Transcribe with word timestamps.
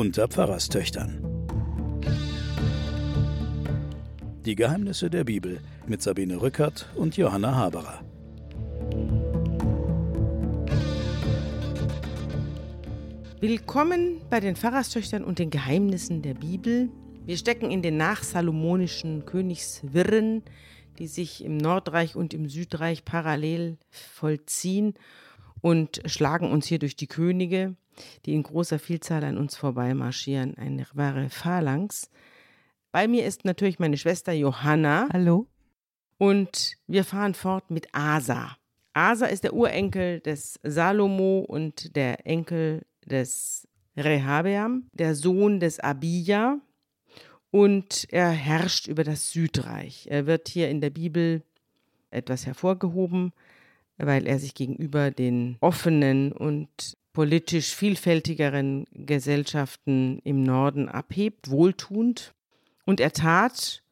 unter 0.00 0.28
Pfarrerstöchtern. 0.28 1.22
Die 4.46 4.54
Geheimnisse 4.54 5.10
der 5.10 5.24
Bibel 5.24 5.60
mit 5.86 6.00
Sabine 6.00 6.40
Rückert 6.40 6.88
und 6.94 7.18
Johanna 7.18 7.54
Haberer. 7.54 8.02
Willkommen 13.40 14.22
bei 14.30 14.40
den 14.40 14.56
Pfarrerstöchtern 14.56 15.22
und 15.22 15.38
den 15.38 15.50
Geheimnissen 15.50 16.22
der 16.22 16.32
Bibel. 16.32 16.88
Wir 17.26 17.36
stecken 17.36 17.70
in 17.70 17.82
den 17.82 17.98
nachsalomonischen 17.98 19.26
Königswirren, 19.26 20.42
die 20.98 21.08
sich 21.08 21.44
im 21.44 21.58
Nordreich 21.58 22.16
und 22.16 22.32
im 22.32 22.48
Südreich 22.48 23.04
parallel 23.04 23.76
vollziehen 23.90 24.94
und 25.60 26.00
schlagen 26.06 26.50
uns 26.50 26.66
hier 26.66 26.78
durch 26.78 26.96
die 26.96 27.06
Könige, 27.06 27.76
die 28.24 28.34
in 28.34 28.42
großer 28.42 28.78
Vielzahl 28.78 29.24
an 29.24 29.38
uns 29.38 29.56
vorbeimarschieren. 29.56 30.56
Eine 30.56 30.86
wahre 30.92 31.28
Phalanx. 31.28 32.10
Bei 32.92 33.06
mir 33.06 33.26
ist 33.26 33.44
natürlich 33.44 33.78
meine 33.78 33.96
Schwester 33.96 34.32
Johanna. 34.32 35.08
Hallo. 35.12 35.46
Und 36.18 36.76
wir 36.86 37.04
fahren 37.04 37.34
fort 37.34 37.70
mit 37.70 37.88
Asa. 37.92 38.56
Asa 38.92 39.26
ist 39.26 39.44
der 39.44 39.54
Urenkel 39.54 40.20
des 40.20 40.58
Salomo 40.62 41.40
und 41.40 41.94
der 41.96 42.26
Enkel 42.26 42.84
des 43.06 43.68
Rehabeam, 43.96 44.88
der 44.92 45.14
Sohn 45.14 45.60
des 45.60 45.80
Abia. 45.80 46.60
Und 47.50 48.06
er 48.10 48.30
herrscht 48.30 48.86
über 48.86 49.04
das 49.04 49.30
Südreich. 49.30 50.06
Er 50.08 50.26
wird 50.26 50.48
hier 50.48 50.68
in 50.68 50.80
der 50.80 50.90
Bibel 50.90 51.42
etwas 52.10 52.46
hervorgehoben 52.46 53.32
weil 54.00 54.26
er 54.26 54.38
sich 54.38 54.54
gegenüber 54.54 55.10
den 55.10 55.56
offenen 55.60 56.32
und 56.32 56.96
politisch 57.12 57.74
vielfältigeren 57.74 58.86
Gesellschaften 58.92 60.20
im 60.24 60.42
Norden 60.42 60.88
abhebt, 60.88 61.50
wohltuend. 61.50 62.34
Und 62.84 63.00
er 63.00 63.12
tat, 63.12 63.82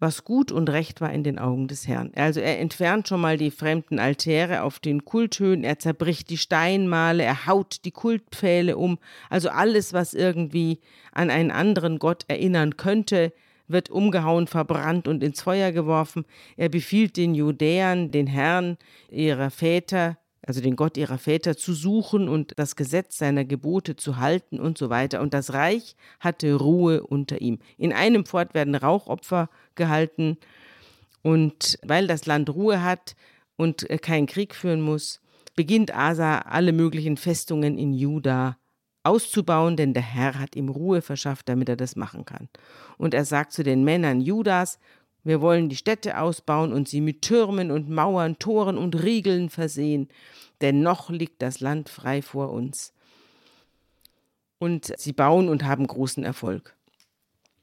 was 0.00 0.24
gut 0.24 0.52
und 0.52 0.70
recht 0.70 1.00
war 1.00 1.12
in 1.12 1.24
den 1.24 1.38
Augen 1.38 1.66
des 1.66 1.88
Herrn. 1.88 2.12
Also 2.14 2.40
er 2.40 2.60
entfernt 2.60 3.08
schon 3.08 3.20
mal 3.20 3.36
die 3.36 3.50
fremden 3.50 3.98
Altäre 3.98 4.62
auf 4.62 4.78
den 4.78 5.04
Kulthöhen, 5.04 5.64
er 5.64 5.78
zerbricht 5.78 6.30
die 6.30 6.38
Steinmale, 6.38 7.24
er 7.24 7.46
haut 7.46 7.84
die 7.84 7.90
Kultpfähle 7.90 8.76
um, 8.76 8.98
also 9.28 9.48
alles, 9.48 9.92
was 9.92 10.14
irgendwie 10.14 10.78
an 11.12 11.30
einen 11.30 11.50
anderen 11.50 11.98
Gott 11.98 12.24
erinnern 12.28 12.76
könnte, 12.76 13.32
wird 13.68 13.90
umgehauen, 13.90 14.46
verbrannt 14.46 15.06
und 15.06 15.22
ins 15.22 15.42
Feuer 15.42 15.72
geworfen. 15.72 16.24
Er 16.56 16.68
befiehlt 16.68 17.16
den 17.16 17.34
Judäern, 17.34 18.10
den 18.10 18.26
Herrn 18.26 18.78
ihrer 19.10 19.50
Väter, 19.50 20.18
also 20.42 20.60
den 20.60 20.76
Gott 20.76 20.96
ihrer 20.96 21.18
Väter 21.18 21.56
zu 21.56 21.74
suchen 21.74 22.28
und 22.28 22.54
das 22.56 22.74
Gesetz 22.74 23.18
seiner 23.18 23.44
Gebote 23.44 23.96
zu 23.96 24.16
halten 24.16 24.58
und 24.58 24.78
so 24.78 24.88
weiter. 24.88 25.20
Und 25.20 25.34
das 25.34 25.52
Reich 25.52 25.94
hatte 26.20 26.54
Ruhe 26.54 27.02
unter 27.02 27.40
ihm. 27.40 27.58
In 27.76 27.92
einem 27.92 28.24
Fort 28.24 28.54
werden 28.54 28.74
Rauchopfer 28.74 29.50
gehalten. 29.74 30.38
Und 31.22 31.78
weil 31.82 32.06
das 32.06 32.26
Land 32.26 32.48
Ruhe 32.50 32.82
hat 32.82 33.14
und 33.56 33.86
keinen 34.00 34.26
Krieg 34.26 34.54
führen 34.54 34.80
muss, 34.80 35.20
beginnt 35.54 35.94
Asa 35.94 36.38
alle 36.38 36.72
möglichen 36.72 37.16
Festungen 37.16 37.76
in 37.76 37.92
Juda 37.92 38.56
auszubauen, 39.08 39.76
denn 39.76 39.94
der 39.94 40.02
Herr 40.02 40.38
hat 40.38 40.56
ihm 40.56 40.68
Ruhe 40.68 41.02
verschafft, 41.02 41.48
damit 41.48 41.68
er 41.68 41.76
das 41.76 41.96
machen 41.96 42.24
kann. 42.24 42.48
Und 42.96 43.14
er 43.14 43.24
sagt 43.24 43.52
zu 43.52 43.62
den 43.62 43.84
Männern 43.84 44.20
Judas, 44.20 44.78
wir 45.24 45.40
wollen 45.40 45.68
die 45.68 45.76
Städte 45.76 46.18
ausbauen 46.18 46.72
und 46.72 46.88
sie 46.88 47.00
mit 47.00 47.22
Türmen 47.22 47.70
und 47.70 47.90
Mauern, 47.90 48.38
Toren 48.38 48.78
und 48.78 49.02
Riegeln 49.02 49.50
versehen, 49.50 50.08
denn 50.60 50.82
noch 50.82 51.10
liegt 51.10 51.42
das 51.42 51.60
Land 51.60 51.88
frei 51.88 52.22
vor 52.22 52.50
uns. 52.50 52.92
Und 54.58 54.92
sie 54.96 55.12
bauen 55.12 55.48
und 55.48 55.64
haben 55.64 55.86
großen 55.86 56.24
Erfolg. 56.24 56.77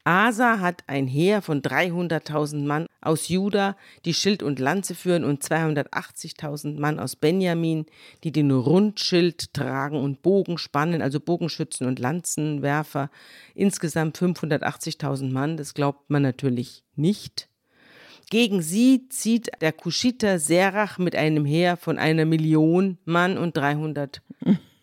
Asa 0.08 0.60
hat 0.60 0.84
ein 0.86 1.08
Heer 1.08 1.42
von 1.42 1.64
300.000 1.64 2.64
Mann 2.64 2.86
aus 3.02 3.28
Juda, 3.28 3.76
die 4.06 4.14
Schild 4.14 4.44
und 4.44 4.60
Lanze 4.60 4.94
führen, 4.94 5.24
und 5.24 5.44
280.000 5.44 6.80
Mann 6.80 7.00
aus 7.00 7.16
Benjamin, 7.16 7.88
die 8.24 8.32
den 8.32 8.52
Rundschild 8.52 9.52
tragen 9.56 10.00
und 10.00 10.22
Bogen 10.22 10.60
spannen, 10.60 11.02
also 11.02 11.20
Bogenschützen 11.20 11.88
und 11.88 11.98
Lanzenwerfer. 11.98 13.10
Insgesamt 13.56 14.20
580.000 14.20 15.32
Mann, 15.32 15.58
das 15.58 15.74
glaubt 15.74 16.08
man 16.12 16.22
natürlich 16.22 16.84
nicht. 16.96 17.50
Gegen 18.30 18.62
sie 18.62 19.10
zieht 19.10 19.50
der 19.62 19.74
Kuschiter 19.74 20.38
Serach 20.38 21.00
mit 21.00 21.16
einem 21.16 21.46
Heer 21.46 21.78
von 21.78 21.98
einer 21.98 22.26
Million 22.26 23.00
Mann 23.06 23.40
und 23.40 23.58
300 23.58 24.22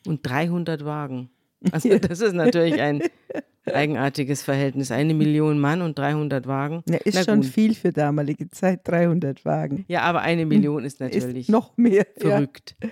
und 0.05 0.27
300 0.27 0.85
Wagen. 0.85 1.31
Also 1.71 1.97
das 1.97 2.21
ist 2.21 2.35
natürlich 2.35 2.81
ein 2.81 3.03
eigenartiges 3.67 4.43
Verhältnis. 4.43 4.91
Eine 4.91 5.15
Million 5.15 5.59
Mann 5.59 5.83
und 5.83 5.99
300 5.99 6.47
Wagen. 6.47 6.83
Ja, 6.89 6.97
ist 6.97 7.15
Na 7.15 7.25
schon 7.25 7.43
viel 7.43 7.75
für 7.75 7.93
damalige 7.93 8.51
Zeit, 8.51 8.81
300 8.89 9.45
Wagen. 9.45 9.85
Ja, 9.89 10.03
aber 10.03 10.23
eine 10.23 10.47
Million 10.47 10.85
ist 10.85 11.01
natürlich 11.01 11.49
ist 11.49 11.51
noch 11.51 11.77
mehr 11.77 12.07
verrückt. 12.17 12.75
Ja. 12.83 12.89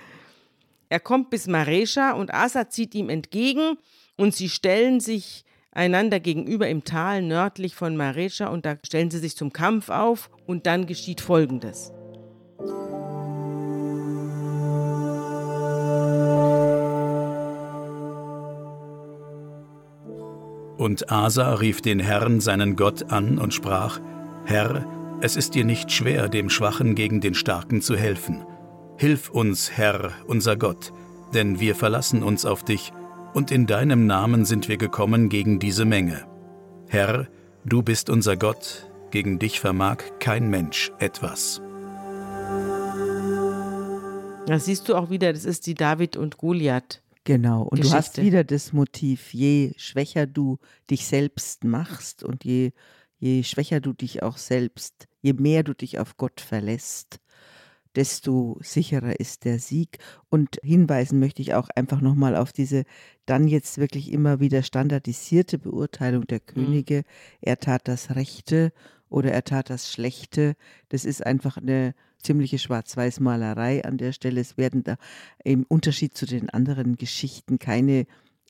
Er 0.89 1.01
kommt 1.01 1.31
bis 1.31 1.47
Maresha 1.47 2.13
und 2.13 2.35
Asa 2.35 2.69
zieht 2.69 2.95
ihm 2.95 3.09
entgegen 3.09 3.79
und 4.17 4.35
sie 4.35 4.49
stellen 4.49 5.01
sich 5.01 5.45
einander 5.73 6.19
gegenüber 6.19 6.69
im 6.69 6.85
Tal 6.85 7.23
nördlich 7.23 7.75
von 7.75 7.97
Maresha 7.97 8.49
und 8.49 8.67
da 8.67 8.77
stellen 8.85 9.11
sie 9.11 9.19
sich 9.19 9.37
zum 9.37 9.53
Kampf 9.53 9.89
auf 9.89 10.31
und 10.47 10.67
dann 10.67 10.87
geschieht 10.87 11.21
Folgendes. 11.21 11.93
Und 20.81 21.13
Asa 21.13 21.57
rief 21.57 21.83
den 21.83 22.01
Herrn, 22.01 22.41
seinen 22.41 22.75
Gott, 22.75 23.13
an 23.13 23.37
und 23.37 23.53
sprach, 23.53 24.01
Herr, 24.47 24.87
es 25.21 25.37
ist 25.37 25.55
dir 25.55 25.67
nicht 25.67 25.93
schwer, 25.93 26.31
dem 26.31 26.49
Schwachen 26.49 26.95
gegen 26.95 27.21
den 27.21 27.35
Starken 27.35 27.83
zu 27.83 27.97
helfen. 27.97 28.47
Hilf 28.97 29.29
uns, 29.29 29.71
Herr, 29.71 30.13
unser 30.27 30.57
Gott, 30.57 30.95
denn 31.35 31.61
wir 31.61 31.75
verlassen 31.75 32.23
uns 32.23 32.47
auf 32.47 32.65
dich, 32.65 32.95
und 33.35 33.51
in 33.51 33.67
deinem 33.67 34.07
Namen 34.07 34.47
sind 34.47 34.69
wir 34.69 34.79
gekommen 34.79 35.29
gegen 35.29 35.59
diese 35.59 35.85
Menge. 35.85 36.25
Herr, 36.89 37.29
du 37.67 37.83
bist 37.83 38.09
unser 38.09 38.39
Gott, 38.39 38.91
gegen 39.11 39.39
dich 39.39 39.61
vermag 39.61 39.99
kein 40.19 40.49
Mensch 40.49 40.93
etwas. 40.99 41.61
Das 44.47 44.65
siehst 44.65 44.89
du 44.89 44.95
auch 44.95 45.11
wieder, 45.11 45.31
das 45.35 45.45
ist 45.45 45.67
die 45.67 45.75
David 45.75 46.17
und 46.17 46.39
Goliath 46.39 47.03
Genau, 47.25 47.63
und 47.63 47.79
Geschichte. 47.79 47.91
du 47.91 47.97
hast 47.97 48.23
wieder 48.23 48.45
das 48.45 48.73
Motiv, 48.73 49.35
je 49.35 49.75
schwächer 49.77 50.27
du 50.27 50.59
dich 50.89 51.07
selbst 51.07 51.65
machst 51.65 52.25
und 52.25 52.45
je, 52.45 52.73
je 53.19 53.43
schwächer 53.43 53.81
du 53.81 53.93
dich 53.93 54.23
auch 54.23 54.39
selbst, 54.39 55.07
je 55.21 55.35
mehr 55.35 55.63
du 55.63 55.75
dich 55.75 55.99
auf 55.99 56.17
Gott 56.17 56.41
verlässt, 56.41 57.21
desto 57.95 58.59
sicherer 58.63 59.19
ist 59.19 59.45
der 59.45 59.59
Sieg. 59.59 59.99
Und 60.29 60.59
hinweisen 60.63 61.19
möchte 61.19 61.43
ich 61.43 61.55
auch 61.55 61.69
einfach 61.75 62.01
nochmal 62.01 62.37
auf 62.37 62.53
diese 62.53 62.85
dann 63.27 63.49
jetzt 63.49 63.79
wirklich 63.79 64.13
immer 64.13 64.41
wieder 64.41 64.63
standardisierte 64.63 65.59
Beurteilung 65.59 66.27
der 66.27 66.41
mhm. 66.41 66.47
Könige. 66.47 66.99
Mhm. 66.99 67.05
Er 67.43 67.59
tat 67.59 67.89
das 67.89 68.15
Rechte 68.15 68.73
oder 69.09 69.33
er 69.33 69.45
tat 69.45 69.71
das 69.71 69.93
Schlechte. 69.93 70.57
Das 70.89 71.05
ist 71.05 71.25
einfach 71.25 71.57
eine 71.57 71.95
ziemliche 72.23 72.59
Schwarz-Weiß-Malerei 72.59 73.85
an 73.85 73.99
der 73.99 74.13
Stelle. 74.13 74.41
Es 74.41 74.57
werden 74.57 74.85
da 74.85 74.97
im 75.45 75.65
Unterschied 75.69 76.17
zu 76.17 76.27
den 76.27 76.51
anderen 76.51 76.97
Geschichten 76.97 77.59
keine 77.59 78.07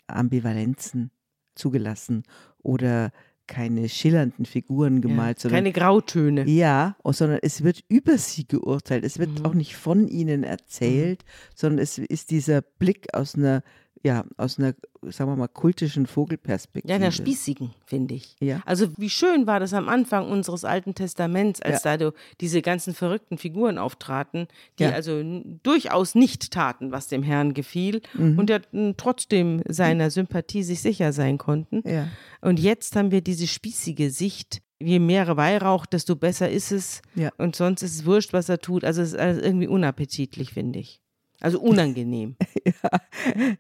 Ambivalenzen 0.07 1.11
zugelassen 1.55 2.25
oder 2.59 3.13
keine 3.51 3.89
schillernden 3.89 4.45
Figuren 4.47 5.01
gemalt. 5.01 5.43
Ja, 5.43 5.51
keine 5.51 5.73
Grautöne. 5.73 6.49
Ja, 6.49 6.97
sondern 7.05 7.41
es 7.43 7.65
wird 7.65 7.83
über 7.89 8.17
sie 8.17 8.47
geurteilt. 8.47 9.05
Es 9.05 9.19
wird 9.19 9.41
mhm. 9.41 9.45
auch 9.45 9.55
nicht 9.55 9.75
von 9.75 10.07
ihnen 10.07 10.45
erzählt, 10.45 11.25
mhm. 11.25 11.53
sondern 11.57 11.79
es 11.81 11.99
ist 11.99 12.31
dieser 12.31 12.63
Blick 12.63 13.13
aus 13.13 13.35
einer 13.35 13.63
ja, 14.03 14.25
aus 14.39 14.59
einer, 14.59 14.75
sagen 15.03 15.31
wir 15.31 15.37
mal, 15.37 15.49
kultischen 15.49 16.07
Vogelperspektive. 16.07 16.91
Ja, 16.91 16.97
einer 16.97 17.13
spießigen, 17.13 17.75
finde 17.85 18.15
ich. 18.15 18.37
Ja. 18.41 18.63
Also 18.65 18.89
wie 18.97 19.11
schön 19.11 19.47
war 19.47 19.61
das 19.61 19.75
am 19.75 19.89
Anfang 19.89 20.31
unseres 20.31 20.65
Alten 20.65 20.95
Testaments, 20.95 21.61
als 21.61 21.85
ja. 21.85 21.97
da 21.97 22.13
diese 22.41 22.63
ganzen 22.63 22.95
verrückten 22.95 23.37
Figuren 23.37 23.77
auftraten, 23.77 24.49
die 24.79 24.85
ja. 24.85 24.93
also 24.93 25.23
durchaus 25.63 26.15
nicht 26.15 26.51
taten, 26.51 26.93
was 26.93 27.09
dem 27.09 27.23
Herrn 27.23 27.53
gefiel 27.53 28.01
mhm. 28.15 28.39
und 28.39 28.49
ja 28.49 28.61
trotzdem 28.97 29.63
seiner 29.69 30.11
Sympathie 30.11 30.63
sich 30.63 30.81
sicher 30.81 31.13
sein 31.13 31.37
konnten. 31.37 31.83
Ja. 31.87 32.09
Und 32.41 32.59
jetzt 32.59 32.97
haben 32.97 33.11
wir 33.11 33.21
diese 33.21 33.47
spießige 33.47 34.11
Sicht, 34.11 34.63
je 34.79 34.99
mehr 34.99 35.37
Weihrauch, 35.37 35.85
desto 35.85 36.17
besser 36.17 36.51
ist 36.51 36.73
es. 36.73 37.03
Ja. 37.15 37.31
Und 37.37 37.55
sonst 37.55 37.83
ist 37.83 37.97
es 37.97 38.07
wurscht, 38.07 38.33
was 38.33 38.49
er 38.49 38.59
tut. 38.59 38.83
Also 38.83 39.03
es 39.03 39.13
ist 39.13 39.19
irgendwie 39.21 39.69
unappetitlich, 39.69 40.55
finde 40.55 40.79
ich. 40.79 41.01
Also 41.41 41.61
unangenehm. 41.61 42.37
ja. 42.65 43.01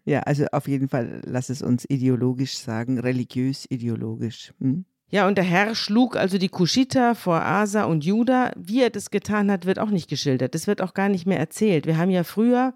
ja, 0.04 0.20
also 0.20 0.46
auf 0.52 0.68
jeden 0.68 0.88
Fall, 0.88 1.22
lass 1.24 1.48
es 1.48 1.62
uns 1.62 1.84
ideologisch 1.88 2.58
sagen, 2.58 2.98
religiös 2.98 3.66
ideologisch. 3.68 4.52
Hm? 4.60 4.84
Ja, 5.10 5.26
und 5.26 5.36
der 5.36 5.44
Herr 5.44 5.74
schlug 5.74 6.16
also 6.16 6.38
die 6.38 6.48
Kuschiter 6.48 7.14
vor 7.16 7.42
Asa 7.42 7.84
und 7.84 8.04
Juda. 8.04 8.52
Wie 8.56 8.82
er 8.82 8.90
das 8.90 9.10
getan 9.10 9.50
hat, 9.50 9.66
wird 9.66 9.80
auch 9.80 9.90
nicht 9.90 10.08
geschildert. 10.08 10.54
Das 10.54 10.68
wird 10.68 10.80
auch 10.80 10.94
gar 10.94 11.08
nicht 11.08 11.26
mehr 11.26 11.38
erzählt. 11.38 11.86
Wir 11.86 11.96
haben 11.98 12.10
ja 12.10 12.22
früher 12.22 12.74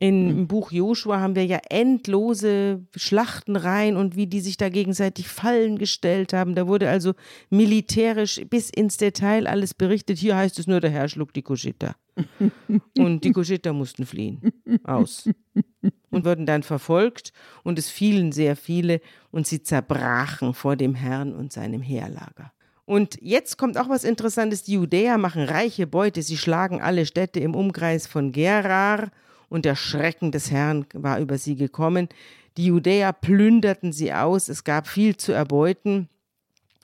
Im 0.00 0.46
Buch 0.46 0.70
Joshua 0.70 1.18
haben 1.18 1.34
wir 1.34 1.44
ja 1.44 1.58
endlose 1.70 2.86
Schlachtenreihen 2.94 3.96
und 3.96 4.14
wie 4.14 4.28
die 4.28 4.40
sich 4.40 4.56
da 4.56 4.68
gegenseitig 4.68 5.26
Fallen 5.26 5.76
gestellt 5.76 6.32
haben. 6.32 6.54
Da 6.54 6.68
wurde 6.68 6.88
also 6.88 7.14
militärisch 7.50 8.40
bis 8.48 8.70
ins 8.70 8.96
Detail 8.96 9.48
alles 9.48 9.74
berichtet. 9.74 10.18
Hier 10.18 10.36
heißt 10.36 10.58
es 10.60 10.68
nur, 10.68 10.80
der 10.80 10.90
Herr 10.90 11.08
schlug 11.08 11.32
die 11.32 11.42
Kuschita. 11.42 11.96
Und 12.98 13.22
die 13.22 13.32
Kuschita 13.32 13.72
mussten 13.72 14.04
fliehen. 14.04 14.52
Aus. 14.84 15.28
Und 16.10 16.24
wurden 16.24 16.46
dann 16.46 16.64
verfolgt 16.64 17.32
und 17.62 17.78
es 17.78 17.90
fielen 17.90 18.32
sehr 18.32 18.56
viele 18.56 19.00
und 19.30 19.46
sie 19.46 19.62
zerbrachen 19.62 20.52
vor 20.52 20.74
dem 20.74 20.94
Herrn 20.94 21.32
und 21.32 21.52
seinem 21.52 21.80
Heerlager. 21.80 22.52
Und 22.86 23.18
jetzt 23.20 23.58
kommt 23.58 23.78
auch 23.78 23.88
was 23.88 24.02
Interessantes. 24.02 24.64
Die 24.64 24.72
Judäer 24.72 25.18
machen 25.18 25.42
reiche 25.42 25.86
Beute. 25.86 26.22
Sie 26.22 26.36
schlagen 26.36 26.80
alle 26.80 27.06
Städte 27.06 27.38
im 27.38 27.54
Umkreis 27.54 28.06
von 28.06 28.32
Gerar 28.32 29.10
und 29.48 29.64
der 29.64 29.76
Schrecken 29.76 30.32
des 30.32 30.50
Herrn 30.50 30.86
war 30.92 31.20
über 31.20 31.38
sie 31.38 31.56
gekommen. 31.56 32.08
Die 32.56 32.66
Judäer 32.66 33.12
plünderten 33.12 33.92
sie 33.92 34.12
aus, 34.12 34.48
es 34.48 34.64
gab 34.64 34.88
viel 34.88 35.16
zu 35.16 35.32
erbeuten. 35.32 36.08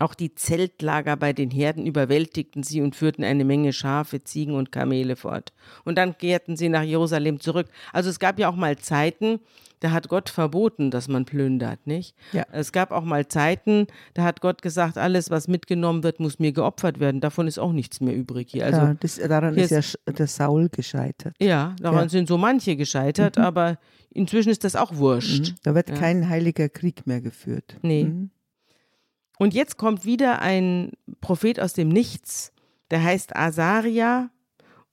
Auch 0.00 0.14
die 0.14 0.34
Zeltlager 0.34 1.16
bei 1.16 1.32
den 1.32 1.50
Herden 1.50 1.86
überwältigten 1.86 2.64
sie 2.64 2.80
und 2.80 2.96
führten 2.96 3.22
eine 3.22 3.44
Menge 3.44 3.72
Schafe, 3.72 4.24
Ziegen 4.24 4.54
und 4.54 4.72
Kamele 4.72 5.14
fort. 5.14 5.52
Und 5.84 5.98
dann 5.98 6.18
kehrten 6.18 6.56
sie 6.56 6.68
nach 6.68 6.82
Jerusalem 6.82 7.38
zurück. 7.38 7.68
Also 7.92 8.10
es 8.10 8.18
gab 8.18 8.38
ja 8.40 8.48
auch 8.48 8.56
mal 8.56 8.76
Zeiten, 8.76 9.38
da 9.84 9.90
hat 9.92 10.08
Gott 10.08 10.30
verboten, 10.30 10.90
dass 10.90 11.08
man 11.08 11.26
plündert, 11.26 11.86
nicht? 11.86 12.16
Ja. 12.32 12.44
Es 12.52 12.72
gab 12.72 12.90
auch 12.90 13.04
mal 13.04 13.28
Zeiten, 13.28 13.86
da 14.14 14.22
hat 14.24 14.40
Gott 14.40 14.62
gesagt, 14.62 14.96
alles, 14.96 15.28
was 15.30 15.46
mitgenommen 15.46 16.02
wird, 16.02 16.20
muss 16.20 16.38
mir 16.38 16.52
geopfert 16.52 17.00
werden. 17.00 17.20
Davon 17.20 17.46
ist 17.46 17.58
auch 17.58 17.72
nichts 17.72 18.00
mehr 18.00 18.16
übrig 18.16 18.48
hier. 18.50 18.64
Also 18.64 18.78
ja, 18.80 18.94
das, 18.94 19.16
daran 19.16 19.54
hier 19.54 19.64
ist 19.64 19.98
ja 20.06 20.12
der 20.12 20.26
Saul 20.26 20.70
gescheitert. 20.70 21.34
ja, 21.38 21.76
daran 21.82 22.04
Ja. 22.04 22.08
sind 22.08 22.28
so 22.28 22.38
manche 22.38 22.76
gescheitert, 22.76 23.36
aber 23.36 23.78
inzwischen 24.08 24.48
ist 24.48 24.64
das 24.64 24.74
auch 24.74 24.96
wurscht. 24.96 25.50
Mhm. 25.50 25.54
Da 25.64 25.74
wird 25.74 25.90
Ja. 25.90 25.96
kein 25.96 26.30
heiliger 26.30 26.70
Krieg 26.70 27.06
mehr 27.06 27.20
geführt. 27.20 27.76
Nee. 27.82 28.04
Mhm. 28.04 28.30
Und 29.38 29.52
jetzt 29.52 29.76
kommt 29.76 30.06
wieder 30.06 30.40
ein 30.40 30.92
Prophet 31.20 31.60
aus 31.60 31.74
dem 31.74 31.90
Nichts, 31.90 32.52
der 32.90 33.02
heißt 33.04 33.36
Asaria 33.36 34.30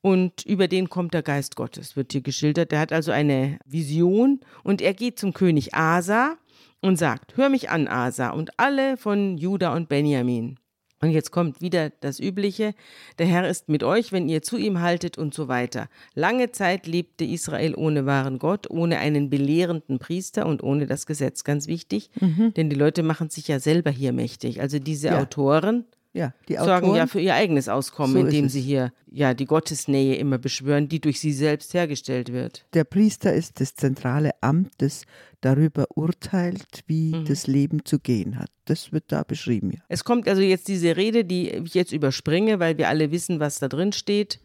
und 0.02 0.46
über 0.46 0.68
den 0.68 0.90
kommt 0.90 1.14
der 1.14 1.24
Geist 1.24 1.56
Gottes, 1.56 1.96
wird 1.96 2.12
hier 2.12 2.22
geschildert. 2.22 2.72
Der 2.72 2.80
hat 2.80 2.92
also 2.92 3.12
eine 3.12 3.60
Vision 3.66 4.40
und 4.64 4.82
er 4.82 4.94
geht 4.94 5.20
zum 5.20 5.34
König 5.34 5.74
Asa 5.74 6.38
und 6.82 6.98
sagt, 6.98 7.38
hör 7.38 7.50
mich 7.50 7.70
an, 7.70 7.88
Asa 7.88 8.32
und 8.32 8.60
alle 8.60 8.98
von 8.98 9.38
Juda 9.38 9.74
und 9.76 9.90
Benjamin. 9.90 10.58
Und 11.04 11.10
jetzt 11.10 11.32
kommt 11.32 11.62
wieder 11.62 11.90
das 11.90 12.20
Übliche, 12.20 12.76
der 13.18 13.26
Herr 13.26 13.50
ist 13.50 13.70
mit 13.70 13.84
euch, 13.84 14.12
wenn 14.12 14.30
ihr 14.30 14.44
zu 14.44 14.58
ihm 14.58 14.82
haltet 14.82 15.18
und 15.18 15.34
so 15.34 15.48
weiter. 15.48 15.90
Lange 16.14 16.52
Zeit 16.52 16.86
lebte 16.86 17.26
Israel 17.26 17.74
ohne 17.76 18.06
wahren 18.06 18.38
Gott, 18.38 18.70
ohne 18.70 19.00
einen 19.00 19.32
belehrenden 19.32 19.98
Priester 19.98 20.46
und 20.46 20.62
ohne 20.62 20.86
das 20.86 21.08
Gesetz, 21.08 21.44
ganz 21.44 21.66
wichtig, 21.66 22.12
denn 22.56 22.70
die 22.70 22.76
Leute 22.76 23.02
machen 23.02 23.32
sich 23.32 23.48
ja 23.48 23.60
selber 23.60 23.90
hier 23.90 24.14
mächtig. 24.14 24.62
Also 24.62 24.78
diese 24.78 25.08
Ja. 25.08 25.20
Autoren 25.22 25.86
Ja, 26.14 26.34
die 26.50 26.56
sorgen 26.56 26.88
Autoren, 26.88 26.96
ja 26.98 27.08
für 27.08 27.22
ihr 27.22 27.36
eigenes 27.36 27.70
Auskommen, 27.70 28.14
So 28.14 28.20
indem 28.20 28.50
sie 28.50 28.60
hier 28.62 28.92
ja 29.10 29.34
die 29.34 29.46
Gottesnähe 29.46 30.16
immer 30.16 30.38
beschwören, 30.38 30.90
die 30.90 31.00
durch 31.00 31.20
sie 31.22 31.32
selbst 31.32 31.74
hergestellt 31.74 32.34
wird. 32.34 32.66
der 32.74 32.84
Priester 32.84 33.34
ist 33.34 33.62
das 33.62 33.76
zentrale 33.76 34.32
Amt, 34.42 34.72
das 34.80 35.04
darüber 35.40 35.86
urteilt, 35.96 36.84
wie 36.88 37.16
Mhm. 37.16 37.26
das 37.26 37.48
Leben 37.48 37.86
zu 37.86 37.98
gehen 38.00 38.38
hat. 38.38 38.50
Das 38.66 38.92
wird 38.92 39.06
da 39.08 39.24
beschrieben, 39.24 39.72
ja. 39.72 39.80
Es 39.88 40.04
kommt 40.04 40.28
also 40.28 40.42
jetzt 40.42 40.68
diese 40.68 40.96
Rede, 40.98 41.24
die 41.26 41.50
ich 41.50 41.74
jetzt 41.74 41.92
überspringe, 41.94 42.60
weil 42.60 42.78
wir 42.78 42.90
alle 42.90 43.12
wissen, 43.12 43.40
was 43.40 43.60
da 43.60 43.68
drin 43.68 43.92
steht. 43.94 44.40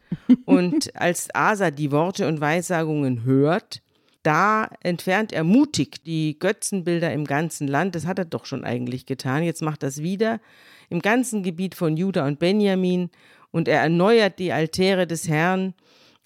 Und 0.45 0.95
als 0.97 1.29
Asa 1.35 1.71
die 1.71 1.91
Worte 1.91 2.29
und 2.29 2.41
Weissagungen 2.41 3.25
hört, 3.25 3.83
da 4.27 4.69
entfernt 4.83 5.33
er 5.33 5.45
mutig 5.45 6.03
die 6.05 6.39
Götzenbilder 6.39 7.13
im 7.13 7.25
ganzen 7.25 7.69
Land. 7.69 7.95
Das 7.95 8.07
hat 8.07 8.19
er 8.19 8.25
doch 8.25 8.45
schon 8.45 8.65
eigentlich 8.65 9.07
getan. 9.07 9.43
Jetzt 9.45 9.63
macht 9.63 9.83
er 9.83 9.89
es 9.91 10.03
wieder 10.03 10.41
im 10.89 11.01
ganzen 11.01 11.43
Gebiet 11.43 11.75
von 11.75 11.97
Juda 11.97 12.27
und 12.27 12.39
Benjamin. 12.39 13.11
Und 13.53 13.69
er 13.69 13.81
erneuert 13.81 14.39
die 14.39 14.53
Altäre 14.53 15.07
des 15.07 15.29
Herrn 15.29 15.75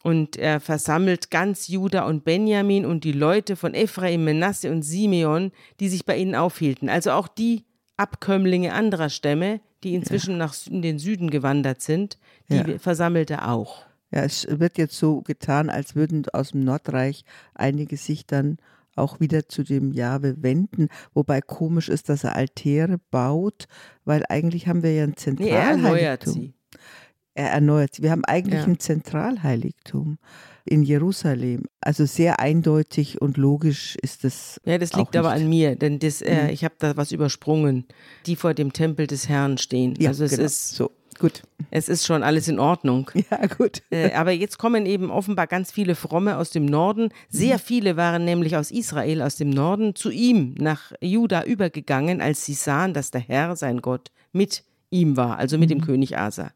und 0.03 0.37
er 0.37 0.61
versammelt 0.61 1.31
ganz 1.31 1.69
Juda 1.69 2.07
und 2.07 2.25
Benjamin 2.25 2.87
und 2.87 3.05
die 3.05 3.13
Leute 3.13 3.55
von 3.55 3.75
Ephraim, 3.75 4.25
Menasse 4.25 4.71
und 4.73 4.83
Simeon, 4.83 5.53
die 5.79 5.89
sich 5.89 6.07
bei 6.07 6.17
ihnen 6.17 6.35
aufhielten. 6.35 6.89
Also 6.89 7.13
auch 7.13 7.29
die 7.29 7.65
Abkömmlinge 7.99 8.73
anderer 8.73 9.11
Stämme, 9.11 9.61
die 9.85 9.95
inzwischen 9.95 10.39
nach 10.39 10.55
Sü- 10.55 10.71
in 10.71 10.81
den 10.83 10.99
Süden 10.99 11.31
gewandert 11.31 11.83
sind, 11.83 12.19
die 12.51 12.57
Ja. 12.57 12.79
versammelt 12.79 13.31
er 13.31 13.51
auch. 13.53 13.85
Ja, 14.13 14.23
es 14.25 14.47
wird 14.51 14.77
jetzt 14.79 14.97
so 14.99 15.21
getan, 15.23 15.71
als 15.71 15.95
würden 15.95 16.25
aus 16.33 16.51
dem 16.51 16.65
Nordreich 16.65 17.25
einige 17.55 17.97
sich 17.97 18.27
dann 18.27 18.59
auch 18.97 19.21
wieder 19.21 19.49
zu 19.49 19.63
dem 19.63 19.93
Jahwe 19.93 20.43
wenden, 20.43 20.89
wobei 21.15 21.41
komisch 21.41 21.89
ist, 21.89 22.09
dass 22.09 22.25
er 22.25 22.35
Altäre 22.37 22.99
baut, 23.11 23.67
weil 24.05 24.25
eigentlich 24.29 24.67
haben 24.67 24.83
wir 24.83 24.93
ja 24.93 25.05
ein 25.05 25.15
Nee, 25.39 25.49
er 25.49 25.61
erneuert 25.71 26.25
Zentralheiligtum. 26.25 26.33
sie. 26.35 26.55
Er 27.35 27.51
erneuert 27.53 27.95
sie. 27.95 28.03
Wir 28.03 28.11
haben 28.11 28.25
eigentlich 28.25 28.61
Ja. 28.63 28.67
ein 28.67 28.79
Zentralheiligtum 28.81 30.19
in 30.65 30.83
Jerusalem. 30.83 31.65
Also 31.81 32.05
sehr 32.05 32.41
eindeutig 32.41 33.23
und 33.23 33.37
logisch 33.37 33.97
ist 34.03 34.25
das. 34.25 34.61
Ja, 34.65 34.77
das 34.77 34.93
liegt 34.95 35.17
aber 35.17 35.31
an 35.31 35.49
mir, 35.49 35.77
denn 35.77 35.99
das, 36.01 36.21
äh, 36.21 36.45
Mhm. 36.45 36.51
ich 36.51 36.65
habe 36.65 36.75
da 36.79 36.97
was 36.97 37.13
übersprungen, 37.13 37.87
die 38.27 38.37
vor 38.37 38.55
dem 38.55 38.73
Tempel 38.73 39.07
des 39.07 39.29
Herrn 39.29 39.57
stehen. 39.59 39.95
Ja, 39.99 40.11
also 40.11 40.25
es, 40.25 40.33
genau. 40.33 40.45
ist, 40.45 40.71
so. 40.75 40.91
Gut. 41.21 41.43
es 41.71 41.91
ist 41.91 42.07
schon 42.07 42.23
alles 42.23 42.49
in 42.49 42.59
Ordnung. 42.59 43.11
Ja, 43.31 43.47
gut. 43.47 43.83
Äh, 43.91 44.13
aber 44.15 44.33
jetzt 44.33 44.59
kommen 44.59 44.87
eben 44.87 45.11
offenbar 45.11 45.47
ganz 45.47 45.71
viele 45.71 45.95
Fromme 45.95 46.39
aus 46.39 46.51
dem 46.51 46.65
Norden. 46.65 47.11
Sehr 47.29 47.59
viele 47.59 47.97
waren 47.97 48.25
nämlich 48.25 48.57
aus 48.57 48.71
Israel, 48.71 49.21
aus 49.23 49.37
dem 49.37 49.51
Norden, 49.51 49.95
zu 49.95 50.11
ihm 50.11 50.55
nach 50.59 50.93
Juda 51.01 51.45
übergegangen, 51.45 52.23
als 52.23 52.45
sie 52.45 52.55
sahen, 52.55 52.95
dass 52.95 53.11
der 53.11 53.21
Herr, 53.21 53.55
sein 53.55 53.83
Gott, 53.83 54.11
mit 54.33 54.65
ihm 54.91 55.17
war, 55.17 55.39
also 55.39 55.59
mit 55.59 55.71
dem 55.71 55.83
König 55.83 56.17
Asa. 56.17 56.51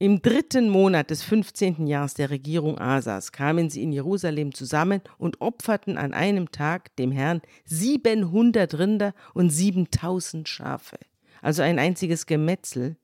Im 0.00 0.22
dritten 0.22 0.68
Monat 0.68 1.10
des 1.10 1.22
15. 1.22 1.86
Jahres 1.86 2.14
der 2.14 2.30
Regierung 2.30 2.78
Asas 2.78 3.32
kamen 3.32 3.70
sie 3.70 3.82
in 3.82 3.92
Jerusalem 3.92 4.54
zusammen 4.54 5.00
und 5.18 5.40
opferten 5.40 5.98
an 5.98 6.12
einem 6.12 6.50
Tag 6.50 6.94
dem 6.96 7.12
Herrn 7.12 7.42
700 7.64 8.78
Rinder 8.78 9.14
und 9.34 9.50
7000 9.50 10.48
Schafe. 10.48 10.98
Also 11.42 11.62
ein 11.62 11.78
einziges 11.78 12.26
Gemetzel 12.26 12.96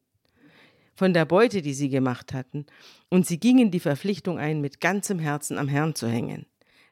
von 0.94 1.12
der 1.12 1.24
Beute, 1.24 1.62
die 1.62 1.74
sie 1.74 1.88
gemacht 1.88 2.32
hatten, 2.32 2.66
und 3.08 3.26
sie 3.26 3.38
gingen 3.38 3.70
die 3.70 3.80
Verpflichtung 3.80 4.38
ein, 4.38 4.60
mit 4.60 4.80
ganzem 4.80 5.18
Herzen 5.18 5.58
am 5.58 5.68
Herrn 5.68 5.94
zu 5.94 6.08
hängen. 6.08 6.46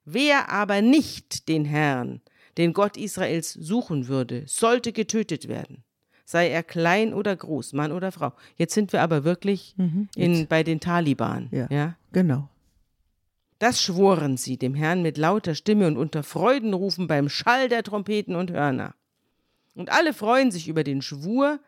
Wer 0.04 0.50
aber 0.50 0.82
nicht 0.82 1.49
den 1.49 1.64
Herrn, 1.64 2.21
den 2.59 2.73
Gott 2.73 2.97
Israels, 2.97 3.52
suchen 3.52 4.09
würde, 4.09 4.44
sollte 4.47 4.92
getötet 4.92 5.49
werden, 5.49 5.85
sei 6.25 6.49
er 6.49 6.62
klein 6.62 7.14
oder 7.14 7.35
groß, 7.35 7.73
Mann 7.73 7.92
oder 7.92 8.12
Frau. 8.12 8.32
Jetzt 8.56 8.75
sind 8.75 8.92
wir 8.92 9.02
aber 9.02 9.25
wirklich 9.25 9.76
in, 10.16 10.47
bei 10.49 10.62
den 10.62 10.80
Taliban. 10.80 11.49
Ja. 11.50 11.68
ja? 11.71 11.97
Genau. 12.12 12.49
Das 13.59 13.80
schworen 13.80 14.37
sie 14.37 14.56
dem 14.56 14.75
Herrn 14.75 15.02
mit 15.02 15.16
lauter 15.16 15.54
Stimme 15.54 15.87
und 15.87 15.97
unter 15.97 16.25
Freudenrufen 16.25 17.06
beim 17.06 17.28
Schall 17.28 17.68
der 17.68 17.85
Trompeten 17.85 18.35
und 18.35 18.50
Hörner. 18.50 18.94
Und 19.76 19.90
alle 19.90 20.12
freuen 20.12 20.50
sich 20.50 20.66
über 20.66 20.82
den 20.82 21.00
Schwur, 21.00 21.61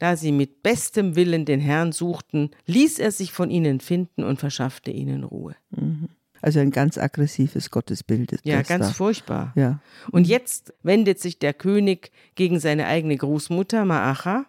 da 0.00 0.16
sie 0.16 0.32
mit 0.32 0.64
bestem 0.64 1.14
Willen 1.14 1.44
den 1.44 1.60
Herrn 1.60 1.92
suchten, 1.92 2.50
ließ 2.66 2.98
er 2.98 3.12
sich 3.12 3.30
von 3.32 3.50
ihnen 3.50 3.78
finden 3.80 4.24
und 4.24 4.40
verschaffte 4.40 4.90
ihnen 4.90 5.22
Ruhe. 5.22 5.54
Also 6.42 6.58
ein 6.58 6.70
ganz 6.70 6.96
aggressives 6.98 7.70
Gottesbild 7.70 8.32
ist 8.32 8.46
Ja, 8.46 8.62
ganz 8.62 8.88
da. 8.88 8.92
furchtbar. 8.94 9.52
Ja. 9.56 9.80
Und 10.10 10.26
jetzt 10.26 10.72
wendet 10.82 11.20
sich 11.20 11.38
der 11.38 11.52
König 11.52 12.10
gegen 12.34 12.58
seine 12.58 12.86
eigene 12.86 13.16
Großmutter 13.16 13.84
Maacha 13.84 14.46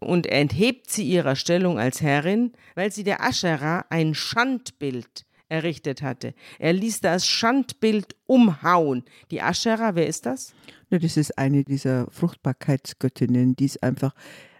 und 0.00 0.26
er 0.26 0.40
enthebt 0.40 0.90
sie 0.90 1.04
ihrer 1.04 1.36
Stellung 1.36 1.78
als 1.78 2.02
Herrin, 2.02 2.52
weil 2.74 2.90
sie 2.90 3.04
der 3.04 3.22
Aschera 3.22 3.84
ein 3.88 4.14
Schandbild 4.14 5.26
errichtet 5.50 6.02
hatte. 6.02 6.34
Er 6.58 6.72
ließ 6.72 7.00
das 7.00 7.26
Schandbild 7.26 8.16
umhauen. 8.26 9.04
Die 9.30 9.42
Aschera, 9.42 9.94
wer 9.94 10.06
ist 10.06 10.24
das? 10.26 10.54
Das 10.88 11.16
ist 11.16 11.36
eine 11.36 11.64
dieser 11.64 12.10
Fruchtbarkeitsgöttinnen, 12.10 13.54
die 13.56 13.66
ist 13.66 13.82
einfach, 13.82 14.14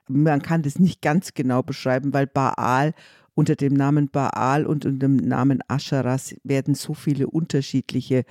man 0.07 0.43
kann 0.43 0.63
das 0.63 0.79
nicht 0.79 1.01
ganz 1.01 1.35
genau 1.35 1.63
beschreiben, 1.63 2.13
weil 2.13 2.27
Baal 2.27 2.95
unter 3.35 3.57
dem 3.57 3.73
Namen 3.73 4.11
Baal 4.11 4.67
und 4.67 4.85
unter 4.85 5.07
dem 5.07 5.17
Namen 5.17 5.61
Asheras 5.69 6.35
werden 6.45 6.75
so 6.75 6.95
viele 6.95 7.27
unterschiedliche 7.27 8.25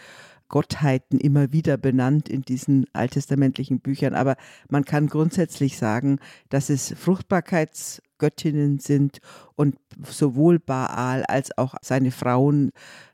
Gottheiten 0.50 1.20
immer 1.20 1.53
wieder 1.53 1.77
benannt 1.77 2.27
in 2.27 2.41
diesen 2.41 2.86
alttestamentlichen 2.94 3.79
Büchern. 3.79 4.13
Aber 4.13 4.36
man 4.68 4.84
kann 4.84 5.08
grundsätzlich 5.08 5.77
sagen, 5.77 6.20
dass 6.50 6.70
es 6.70 6.94
Fruchtbarkeitsgöttinnen 6.98 8.79
sind 8.79 9.20
und 9.56 9.77
sowohl 10.03 10.60
Baal 10.60 11.24
als 11.24 11.58
auch 11.58 11.75
seine 11.82 12.12
Frauen 12.12 12.72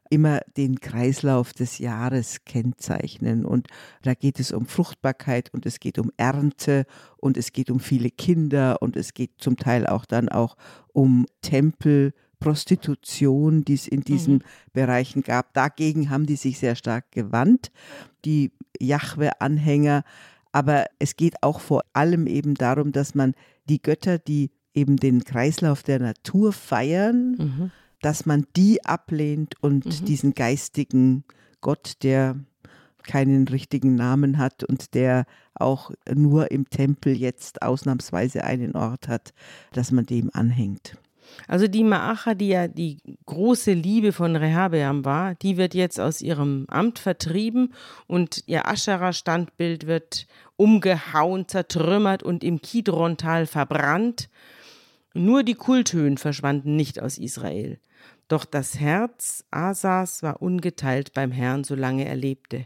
immer 0.09 0.39
den 0.55 0.79
Kreislauf 0.79 1.53
des 1.53 1.79
Jahres 1.79 2.45
kennzeichnen. 2.45 3.45
Und 3.45 3.67
da 4.03 4.13
geht 4.13 4.39
es 4.39 4.51
um 4.51 4.65
Fruchtbarkeit 4.65 5.53
und 5.53 5.65
es 5.65 5.79
geht 5.79 5.99
um 5.99 6.11
Ernte 6.17 6.85
und 7.17 7.37
es 7.37 7.51
geht 7.51 7.69
um 7.69 7.79
viele 7.79 8.11
Kinder 8.11 8.81
und 8.81 8.95
es 8.95 9.13
geht 9.13 9.31
zum 9.39 9.57
Teil 9.57 9.87
auch 9.87 10.05
dann 10.05 10.29
auch 10.29 10.57
um 10.93 11.25
Tempel. 11.41 12.13
Prostitution, 12.45 13.63
die 13.65 13.73
es 13.73 13.87
in 13.87 14.01
diesen 14.01 14.43
Bereichen 14.71 15.23
gab. 15.23 15.53
Dagegen 15.53 16.11
haben 16.11 16.27
die 16.27 16.35
sich 16.35 16.59
sehr 16.59 16.75
stark 16.75 17.11
gewandt, 17.11 17.71
die 18.23 18.51
Jahwe-Anhänger. 18.79 20.03
Aber 20.51 20.85
es 20.99 21.15
geht 21.15 21.41
auch 21.41 21.59
vor 21.59 21.83
allem 21.93 22.27
eben 22.27 22.53
darum, 22.53 22.91
dass 22.91 23.15
man 23.15 23.33
die 23.67 23.81
Götter, 23.81 24.19
die 24.19 24.51
eben 24.75 24.97
den 24.97 25.23
Kreislauf 25.23 25.81
der 25.81 25.99
Natur 25.99 26.53
feiern, 26.53 27.35
Mhm. 27.37 27.71
dass 28.01 28.25
man 28.27 28.45
die 28.55 28.85
ablehnt 28.85 29.55
und 29.61 30.07
diesen 30.07 30.33
geistigen 30.35 31.23
Gott, 31.61 32.03
der 32.03 32.35
keinen 33.03 33.47
richtigen 33.47 33.95
Namen 33.95 34.37
hat 34.37 34.63
und 34.63 34.93
der 34.93 35.25
auch 35.55 35.91
nur 36.13 36.51
im 36.51 36.69
Tempel 36.69 37.15
jetzt 37.17 37.61
ausnahmsweise 37.63 38.43
einen 38.43 38.75
Ort 38.75 39.07
hat, 39.07 39.33
dass 39.73 39.91
man 39.91 40.05
dem 40.05 40.29
anhängt. 40.33 40.97
Also 41.47 41.67
die 41.67 41.83
Maacha, 41.83 42.33
die 42.33 42.49
ja 42.49 42.67
die 42.67 42.97
große 43.25 43.73
Liebe 43.73 44.11
von 44.11 44.35
Rehabeam 44.35 45.05
war, 45.05 45.35
die 45.35 45.57
wird 45.57 45.73
jetzt 45.73 45.99
aus 45.99 46.21
ihrem 46.21 46.65
Amt 46.69 46.99
vertrieben 46.99 47.73
und 48.07 48.43
ihr 48.47 48.67
Aschera-Standbild 48.67 49.87
wird 49.87 50.27
umgehauen, 50.55 51.47
zertrümmert 51.47 52.23
und 52.23 52.43
im 52.43 52.61
Kidrontal 52.61 53.45
verbrannt. 53.45 54.29
Nur 55.13 55.43
die 55.43 55.55
Kulthöhen 55.55 56.17
verschwanden 56.17 56.75
nicht 56.75 57.01
aus 57.01 57.17
Israel. 57.17 57.79
Doch 58.27 58.45
das 58.45 58.79
Herz 58.79 59.45
Asas 59.51 60.23
war 60.23 60.41
ungeteilt 60.41 61.13
beim 61.13 61.31
Herrn, 61.31 61.63
solange 61.63 62.05
er 62.05 62.15
lebte. 62.15 62.65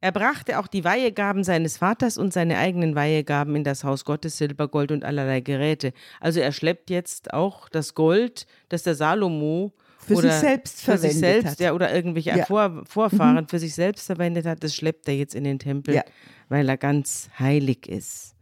Er 0.00 0.12
brachte 0.12 0.58
auch 0.58 0.66
die 0.68 0.84
Weihegaben 0.84 1.42
seines 1.44 1.78
Vaters 1.78 2.18
und 2.18 2.32
seine 2.32 2.58
eigenen 2.58 2.94
Weihegaben 2.94 3.56
in 3.56 3.64
das 3.64 3.82
Haus 3.84 4.04
Gottes, 4.04 4.38
Silber, 4.38 4.68
Gold 4.68 4.92
und 4.92 5.04
allerlei 5.04 5.40
Geräte. 5.40 5.92
Also 6.20 6.40
er 6.40 6.52
schleppt 6.52 6.90
jetzt 6.90 7.32
auch 7.32 7.68
das 7.68 7.94
Gold, 7.94 8.46
das 8.68 8.84
der 8.84 8.94
Salomo 8.94 9.72
Für 9.98 10.14
oder 10.14 10.30
sich 10.30 10.40
selbst 10.40 10.80
für 10.82 10.98
sich 10.98 11.12
verwendet 11.12 11.42
selbst, 11.42 11.50
hat. 11.52 11.60
Ja, 11.60 11.72
oder 11.72 11.92
irgendwelche 11.92 12.30
Ja. 12.30 12.36
Mhm. 12.36 12.44
Vor 12.44 12.82
Vorfahren 12.86 13.48
für 13.48 13.58
sich 13.58 13.74
selbst 13.74 14.06
verwendet 14.06 14.46
hat, 14.46 14.62
das 14.62 14.74
schleppt 14.74 15.08
er 15.08 15.14
jetzt 15.16 15.34
in 15.34 15.44
den 15.44 15.58
Tempel, 15.58 15.94
Ja. 15.96 16.04
weil 16.48 16.68
er 16.68 16.76
ganz 16.76 17.28
heilig 17.38 17.88
ist. 17.88 18.34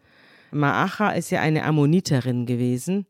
Maacha 0.50 1.10
ist 1.10 1.30
ja 1.30 1.40
eine 1.40 1.64
Ammoniterin 1.64 2.46
gewesen 2.46 3.06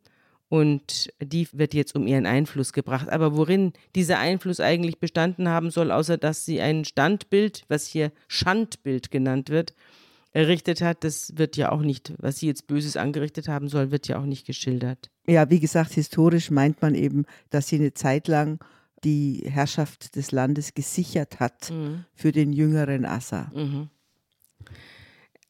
und 0.49 1.13
die 1.21 1.49
wird 1.53 1.75
jetzt 1.75 1.95
um 1.97 2.07
ihren 2.07 2.27
Einfluss 2.27 2.73
gebracht. 2.73 3.09
Aber 3.09 3.37
worin 3.37 3.73
dieser 3.95 4.19
Einfluss 4.19 4.61
eigentlich 4.61 4.99
bestanden 4.99 5.49
haben 5.49 5.71
soll, 5.71 5.91
außer 5.91 6.19
dass 6.19 6.45
sie 6.45 6.61
ein 6.61 6.85
Standbild, 6.85 7.65
was 7.69 7.87
hier 7.87 8.13
Schandbild 8.29 9.11
genannt 9.11 9.51
wird, 9.51 9.75
errichtet 10.33 10.83
hat, 10.83 11.03
das 11.03 11.33
wird 11.37 11.57
ja 11.57 11.73
auch 11.73 11.81
nicht, 11.81 12.13
was 12.19 12.39
sie 12.39 12.47
jetzt 12.47 12.67
Böses 12.67 12.97
angerichtet 12.97 13.49
haben 13.49 13.69
soll, 13.69 13.91
wird 13.91 14.07
ja 14.07 14.19
auch 14.19 14.27
nicht 14.27 14.47
geschildert. 14.47 15.11
Ja, 15.27 15.51
wie 15.51 15.61
gesagt, 15.61 15.93
historisch 15.93 16.51
meint 16.51 16.83
man 16.83 16.95
eben, 16.95 17.25
dass 17.51 17.69
sie 17.69 17.77
eine 17.77 17.95
Zeit 17.95 18.29
lang 18.29 18.61
die 19.03 19.45
Herrschaft 19.47 20.15
des 20.15 20.33
Landes 20.33 20.75
gesichert 20.75 21.41
hat 21.41 21.73
für 22.15 22.33
den 22.33 22.53
jüngeren 22.53 23.05
Assa. 23.05 23.51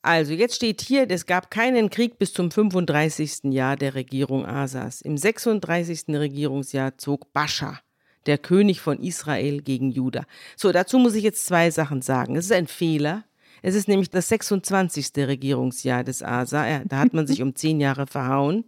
Also 0.02 0.32
jetzt 0.34 0.54
steht 0.54 0.82
hier, 0.82 1.10
es 1.10 1.26
gab 1.26 1.50
keinen 1.50 1.90
Krieg 1.90 2.18
bis 2.18 2.32
zum 2.32 2.50
35. 2.50 3.52
Jahr 3.52 3.76
der 3.76 3.94
Regierung 3.94 4.46
Asas. 4.46 5.00
Im 5.00 5.16
36. 5.16 6.04
Regierungsjahr 6.08 6.96
zog 6.96 7.32
Bascha, 7.32 7.80
der 8.26 8.38
König 8.38 8.80
von 8.80 9.00
Israel, 9.00 9.62
gegen 9.62 9.90
Juda. 9.90 10.24
So, 10.56 10.70
dazu 10.70 10.98
muss 10.98 11.14
ich 11.14 11.24
jetzt 11.24 11.44
zwei 11.46 11.70
Sachen 11.70 12.02
sagen. 12.02 12.36
Es 12.36 12.46
ist 12.46 12.52
ein 12.52 12.68
Fehler. 12.68 13.24
Es 13.62 13.74
ist 13.74 13.88
nämlich 13.88 14.10
das 14.10 14.28
26. 14.28 15.10
Regierungsjahr 15.16 16.04
des 16.04 16.22
Asa. 16.22 16.84
Da 16.84 16.98
hat 16.98 17.14
man 17.14 17.26
sich 17.26 17.42
um 17.42 17.56
zehn 17.56 17.80
Jahre 17.80 18.06
verhauen. 18.06 18.64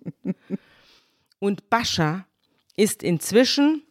Und 1.38 1.70
Bascha 1.70 2.26
ist 2.76 3.02
inzwischen 3.04 3.82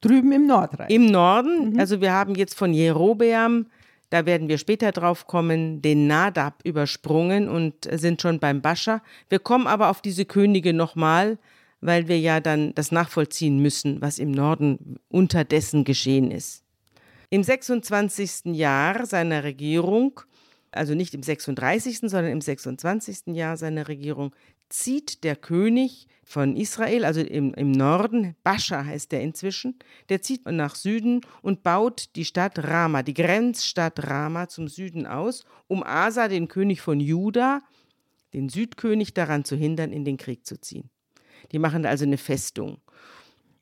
Drüben 0.00 0.30
im 0.30 0.46
Nordreich. 0.46 0.90
im 0.90 1.06
Norden, 1.06 1.80
also 1.80 2.00
wir 2.00 2.12
haben 2.12 2.36
jetzt 2.36 2.54
von 2.54 2.72
Jerobeam, 2.72 3.66
da 4.10 4.24
werden 4.26 4.48
wir 4.48 4.58
später 4.58 4.92
drauf 4.92 5.26
kommen, 5.26 5.82
den 5.82 6.06
Nadab 6.06 6.60
übersprungen 6.64 7.48
und 7.48 7.88
sind 7.90 8.22
schon 8.22 8.38
beim 8.38 8.62
Bascha. 8.62 9.02
Wir 9.28 9.38
kommen 9.38 9.66
aber 9.66 9.90
auf 9.90 10.00
diese 10.00 10.24
Könige 10.24 10.72
nochmal, 10.72 11.38
weil 11.80 12.08
wir 12.08 12.18
ja 12.18 12.40
dann 12.40 12.74
das 12.74 12.90
nachvollziehen 12.90 13.58
müssen, 13.60 14.00
was 14.00 14.18
im 14.18 14.30
Norden 14.30 14.98
unterdessen 15.08 15.84
geschehen 15.84 16.30
ist. 16.30 16.64
Im 17.30 17.42
26. 17.42 18.56
Jahr 18.56 19.04
seiner 19.04 19.44
Regierung, 19.44 20.20
also 20.72 20.94
nicht 20.94 21.14
im 21.14 21.22
36., 21.22 21.98
sondern 22.00 22.32
im 22.32 22.40
26. 22.40 23.34
Jahr 23.36 23.56
seiner 23.58 23.88
Regierung, 23.88 24.34
zieht 24.68 25.24
der 25.24 25.36
König 25.36 26.08
von 26.24 26.56
Israel, 26.56 27.06
also 27.06 27.20
im, 27.22 27.54
im 27.54 27.72
Norden, 27.72 28.36
Bascha 28.44 28.84
heißt 28.84 29.12
der 29.12 29.22
inzwischen, 29.22 29.78
der 30.10 30.20
zieht 30.20 30.44
nach 30.44 30.74
Süden 30.74 31.22
und 31.40 31.62
baut 31.62 32.10
die 32.16 32.26
Stadt 32.26 32.58
Rama, 32.58 33.02
die 33.02 33.14
Grenzstadt 33.14 34.06
Rama 34.06 34.48
zum 34.48 34.68
Süden 34.68 35.06
aus, 35.06 35.44
um 35.68 35.82
Asa, 35.82 36.28
den 36.28 36.48
König 36.48 36.82
von 36.82 37.00
Juda, 37.00 37.62
den 38.34 38.50
Südkönig, 38.50 39.14
daran 39.14 39.44
zu 39.44 39.56
hindern, 39.56 39.90
in 39.90 40.04
den 40.04 40.18
Krieg 40.18 40.44
zu 40.44 40.60
ziehen. 40.60 40.90
Die 41.50 41.58
machen 41.58 41.86
also 41.86 42.04
eine 42.04 42.18
Festung. 42.18 42.78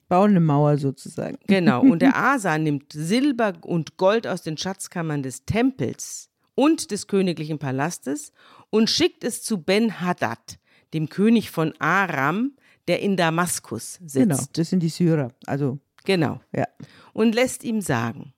Bauen 0.08 0.30
eine 0.30 0.40
Mauer 0.40 0.76
sozusagen. 0.78 1.38
Genau. 1.46 1.82
Und 1.82 2.00
der 2.00 2.16
Asa 2.20 2.58
nimmt 2.58 2.92
Silber 2.92 3.54
und 3.62 3.96
Gold 3.96 4.26
aus 4.26 4.42
den 4.42 4.56
Schatzkammern 4.56 5.22
des 5.22 5.44
Tempels 5.44 6.30
und 6.56 6.90
des 6.90 7.06
königlichen 7.06 7.60
Palastes 7.60 8.32
und 8.70 8.90
schickt 8.90 9.22
es 9.22 9.42
zu 9.42 9.58
Ben-Hadad, 9.58 10.58
dem 10.94 11.08
König 11.08 11.50
von 11.50 11.72
Aram, 11.78 12.52
der 12.88 13.00
in 13.00 13.16
Damaskus 13.16 13.94
sitzt. 14.04 14.14
Genau, 14.14 14.38
das 14.52 14.70
sind 14.70 14.80
die 14.80 14.88
Syrer. 14.88 15.32
Also, 15.46 15.78
Genau. 16.04 16.40
ja. 16.54 16.66
Und 17.12 17.34
lässt 17.34 17.64
ihm 17.64 17.80
sagen, 17.80 18.32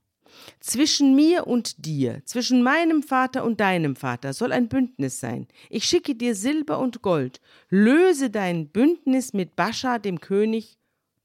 zwischen 0.60 1.14
mir 1.14 1.46
und 1.46 1.84
dir, 1.84 2.22
zwischen 2.24 2.62
meinem 2.62 3.02
Vater 3.02 3.44
und 3.44 3.60
deinem 3.60 3.96
Vater 3.96 4.32
soll 4.32 4.52
ein 4.52 4.68
Bündnis 4.68 5.20
sein. 5.20 5.46
Ich 5.68 5.84
schicke 5.84 6.14
dir 6.14 6.34
Silber 6.34 6.78
und 6.78 7.02
Gold. 7.02 7.40
Löse 7.68 8.30
dein 8.30 8.68
Bündnis 8.68 9.32
mit 9.32 9.56
Bascha, 9.56 9.98
dem 9.98 10.20
König 10.20 10.77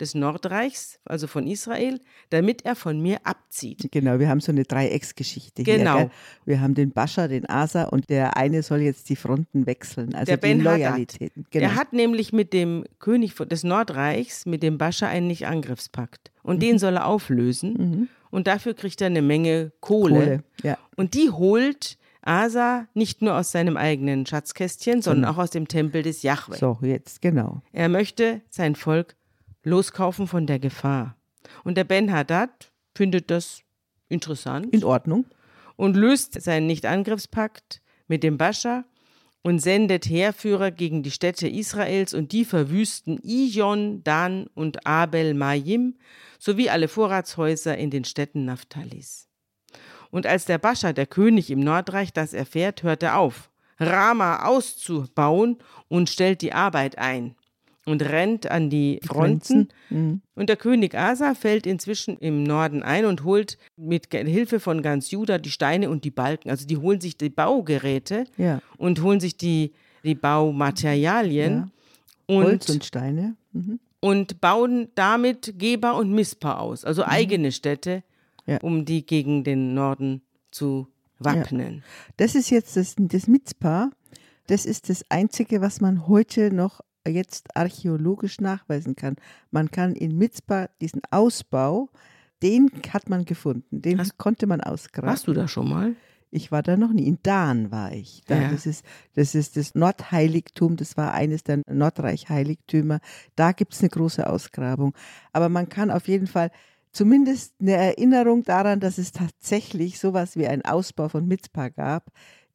des 0.03 0.13
Nordreichs, 0.15 0.99
also 1.05 1.27
von 1.27 1.47
Israel, 1.47 1.99
damit 2.29 2.65
er 2.65 2.75
von 2.75 3.01
mir 3.01 3.17
abzieht. 3.23 3.87
Genau, 3.91 4.19
wir 4.19 4.29
haben 4.29 4.39
so 4.41 4.51
eine 4.51 4.63
Dreiecksgeschichte 4.63 5.63
Genau. 5.63 5.97
hier. 5.97 6.11
Wir 6.45 6.61
haben 6.61 6.73
den 6.75 6.91
Bascha, 6.91 7.27
den 7.27 7.49
Asa 7.49 7.85
und 7.85 8.09
der 8.09 8.37
eine 8.37 8.61
soll 8.63 8.81
jetzt 8.81 9.09
die 9.09 9.15
Fronten 9.15 9.65
wechseln, 9.65 10.13
also 10.13 10.25
Der 10.25 10.37
die 10.37 10.41
Ben-Hadad. 10.41 10.77
Loyalitäten. 10.79 11.45
Genau. 11.49 11.65
Er 11.65 11.75
hat 11.75 11.93
nämlich 11.93 12.33
mit 12.33 12.53
dem 12.53 12.83
König 12.99 13.33
des 13.35 13.63
Nordreichs, 13.63 14.45
mit 14.45 14.61
dem 14.63 14.77
Bascha, 14.77 15.07
einen 15.07 15.27
Nicht-Angriffspakt. 15.27 16.31
Und 16.43 16.57
Mhm. 16.57 16.59
den 16.61 16.79
soll 16.79 16.95
er 16.97 17.07
auflösen. 17.07 18.09
Und 18.29 18.47
dafür 18.47 18.73
kriegt 18.73 18.99
er 19.01 19.07
eine 19.07 19.21
Menge 19.21 19.71
Kohle. 19.79 20.13
Kohle, 20.13 20.43
ja. 20.63 20.77
Und 20.95 21.13
die 21.13 21.29
holt 21.29 21.97
Asa 22.25 22.87
nicht 22.93 23.21
nur 23.21 23.35
aus 23.37 23.51
seinem 23.51 23.75
eigenen 23.77 24.25
Schatzkästchen, 24.25 25.01
sondern 25.01 25.25
auch 25.33 25.37
aus 25.37 25.49
dem 25.49 25.67
Tempel 25.67 26.03
des 26.03 26.23
Jahwe. 26.23 26.55
So, 26.55 26.77
jetzt, 26.81 27.21
genau. 27.21 27.61
Er 27.73 27.89
möchte 27.89 28.41
sein 28.49 28.75
Volk 28.75 29.15
loskaufen 29.63 30.27
von 30.27 30.45
der 30.47 30.59
Gefahr. 30.59 31.15
Und 31.63 31.77
der 31.77 31.83
Ben-Hadad 31.83 32.71
findet 32.95 33.31
das 33.31 33.61
interessant 34.09 34.73
In 34.73 34.83
Ordnung. 34.83 35.25
und 35.75 35.95
löst 35.95 36.41
seinen 36.41 36.67
Nichtangriffspakt 36.67 37.81
mit 38.07 38.23
dem 38.23 38.37
Bascha 38.37 38.85
und 39.41 39.59
sendet 39.59 40.05
Heerführer 40.05 40.71
gegen 40.71 41.03
die 41.03 41.11
Städte 41.11 41.47
Israels 41.47 42.13
und 42.13 42.31
die 42.31 42.45
verwüsten 42.45 43.19
Ijon, 43.23 44.03
Dan 44.03 44.47
und 44.53 44.85
Abel 44.87 45.33
Mayim 45.33 45.95
sowie 46.39 46.69
alle 46.69 46.87
Vorratshäuser 46.87 47.77
in 47.77 47.89
den 47.89 48.05
Städten 48.05 48.45
Naphthalis. 48.45 49.27
Und 50.11 50.25
als 50.27 50.45
der 50.45 50.59
Bascha, 50.59 50.93
der 50.93 51.07
König 51.07 51.49
im 51.49 51.59
Nordreich, 51.59 52.13
das 52.13 52.33
erfährt, 52.33 52.83
hört 52.83 53.03
er 53.03 53.17
auf, 53.17 53.49
Rama 53.79 54.45
auszubauen 54.45 55.57
und 55.87 56.09
stellt 56.09 56.41
die 56.41 56.53
Arbeit 56.53 56.97
ein 56.97 57.35
und 57.85 58.01
rennt 58.01 58.49
an 58.49 58.69
die 58.69 58.99
Fronten. 59.05 59.67
Und 59.89 60.49
der 60.49 60.55
König 60.55 60.95
Asa 60.95 61.33
fällt 61.35 61.65
inzwischen 61.67 62.17
im 62.17 62.43
Norden 62.43 62.81
ein 62.83 63.05
und 63.05 63.23
holt 63.23 63.57
mit 63.75 64.07
Hilfe 64.13 64.59
von 64.59 64.81
ganz 64.81 65.11
Juda 65.11 65.37
die 65.37 65.49
Steine 65.51 65.89
und 65.89 66.03
die 66.05 66.11
Balken. 66.11 66.49
Also 66.49 66.65
die 66.65 66.77
holen 66.77 67.01
sich 67.01 67.17
die 67.17 67.29
Baugeräte 67.29 68.23
Ja. 68.37 68.61
und 68.77 69.01
holen 69.01 69.19
sich 69.19 69.35
die, 69.37 69.73
die 70.03 70.15
Baumaterialien 70.15 71.71
und, 72.27 72.43
Holz 72.45 72.69
und 72.69 72.83
Steine. 72.85 73.35
Mhm. 73.51 73.79
und 73.99 74.41
bauen 74.41 74.89
damit 74.95 75.53
Geba 75.57 75.91
und 75.91 76.11
Mispa 76.11 76.57
aus, 76.57 76.83
also 76.85 77.03
eigene 77.05 77.51
Städte, 77.51 78.03
Ja. 78.45 78.57
um 78.61 78.85
die 78.85 79.05
gegen 79.05 79.43
den 79.43 79.73
Norden 79.73 80.21
zu 80.51 80.87
wappnen. 81.19 81.83
Das 82.17 82.35
ist 82.35 82.49
jetzt 82.49 82.75
das, 82.75 82.95
das 82.97 83.27
Mitzpah. 83.27 83.91
Das 84.47 84.65
ist 84.65 84.89
das 84.89 85.05
Einzige, 85.09 85.61
was 85.61 85.79
man 85.79 86.07
heute 86.07 86.51
noch 86.53 86.81
jetzt 87.07 87.55
archäologisch 87.55 88.39
nachweisen 88.39 88.95
kann. 88.95 89.15
Man 89.51 89.71
kann 89.71 89.95
in 89.95 90.17
Mitzpah 90.17 90.69
diesen 90.81 91.01
Ausbau, 91.11 91.89
den 92.41 92.69
hat 92.91 93.09
man 93.09 93.25
gefunden. 93.25 93.81
Den 93.81 93.99
Hast- 93.99 94.17
konnte 94.17 94.47
man 94.47 94.61
ausgraben. 94.61 95.09
Warst 95.09 95.27
du 95.27 95.33
da 95.33 95.47
schon 95.47 95.69
mal? 95.69 95.95
Ich 96.35 96.51
war 96.51 96.63
da 96.63 96.75
noch 96.77 96.91
nie. 96.91 97.07
In 97.07 97.19
Dan 97.21 97.71
war 97.71 97.91
ich. 97.91 98.21
Da, 98.25 98.35
Ja. 98.41 98.49
das, 98.49 98.65
ist, 98.65 98.83
das 99.13 99.35
ist 99.35 99.55
das 99.55 99.75
Nordheiligtum, 99.75 100.77
das 100.77 100.97
war 100.97 101.13
eines 101.13 101.43
der 101.43 101.61
Nordreich-Heiligtümer. 101.69 102.99
Da 103.35 103.51
gibt 103.51 103.73
es 103.73 103.81
eine 103.81 103.89
große 103.89 104.27
Ausgrabung. 104.27 104.93
Aber 105.31 105.49
man 105.49 105.69
kann 105.69 105.91
auf 105.91 106.07
jeden 106.07 106.27
Fall 106.27 106.49
zumindest 106.91 107.53
eine 107.59 107.73
Erinnerung 107.73 108.43
daran, 108.43 108.79
dass 108.79 108.97
es 108.97 109.11
tatsächlich 109.11 109.99
sowas 109.99 110.35
wie 110.35 110.47
einen 110.47 110.63
Ausbau 110.63 111.09
von 111.09 111.27
Mitzpah 111.27 111.69
gab, 111.69 112.07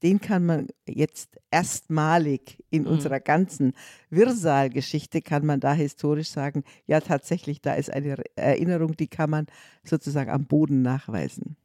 den 0.02 0.21
kann 0.21 0.47
man 0.47 0.69
jetzt 0.87 1.38
erstmalig 1.50 2.62
in 2.71 2.87
unserer 2.87 3.21
ganzen 3.21 3.73
Wirrsal-Geschichte, 4.11 5.23
kann 5.23 5.45
man 5.45 5.61
da 5.61 5.73
historisch 5.73 6.31
sagen, 6.31 6.64
ja 6.87 7.00
tatsächlich, 7.00 7.61
da 7.61 7.75
ist 7.75 7.90
eine 7.90 8.17
Erinnerung, 8.37 8.97
die 8.97 9.09
kann 9.09 9.31
man 9.31 9.47
sozusagen 9.85 10.31
am 10.31 10.47
Boden 10.47 10.83
nachweisen. 10.83 11.57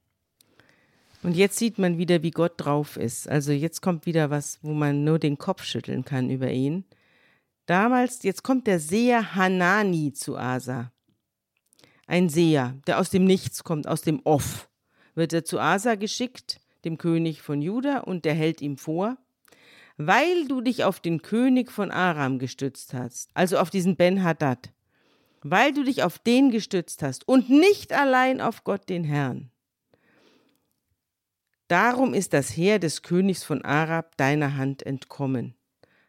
Und 1.21 1.37
jetzt 1.37 1.57
sieht 1.57 1.79
man 1.79 1.97
wieder, 1.97 2.21
wie 2.21 2.31
Gott 2.31 2.53
drauf 2.57 2.97
ist. 2.97 3.29
Also 3.29 3.53
jetzt 3.53 3.81
kommt 3.81 4.05
wieder 4.05 4.29
was, 4.29 4.59
wo 4.61 4.73
man 4.73 5.05
nur 5.05 5.19
den 5.19 5.37
Kopf 5.37 5.63
schütteln 5.63 6.03
kann 6.03 6.29
über 6.29 6.51
ihn. 6.51 6.83
Damals, 7.65 8.23
jetzt 8.23 8.43
kommt 8.43 8.67
der 8.67 8.79
Seher 8.79 9.35
Hanani 9.35 10.11
zu 10.11 10.37
Asa. 10.37 10.91
Ein 12.07 12.27
Seher, 12.27 12.75
der 12.87 12.99
aus 12.99 13.09
dem 13.09 13.23
Nichts 13.23 13.63
kommt, 13.63 13.87
aus 13.87 14.01
dem 14.01 14.19
Off. 14.25 14.69
Wird 15.15 15.31
er 15.31 15.45
zu 15.45 15.59
Asa 15.59 15.95
geschickt, 15.95 16.59
dem 16.85 16.97
König 16.97 17.41
von 17.41 17.61
Juda, 17.61 17.99
und 17.99 18.25
der 18.25 18.33
hält 18.33 18.61
ihm 18.61 18.77
vor, 18.77 19.17
weil 19.97 20.47
du 20.47 20.61
dich 20.61 20.83
auf 20.83 20.99
den 20.99 21.21
König 21.21 21.71
von 21.71 21.91
Aram 21.91 22.39
gestützt 22.39 22.93
hast, 22.93 23.29
also 23.33 23.57
auf 23.57 23.69
diesen 23.69 23.95
Ben-Hadad, 23.95 24.71
weil 25.41 25.73
du 25.73 25.83
dich 25.83 26.03
auf 26.03 26.19
den 26.19 26.51
gestützt 26.51 27.03
hast 27.03 27.27
und 27.27 27.49
nicht 27.49 27.93
allein 27.93 28.41
auf 28.41 28.63
Gott 28.63 28.89
den 28.89 29.03
Herrn. 29.03 29.51
Darum 31.67 32.13
ist 32.13 32.33
das 32.33 32.55
Heer 32.55 32.79
des 32.79 33.01
Königs 33.01 33.43
von 33.43 33.63
Arab 33.63 34.17
deiner 34.17 34.57
Hand 34.57 34.85
entkommen. 34.85 35.55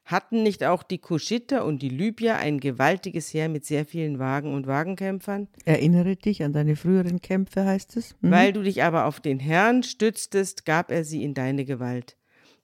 Hatten 0.04 0.42
nicht 0.42 0.64
auch 0.64 0.82
die 0.82 0.98
Kuschiter 0.98 1.64
und 1.64 1.80
die 1.80 1.88
Libyer 1.88 2.36
ein 2.36 2.60
gewaltiges 2.60 3.32
Heer 3.32 3.48
mit 3.48 3.64
sehr 3.64 3.86
vielen 3.86 4.18
Wagen 4.18 4.52
und 4.52 4.66
Wagenkämpfern? 4.66 5.48
Erinnere 5.64 6.16
dich 6.16 6.42
an 6.42 6.52
deine 6.52 6.76
früheren 6.76 7.22
Kämpfe, 7.22 7.64
heißt 7.64 7.96
es. 7.96 8.14
Hm? 8.20 8.30
Weil 8.30 8.52
du 8.52 8.62
dich 8.62 8.82
aber 8.82 9.06
auf 9.06 9.20
den 9.20 9.38
Herrn 9.38 9.82
stütztest, 9.82 10.66
gab 10.66 10.90
er 10.90 11.04
sie 11.04 11.24
in 11.24 11.32
deine 11.32 11.64
Gewalt. 11.64 12.18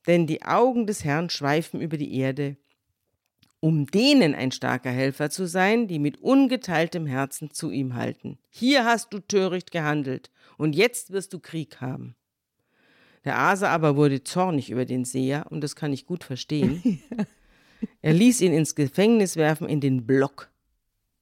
Denn 0.07 0.27
die 0.27 0.43
Augen 0.43 0.87
des 0.87 1.05
Herrn 1.05 1.31
schweifen 1.31 1.81
über 1.81 1.97
die 1.97 2.15
Erde, 2.15 2.57
um 3.61 3.87
denen 3.87 4.35
ein 4.35 4.53
starker 4.53 4.91
Helfer 4.91 5.31
zu 5.31 5.47
sein, 5.47 5.87
die 5.87 5.99
mit 5.99 6.21
ungeteiltem 6.21 7.07
Herzen 7.07 7.51
zu 7.53 7.71
ihm 7.71 7.95
halten. 7.95 8.39
Hier 8.49 8.85
hast 8.85 9.13
du 9.13 9.19
töricht 9.19 9.71
gehandelt, 9.71 10.31
und 10.57 10.75
jetzt 10.75 11.11
wirst 11.11 11.33
du 11.33 11.39
Krieg 11.39 11.81
haben. 11.81 12.17
Der 13.25 13.39
Asa 13.39 13.69
aber 13.71 13.97
wurde 13.97 14.25
zornig 14.25 14.71
über 14.71 14.85
den 14.87 15.05
Seher, 15.05 15.47
und 15.51 15.63
das 15.63 15.77
kann 15.77 15.93
ich 15.93 16.07
gut 16.07 16.25
verstehen. 16.25 17.01
Er 18.03 18.13
ließ 18.13 18.43
ihn 18.43 18.53
ins 18.53 18.75
Gefängnis 18.75 19.37
werfen, 19.37 19.67
in 19.67 19.81
den 19.81 20.07
Block. 20.07 20.51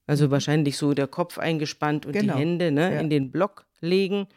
Also 0.07 0.29
wahrscheinlich 0.29 0.75
so 0.77 0.93
der 0.93 1.07
Kopf 1.07 1.37
eingespannt 1.37 2.05
und 2.05 2.11
Genau. 2.11 2.33
die 2.33 2.39
Hände 2.39 2.71
ne, 2.71 2.93
Ja. 2.95 2.99
in 2.99 3.09
den 3.09 3.31
Block 3.31 3.65
legen, 3.79 4.27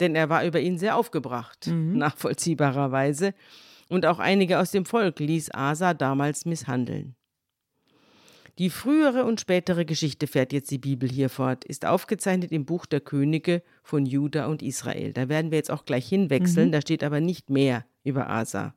denn 0.00 0.14
er 0.14 0.30
war 0.30 0.44
über 0.46 0.58
ihn 0.60 0.78
sehr 0.78 0.96
aufgebracht, 0.96 1.66
nachvollziehbarerweise. 1.72 3.34
Und 3.90 4.06
auch 4.06 4.18
einige 4.18 4.58
aus 4.58 4.70
dem 4.70 4.86
Volk 4.86 5.18
ließ 5.20 5.50
Asa 5.54 5.92
damals 5.94 6.44
misshandeln. 6.46 7.14
Die 8.58 8.70
frühere 8.70 9.24
und 9.24 9.38
spätere 9.38 9.84
Geschichte 9.84 10.26
fährt 10.26 10.52
jetzt 10.52 10.70
die 10.70 10.78
Bibel 10.78 11.10
hier 11.10 11.28
fort, 11.28 11.64
ist 11.64 11.84
aufgezeichnet 11.84 12.52
im 12.52 12.64
Buch 12.64 12.86
der 12.86 13.00
Könige 13.00 13.62
von 13.82 14.06
Juda 14.06 14.46
und 14.46 14.62
Israel. 14.62 15.12
Da 15.12 15.28
werden 15.28 15.50
wir 15.50 15.58
jetzt 15.58 15.70
auch 15.70 15.84
gleich 15.84 16.08
hinwechseln, 16.08 16.72
da 16.72 16.80
steht 16.80 17.04
aber 17.04 17.20
nicht 17.20 17.50
mehr 17.50 17.84
über 18.02 18.30
Asa. 18.30 18.74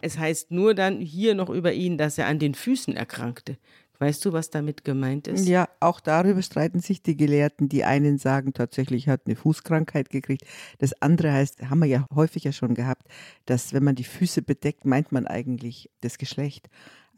Es 0.00 0.18
heißt 0.18 0.50
nur 0.50 0.74
dann 0.74 1.00
hier 1.00 1.34
noch 1.34 1.50
über 1.50 1.74
ihn, 1.74 1.98
dass 1.98 2.16
er 2.16 2.26
an 2.26 2.38
den 2.38 2.54
Füßen 2.54 2.96
erkrankte. 2.96 3.58
Weißt 3.98 4.24
du, 4.24 4.32
was 4.32 4.48
damit 4.48 4.82
gemeint 4.82 5.28
ist? 5.28 5.46
Ja, 5.46 5.68
auch 5.78 6.00
darüber 6.00 6.40
streiten 6.40 6.80
sich 6.80 7.02
die 7.02 7.18
Gelehrten. 7.18 7.68
Die 7.68 7.84
einen 7.84 8.16
sagen 8.16 8.54
tatsächlich, 8.54 9.08
er 9.08 9.12
hat 9.12 9.26
eine 9.26 9.36
Fußkrankheit 9.36 10.08
gekriegt. 10.08 10.44
Das 10.78 10.94
andere 11.02 11.34
heißt, 11.34 11.68
haben 11.68 11.80
wir 11.80 11.86
ja 11.86 12.06
häufiger 12.14 12.52
schon 12.52 12.74
gehabt, 12.74 13.08
dass 13.44 13.74
wenn 13.74 13.84
man 13.84 13.96
die 13.96 14.04
Füße 14.04 14.40
bedeckt, 14.40 14.86
meint 14.86 15.12
man 15.12 15.26
eigentlich 15.26 15.90
das 16.00 16.16
Geschlecht. 16.16 16.70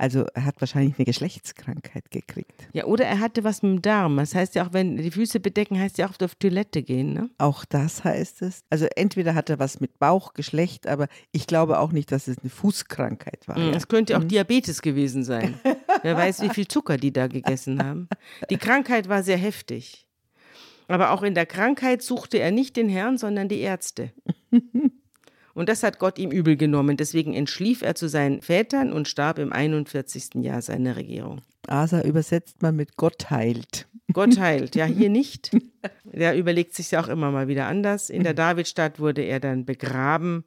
Also 0.02 0.26
er 0.34 0.46
hat 0.46 0.60
wahrscheinlich 0.60 0.98
eine 0.98 1.04
Geschlechtskrankheit 1.04 2.10
gekriegt. 2.10 2.66
Ja, 2.72 2.86
oder 2.86 3.04
er 3.04 3.20
hatte 3.20 3.44
was 3.44 3.62
mit 3.62 3.70
dem 3.70 3.82
Darm. 3.82 4.16
Das 4.16 4.34
heißt 4.34 4.56
ja 4.56 4.66
auch, 4.66 4.72
wenn 4.72 4.96
die 4.96 5.12
Füße 5.12 5.38
bedecken, 5.38 5.78
heißt 5.78 5.96
ja 5.96 6.08
auch 6.10 6.20
auf 6.20 6.34
Toilette 6.34 6.82
gehen, 6.82 7.12
ne? 7.12 7.30
Auch 7.38 7.64
das 7.64 8.02
heißt 8.02 8.42
es. 8.42 8.64
Also 8.68 8.86
entweder 8.96 9.36
hat 9.36 9.48
er 9.48 9.60
was 9.60 9.78
mit 9.78 10.00
Bauch, 10.00 10.34
Geschlecht, 10.34 10.88
aber 10.88 11.06
ich 11.30 11.46
glaube 11.46 11.78
auch 11.78 11.92
nicht, 11.92 12.10
dass 12.10 12.26
es 12.26 12.38
eine 12.38 12.50
Fußkrankheit 12.50 13.46
war. 13.46 13.56
Es 13.56 13.86
könnte 13.86 14.18
auch 14.18 14.24
Diabetes 14.24 14.82
gewesen 14.82 15.22
sein. 15.22 15.54
Wer 16.02 16.16
weiß, 16.16 16.42
wie 16.42 16.48
viel 16.48 16.66
Zucker 16.66 16.96
die 16.96 17.12
da 17.12 17.28
gegessen 17.28 17.80
haben. 17.80 18.08
Die 18.50 18.56
Krankheit 18.56 19.08
war 19.08 19.22
sehr 19.22 19.38
heftig. 19.38 20.08
Aber 20.88 21.12
auch 21.12 21.22
in 21.22 21.34
der 21.34 21.46
Krankheit 21.46 22.02
suchte 22.02 22.38
er 22.38 22.50
nicht 22.50 22.76
den 22.76 22.88
Herrn, 22.88 23.18
sondern 23.18 23.48
die 23.48 23.60
Ärzte. 23.60 24.10
Und 25.54 25.68
das 25.68 25.82
hat 25.82 25.98
Gott 25.98 26.18
ihm 26.18 26.30
übel 26.30 26.56
genommen. 26.56 26.96
Deswegen 26.96 27.34
entschlief 27.34 27.82
er 27.82 27.94
zu 27.94 28.08
seinen 28.08 28.42
Vätern 28.42 28.92
und 28.92 29.08
starb 29.08 29.38
im 29.38 29.52
41. 29.52 30.42
Jahr 30.42 30.62
seiner 30.62 30.96
Regierung. 30.96 31.40
Asa 31.66 32.02
übersetzt 32.02 32.62
man 32.62 32.76
mit 32.76 32.96
Gott 32.96 33.30
heilt. 33.30 33.86
Gott 34.12 34.38
heilt. 34.38 34.74
Ja, 34.74 34.84
hier 34.84 35.10
nicht. 35.10 35.50
Der 36.04 36.36
überlegt 36.36 36.74
sich 36.74 36.90
ja 36.90 37.02
auch 37.02 37.08
immer 37.08 37.30
mal 37.30 37.48
wieder 37.48 37.66
anders. 37.66 38.10
In 38.10 38.24
der 38.24 38.34
Davidstadt 38.34 38.98
wurde 38.98 39.22
er 39.22 39.40
dann 39.40 39.64
begraben 39.64 40.44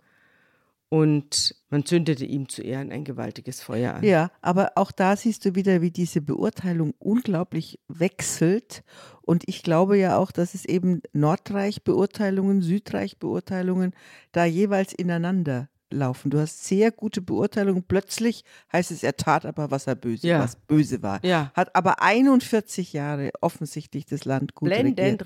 und 0.90 1.56
man 1.70 1.86
zündete 1.86 2.26
ihm 2.26 2.48
zu 2.48 2.62
Ehren 2.62 2.92
ein 2.92 3.04
gewaltiges 3.04 3.62
Feuer 3.62 3.96
an. 3.96 4.04
Ja, 4.04 4.32
aber 4.42 4.72
auch 4.76 4.92
da 4.92 5.16
siehst 5.16 5.44
du 5.46 5.56
wieder, 5.56 5.82
wie 5.82 5.92
diese 5.92 6.22
Beurteilung 6.22 6.94
unglaublich 7.00 7.80
wechselt. 7.88 8.84
Und 9.22 9.44
ich 9.48 9.64
glaube 9.64 9.98
ja 9.98 10.18
auch, 10.18 10.32
dass 10.32 10.54
es 10.54 10.66
eben 10.66 11.02
Nordreich-Beurteilungen, 11.14 12.62
Südreich-Beurteilungen 12.62 13.94
da 14.32 14.46
jeweils 14.46 14.94
ineinander 14.94 15.70
laufen. 15.92 16.30
Du 16.32 16.40
hast 16.40 16.66
sehr 16.66 16.92
gute 16.92 17.22
Beurteilungen. 17.22 17.84
Plötzlich 17.88 18.44
heißt 18.72 18.92
es, 18.92 19.04
er 19.04 19.16
tat 19.18 19.46
aber, 19.46 19.72
was 19.72 19.88
er 19.88 19.96
böse, 19.96 20.28
Ja. 20.28 20.40
was 20.40 20.56
böse 20.56 21.02
war. 21.02 21.24
Ja. 21.24 21.52
Hat 21.56 21.76
aber 21.76 22.02
41 22.02 22.94
Jahre 22.94 23.32
offensichtlich 23.42 24.06
das 24.06 24.26
Land 24.26 24.56
gut 24.56 24.70
Blendend 24.70 25.26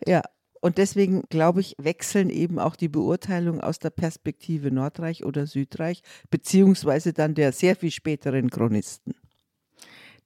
regiert. 0.00 0.08
Ja. 0.08 0.22
Und 0.60 0.76
deswegen, 0.78 1.22
glaube 1.30 1.60
ich, 1.60 1.74
wechseln 1.78 2.28
eben 2.28 2.58
auch 2.58 2.76
die 2.76 2.88
Beurteilungen 2.88 3.60
aus 3.60 3.78
der 3.78 3.90
Perspektive 3.90 4.70
Nordreich 4.70 5.24
oder 5.24 5.46
Südreich, 5.46 6.02
beziehungsweise 6.30 7.12
dann 7.12 7.34
der 7.34 7.52
sehr 7.52 7.76
viel 7.76 7.90
späteren 7.90 8.50
Chronisten. 8.50 9.14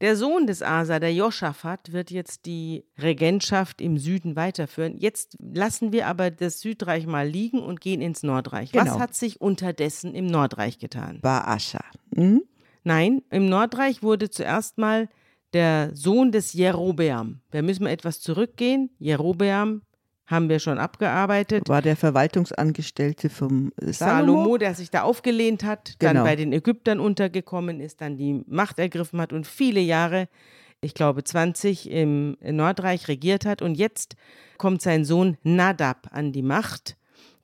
Der 0.01 0.17
Sohn 0.17 0.47
des 0.49 0.61
Asa, 0.61 0.99
der 0.99 1.15
Joschafat, 1.15 1.93
wird 1.93 2.11
jetzt 2.11 2.47
die 2.47 2.85
Regentschaft 3.01 3.81
im 3.81 3.97
Süden 3.97 4.35
weiterführen. 4.35 4.97
Jetzt 4.99 5.37
lassen 5.39 5.93
wir 5.93 6.09
aber 6.09 6.33
das 6.33 6.61
Südreich 6.61 7.07
mal 7.07 7.29
liegen 7.29 7.61
und 7.61 7.81
gehen 7.81 8.01
ins 8.01 8.25
Nordreich. 8.25 8.75
Was 8.75 8.85
Genau. 8.85 8.99
hat 8.99 9.15
sich 9.15 9.41
unterdessen 9.41 10.15
im 10.15 10.27
Nordreich 10.27 10.79
getan? 10.79 11.21
Baascha. 11.23 11.81
Hm? 12.15 12.43
Nein, 12.83 13.23
im 13.31 13.49
Nordreich 13.49 14.03
wurde 14.03 14.31
zuerst 14.31 14.79
mal 14.79 15.09
der 15.53 15.91
Sohn 15.95 16.33
des 16.33 16.53
Jerobeam. 16.53 17.41
Da 17.53 17.63
müssen 17.63 17.85
wir 17.85 17.93
etwas 17.93 18.21
zurückgehen. 18.21 18.91
Jerobeam 18.99 19.83
haben 20.27 20.49
wir 20.49 20.59
schon 20.59 20.79
abgearbeitet. 20.79 21.69
War 21.69 21.83
der 21.83 21.97
Verwaltungsangestellte 21.97 23.29
vom 23.31 23.73
äh, 23.81 23.93
Salomo, 23.93 24.33
Salomo? 24.43 24.57
der 24.59 24.75
sich 24.75 24.91
da 24.91 25.03
aufgelehnt 25.03 25.65
hat, 25.65 25.97
dann 25.99 26.15
Genau. 26.15 26.25
bei 26.25 26.37
den 26.37 26.53
Ägyptern 26.53 27.01
untergekommen 27.01 27.81
ist, 27.81 28.01
dann 28.01 28.17
die 28.17 28.43
Macht 28.47 28.79
ergriffen 28.79 29.21
hat 29.21 29.33
und 29.33 29.47
viele 29.47 29.81
Jahre, 29.81 30.29
ich 30.81 30.95
glaube 30.95 31.25
20, 31.25 31.91
im 31.91 32.37
Nordreich 32.43 33.09
regiert 33.09 33.45
hat. 33.47 33.63
Und 33.63 33.75
jetzt 33.77 34.17
kommt 34.59 34.83
sein 34.83 35.05
Sohn 35.05 35.37
Nadab 35.43 36.09
an 36.11 36.33
die 36.33 36.43
Macht. 36.43 36.97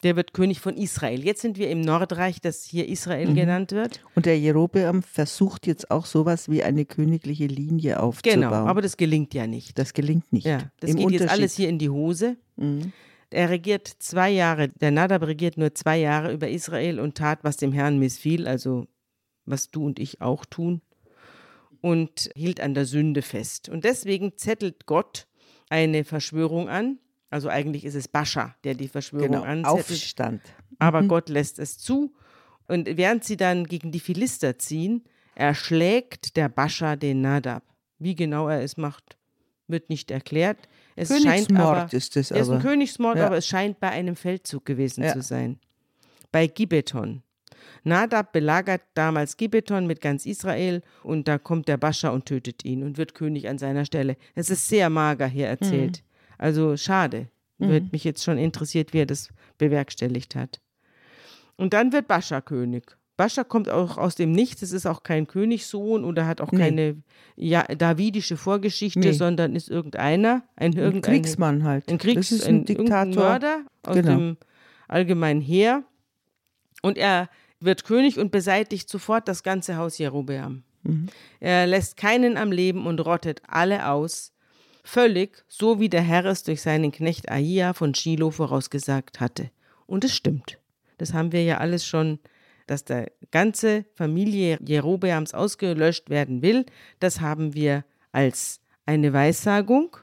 Der 0.02 0.16
wird 0.16 0.32
König 0.32 0.60
von 0.60 0.76
Israel. 0.76 1.22
Jetzt 1.24 1.42
sind 1.42 1.58
wir 1.58 1.68
im 1.68 1.82
Nordreich, 1.82 2.40
das 2.40 2.64
hier 2.64 2.88
Israel 2.88 3.28
Mhm. 3.28 3.34
genannt 3.34 3.72
wird. 3.72 4.02
Und 4.14 4.24
der 4.24 4.38
Jerobeam 4.38 5.02
versucht 5.02 5.66
jetzt 5.66 5.90
auch 5.90 6.06
sowas 6.06 6.48
wie 6.48 6.62
eine 6.62 6.86
königliche 6.86 7.46
Linie 7.46 8.00
aufzubauen. 8.02 8.40
Genau, 8.40 8.52
aber 8.54 8.80
das 8.80 8.96
gelingt 8.96 9.34
ja 9.34 9.46
nicht. 9.46 9.78
das 9.78 9.92
gelingt 9.92 10.32
nicht. 10.32 10.46
Ja, 10.46 10.70
das 10.80 10.90
Im 10.90 10.96
geht 10.96 11.10
jetzt 11.20 11.28
alles 11.30 11.54
hier 11.54 11.68
in 11.68 11.78
die 11.78 11.90
Hose. 11.90 12.36
Er 13.32 13.50
regiert 13.50 13.88
zwei 13.98 14.30
Jahre, 14.30 14.68
der 14.68 14.90
Nadab 14.90 15.22
regiert 15.22 15.56
nur 15.58 15.74
zwei 15.74 15.98
Jahre 15.98 16.32
über 16.32 16.48
Israel 16.48 16.98
und 16.98 17.16
tat, 17.16 17.40
was 17.44 17.56
dem 17.58 17.72
Herrn 17.72 17.98
missfiel, 17.98 18.48
also 18.48 18.86
was 19.44 19.70
du 19.70 19.84
und 19.86 19.98
ich 20.00 20.20
auch 20.20 20.44
tun, 20.46 20.80
und 21.80 22.30
hielt 22.34 22.60
an 22.60 22.74
der 22.74 22.86
Sünde 22.86 23.22
fest. 23.22 23.68
Und 23.68 23.84
deswegen 23.84 24.36
zettelt 24.36 24.86
Gott 24.86 25.26
eine 25.68 26.04
Verschwörung 26.04 26.68
an. 26.68 26.98
Also 27.30 27.48
eigentlich 27.48 27.84
ist 27.84 27.94
es 27.94 28.08
Bascha, 28.08 28.54
der 28.64 28.74
die 28.74 28.88
Verschwörung 28.88 29.28
Genau, 29.28 29.42
anzettelt. 29.42 29.90
Aufstand. 29.90 30.40
Aber 30.78 31.02
Gott 31.04 31.28
lässt 31.28 31.58
es 31.58 31.78
zu. 31.78 32.12
Und 32.66 32.88
während 32.96 33.24
sie 33.24 33.36
dann 33.36 33.64
gegen 33.66 33.92
die 33.92 34.00
Philister 34.00 34.58
ziehen, 34.58 35.04
erschlägt 35.34 36.36
der 36.36 36.48
Bascha 36.48 36.96
den 36.96 37.20
Nadab. 37.22 37.62
Wie 37.98 38.14
genau 38.14 38.48
er 38.48 38.62
es 38.62 38.76
macht, 38.76 39.16
wird 39.68 39.90
nicht 39.90 40.10
erklärt. 40.10 40.58
Es 40.96 41.08
scheint 41.08 41.22
Königsmord 41.48 41.76
aber, 41.78 41.92
ist 41.92 42.16
es 42.16 42.28
Ja, 42.30 42.36
ist 42.36 42.48
ein 42.48 42.54
aber. 42.54 42.62
Königsmord, 42.62 43.16
Ja. 43.18 43.26
aber 43.26 43.36
es 43.36 43.46
scheint 43.46 43.78
bei 43.80 43.90
einem 43.90 44.16
Feldzug 44.16 44.64
gewesen 44.64 45.02
Ja. 45.04 45.12
zu 45.12 45.22
sein. 45.22 45.58
bei 46.32 46.46
Gibeton. 46.46 47.22
Nadab 47.82 48.32
belagert 48.32 48.82
damals 48.94 49.36
Gibeton 49.36 49.86
mit 49.88 50.00
ganz 50.00 50.26
Israel 50.26 50.80
und 51.02 51.26
da 51.26 51.38
kommt 51.38 51.66
der 51.66 51.76
Bascha 51.76 52.10
und 52.10 52.26
tötet 52.26 52.64
ihn 52.64 52.84
und 52.84 52.98
wird 52.98 53.14
König 53.14 53.48
an 53.48 53.58
seiner 53.58 53.84
Stelle. 53.84 54.16
Es 54.36 54.48
ist 54.48 54.68
sehr 54.68 54.90
mager 54.90 55.26
hier 55.26 55.48
erzählt. 55.48 55.98
Mhm. 56.02 56.09
Also 56.40 56.78
schade. 56.78 57.28
Mhm. 57.58 57.68
Wird 57.68 57.92
mich 57.92 58.02
jetzt 58.02 58.24
schon 58.24 58.38
interessiert, 58.38 58.94
wie 58.94 59.00
er 59.00 59.06
das 59.06 59.28
bewerkstelligt 59.58 60.34
hat. 60.34 60.60
Und 61.56 61.74
dann 61.74 61.92
wird 61.92 62.08
Bascha 62.08 62.40
König. 62.40 62.96
Bascha 63.18 63.44
kommt 63.44 63.68
auch 63.68 63.98
aus 63.98 64.14
dem 64.14 64.32
Nichts, 64.32 64.62
es 64.62 64.72
ist 64.72 64.86
auch 64.86 65.02
kein 65.02 65.26
Königssohn 65.26 66.02
oder 66.04 66.26
hat 66.26 66.40
auch 66.40 66.52
nee. 66.52 66.58
keine 66.58 67.02
ja, 67.36 67.64
davidische 67.64 68.38
Vorgeschichte, 68.38 69.00
nee. 69.00 69.12
sondern 69.12 69.54
ist 69.54 69.68
irgendeiner, 69.68 70.42
ein, 70.56 70.78
ein 70.78 71.02
Kriegsmann 71.02 71.64
halt. 71.64 71.86
Ein 71.90 71.98
Kriegs, 71.98 72.30
das 72.30 72.38
ist 72.38 72.46
ein, 72.46 72.60
ein 72.60 72.64
Diktator. 72.64 73.22
Mörder 73.22 73.60
aus 73.82 73.96
genau. 73.96 74.16
dem 74.16 74.36
allgemeinen 74.88 75.42
Heer. 75.42 75.84
Und 76.80 76.96
er 76.96 77.28
wird 77.60 77.84
König 77.84 78.18
und 78.18 78.30
beseitigt 78.30 78.88
sofort 78.88 79.28
das 79.28 79.42
ganze 79.42 79.76
Haus 79.76 79.98
Jerobeam. 79.98 80.62
Mhm. 80.84 81.08
Er 81.40 81.66
lässt 81.66 81.98
keinen 81.98 82.38
am 82.38 82.50
Leben 82.50 82.86
und 82.86 83.00
rottet 83.00 83.42
alle 83.46 83.86
aus, 83.86 84.32
völlig, 84.84 85.44
so 85.48 85.80
wie 85.80 85.88
der 85.88 86.02
Herr 86.02 86.24
es 86.26 86.42
durch 86.42 86.62
seinen 86.62 86.92
Knecht 86.92 87.30
Ahia 87.30 87.72
von 87.72 87.94
Shiloh 87.94 88.30
vorausgesagt 88.30 89.20
hatte. 89.20 89.50
Und 89.86 90.04
es 90.04 90.14
stimmt. 90.14 90.58
Das 90.98 91.14
haben 91.14 91.32
wir 91.32 91.42
ja 91.42 91.58
alles 91.58 91.86
schon, 91.86 92.18
dass 92.66 92.84
der 92.84 93.10
ganze 93.30 93.84
Familie 93.94 94.58
Jerobeams 94.64 95.34
ausgelöscht 95.34 96.10
werden 96.10 96.42
will. 96.42 96.66
Das 97.00 97.20
haben 97.20 97.54
wir 97.54 97.84
als 98.12 98.60
eine 98.86 99.12
Weissagung. 99.12 99.96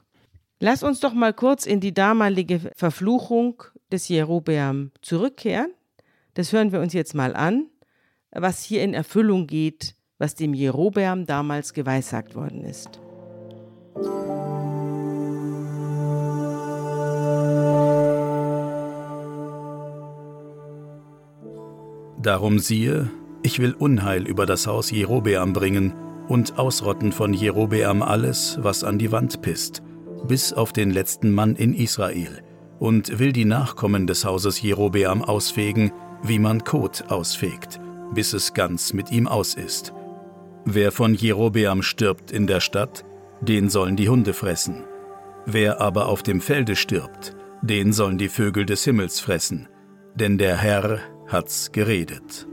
Lass 0.59 0.83
uns 0.83 0.99
doch 0.99 1.13
mal 1.13 1.33
kurz 1.33 1.65
in 1.65 1.79
die 1.79 1.93
damalige 1.93 2.59
Verfluchung 2.75 3.63
des 3.91 4.07
Jerobeam 4.07 4.91
zurückkehren. 5.01 5.71
Das 6.33 6.51
hören 6.51 6.71
wir 6.71 6.81
uns 6.81 6.93
jetzt 6.93 7.13
mal 7.13 7.35
an, 7.35 7.67
was 8.31 8.63
hier 8.63 8.83
in 8.83 8.93
Erfüllung 8.93 9.47
geht, 9.47 9.95
was 10.17 10.35
dem 10.35 10.53
Jerobeam 10.53 11.25
damals 11.25 11.73
geweissagt 11.73 12.35
worden 12.35 12.63
ist. 12.63 12.99
Darum 22.27 22.59
siehe, 22.59 23.09
ich 23.41 23.59
will 23.59 23.73
Unheil 23.73 24.27
über 24.27 24.45
das 24.45 24.67
Haus 24.67 24.91
Jerobeam 24.91 25.53
bringen 25.53 25.93
und 26.27 26.59
ausrotten 26.59 27.13
von 27.13 27.33
Jerobeam 27.33 28.01
alles, 28.01 28.57
was 28.59 28.83
an 28.83 28.99
die 28.99 29.13
Wand 29.13 29.41
pisst, 29.41 29.81
bis 30.27 30.51
auf 30.51 30.73
den 30.73 30.91
letzten 30.91 31.31
Mann 31.31 31.55
in 31.55 31.73
Israel, 31.73 32.43
und 32.79 33.17
will 33.17 33.31
die 33.31 33.45
Nachkommen 33.45 34.07
des 34.07 34.25
Hauses 34.25 34.61
Jerobeam 34.61 35.23
ausfegen, 35.23 35.93
wie 36.21 36.37
man 36.37 36.65
Kot 36.65 37.05
ausfegt, 37.07 37.79
bis 38.13 38.33
es 38.33 38.53
ganz 38.53 38.91
mit 38.91 39.09
ihm 39.09 39.29
aus 39.29 39.53
ist. 39.53 39.93
Wer 40.65 40.91
von 40.91 41.13
Jerobeam 41.13 41.81
stirbt 41.81 42.33
in 42.33 42.45
der 42.45 42.59
Stadt, 42.59 43.05
den 43.39 43.69
sollen 43.69 43.95
die 43.95 44.09
Hunde 44.09 44.33
fressen. 44.33 44.83
Wer 45.45 45.79
aber 45.79 46.09
auf 46.09 46.23
dem 46.23 46.41
Felde 46.41 46.75
stirbt, 46.75 47.37
den 47.61 47.93
sollen 47.93 48.17
die 48.17 48.27
Vögel 48.27 48.65
des 48.65 48.83
Himmels 48.83 49.21
fressen, 49.21 49.69
denn 50.13 50.37
der 50.37 50.57
Herr 50.57 50.99
hat's 51.27 51.71
geredet. 51.71 52.47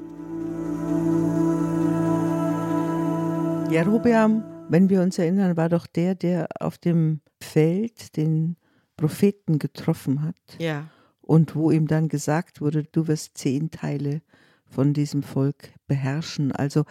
Jerobeam, 3.71 4.45
wenn 4.69 4.89
wir 4.89 5.03
uns 5.03 5.19
erinnern, 5.19 5.57
war 5.57 5.69
doch 5.69 5.87
der, 5.87 6.15
der 6.15 6.49
auf 6.61 6.79
dem 6.79 7.21
Feld 7.41 8.17
den 8.17 8.57
Propheten 8.97 9.59
getroffen 9.59 10.23
hat. 10.23 10.37
Ja 10.59 10.89
und 11.27 11.57
wo 11.57 11.71
ihm 11.71 11.87
dann 11.87 12.09
gesagt 12.09 12.61
wurde, 12.61 12.85
du 12.85 13.09
wirst 13.09 13.37
zehn 13.39 13.71
Teile 13.71 14.23
von 14.67 14.93
diesem 14.93 15.23
Volk 15.23 15.73
beherrschen. 15.87 16.53
Also 16.53 16.85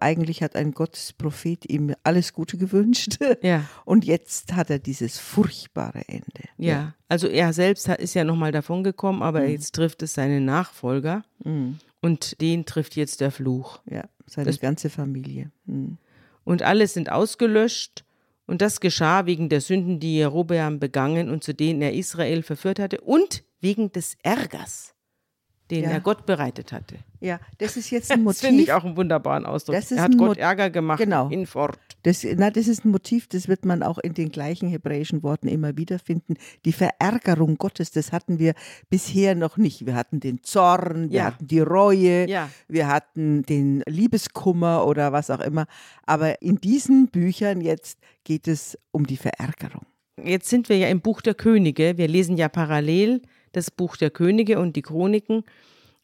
eigentlich 0.00 0.42
hat 0.42 0.56
ein 0.56 0.72
Gottesprophet 0.72 1.68
ihm 1.70 1.94
alles 2.02 2.32
Gute 2.32 2.56
gewünscht. 2.56 3.18
Ja. 3.42 3.64
Und 3.84 4.04
jetzt 4.04 4.54
hat 4.54 4.68
er 4.68 4.78
dieses 4.78 5.18
furchtbare 5.18 6.02
Ende. 6.08 6.48
Ja, 6.56 6.68
ja. 6.68 6.94
also 7.08 7.28
er 7.28 7.52
selbst 7.52 7.88
ist 7.88 8.14
ja 8.14 8.24
nochmal 8.24 8.52
davon 8.52 8.82
gekommen, 8.82 9.22
aber 9.22 9.42
mhm. 9.42 9.50
jetzt 9.50 9.74
trifft 9.74 10.02
es 10.02 10.14
seine 10.14 10.40
Nachfolger 10.40 11.22
mhm. 11.44 11.78
und 12.00 12.40
den 12.40 12.66
trifft 12.66 12.96
jetzt 12.96 13.20
der 13.20 13.30
Fluch. 13.30 13.80
Ja, 13.88 14.08
seine 14.26 14.46
das, 14.46 14.60
ganze 14.60 14.90
Familie. 14.90 15.52
Mhm. 15.66 15.98
Und 16.44 16.62
alle 16.62 16.86
sind 16.86 17.12
ausgelöscht. 17.12 18.04
Und 18.46 18.62
das 18.62 18.80
geschah 18.80 19.26
wegen 19.26 19.50
der 19.50 19.60
Sünden, 19.60 20.00
die 20.00 20.16
Jerobeam 20.16 20.80
begangen 20.80 21.28
und 21.28 21.44
zu 21.44 21.52
denen 21.52 21.82
er 21.82 21.92
Israel 21.92 22.42
verführt 22.42 22.78
hatte. 22.78 23.02
Und 23.02 23.44
wegen 23.60 23.92
des 23.92 24.16
Ärgers, 24.22 24.94
den 25.70 25.84
ja. 25.84 25.90
er 25.90 26.00
Gott 26.00 26.26
bereitet 26.26 26.72
hatte. 26.72 26.96
Ja, 27.20 27.40
das 27.58 27.76
ist 27.76 27.90
jetzt 27.90 28.10
ein 28.12 28.22
Motiv. 28.22 28.40
Das 28.40 28.48
finde 28.48 28.62
ich 28.62 28.72
auch 28.72 28.84
einen 28.84 28.96
wunderbaren 28.96 29.44
Ausdruck. 29.44 29.76
er 29.76 30.02
hat 30.02 30.16
Gott 30.16 30.38
Ärger 30.38 30.70
gemacht 30.70 30.98
genau. 30.98 31.28
hinfort. 31.28 31.78
Das, 32.04 32.24
na, 32.36 32.50
das 32.50 32.68
ist 32.68 32.84
ein 32.84 32.90
Motiv, 32.90 33.26
das 33.28 33.48
wird 33.48 33.64
man 33.64 33.82
auch 33.82 33.98
in 33.98 34.14
den 34.14 34.30
gleichen 34.30 34.68
hebräischen 34.68 35.22
Worten 35.22 35.48
immer 35.48 35.76
wieder 35.76 35.98
finden. 35.98 36.34
Die 36.64 36.72
Verärgerung 36.72 37.56
Gottes, 37.56 37.90
das 37.90 38.12
hatten 38.12 38.38
wir 38.38 38.54
bisher 38.88 39.34
noch 39.34 39.56
nicht. 39.56 39.84
Wir 39.84 39.94
hatten 39.94 40.20
den 40.20 40.42
Zorn, 40.42 41.10
wir 41.10 41.18
ja. 41.18 41.24
hatten 41.24 41.46
die 41.46 41.60
Reue, 41.60 42.28
ja. 42.28 42.48
wir 42.68 42.88
hatten 42.88 43.42
den 43.42 43.82
Liebeskummer 43.86 44.86
oder 44.86 45.12
was 45.12 45.30
auch 45.30 45.40
immer. 45.40 45.66
Aber 46.06 46.40
in 46.40 46.56
diesen 46.56 47.08
Büchern 47.08 47.60
jetzt 47.60 47.98
geht 48.24 48.48
es 48.48 48.78
um 48.92 49.06
die 49.06 49.16
Verärgerung. 49.16 49.86
Jetzt 50.24 50.48
sind 50.48 50.68
wir 50.68 50.76
ja 50.76 50.88
im 50.88 51.00
Buch 51.00 51.20
der 51.20 51.34
Könige. 51.34 51.96
Wir 51.96 52.08
lesen 52.08 52.36
ja 52.36 52.48
parallel 52.48 53.22
das 53.52 53.70
Buch 53.70 53.96
der 53.96 54.10
Könige 54.10 54.58
und 54.58 54.76
die 54.76 54.82
Chroniken. 54.82 55.44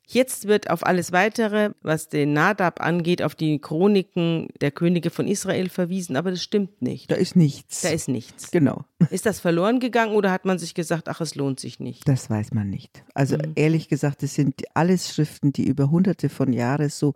Jetzt 0.06 0.46
wird 0.46 0.68
auf 0.68 0.84
alles 0.84 1.12
weitere, 1.12 1.70
was 1.80 2.08
den 2.08 2.34
Nadab 2.34 2.82
angeht, 2.82 3.22
auf 3.22 3.34
die 3.34 3.58
Chroniken 3.58 4.48
der 4.60 4.70
Könige 4.70 5.08
von 5.08 5.26
Israel 5.26 5.70
verwiesen, 5.70 6.16
aber 6.16 6.30
das 6.30 6.42
stimmt 6.42 6.82
nicht. 6.82 7.10
Da 7.10 7.14
ist 7.14 7.36
nichts. 7.36 7.80
Da 7.80 7.88
ist 7.88 8.08
nichts. 8.08 8.50
Genau. 8.50 8.84
Ist 9.10 9.26
das 9.26 9.38
verloren 9.38 9.80
gegangen 9.80 10.14
oder 10.14 10.30
hat 10.30 10.44
man 10.46 10.58
sich 10.58 10.74
gesagt, 10.74 11.08
ach, 11.08 11.20
es 11.20 11.34
lohnt 11.34 11.60
sich 11.60 11.78
nicht? 11.78 12.08
Das 12.08 12.30
weiß 12.30 12.52
man 12.52 12.70
nicht. 12.70 13.04
Also 13.12 13.36
mhm. 13.36 13.52
ehrlich 13.54 13.88
gesagt, 13.88 14.22
es 14.22 14.34
sind 14.34 14.62
alles 14.74 15.14
Schriften, 15.14 15.52
die 15.52 15.66
über 15.66 15.90
hunderte 15.90 16.28
von 16.30 16.52
Jahren 16.52 16.88
so 16.88 17.14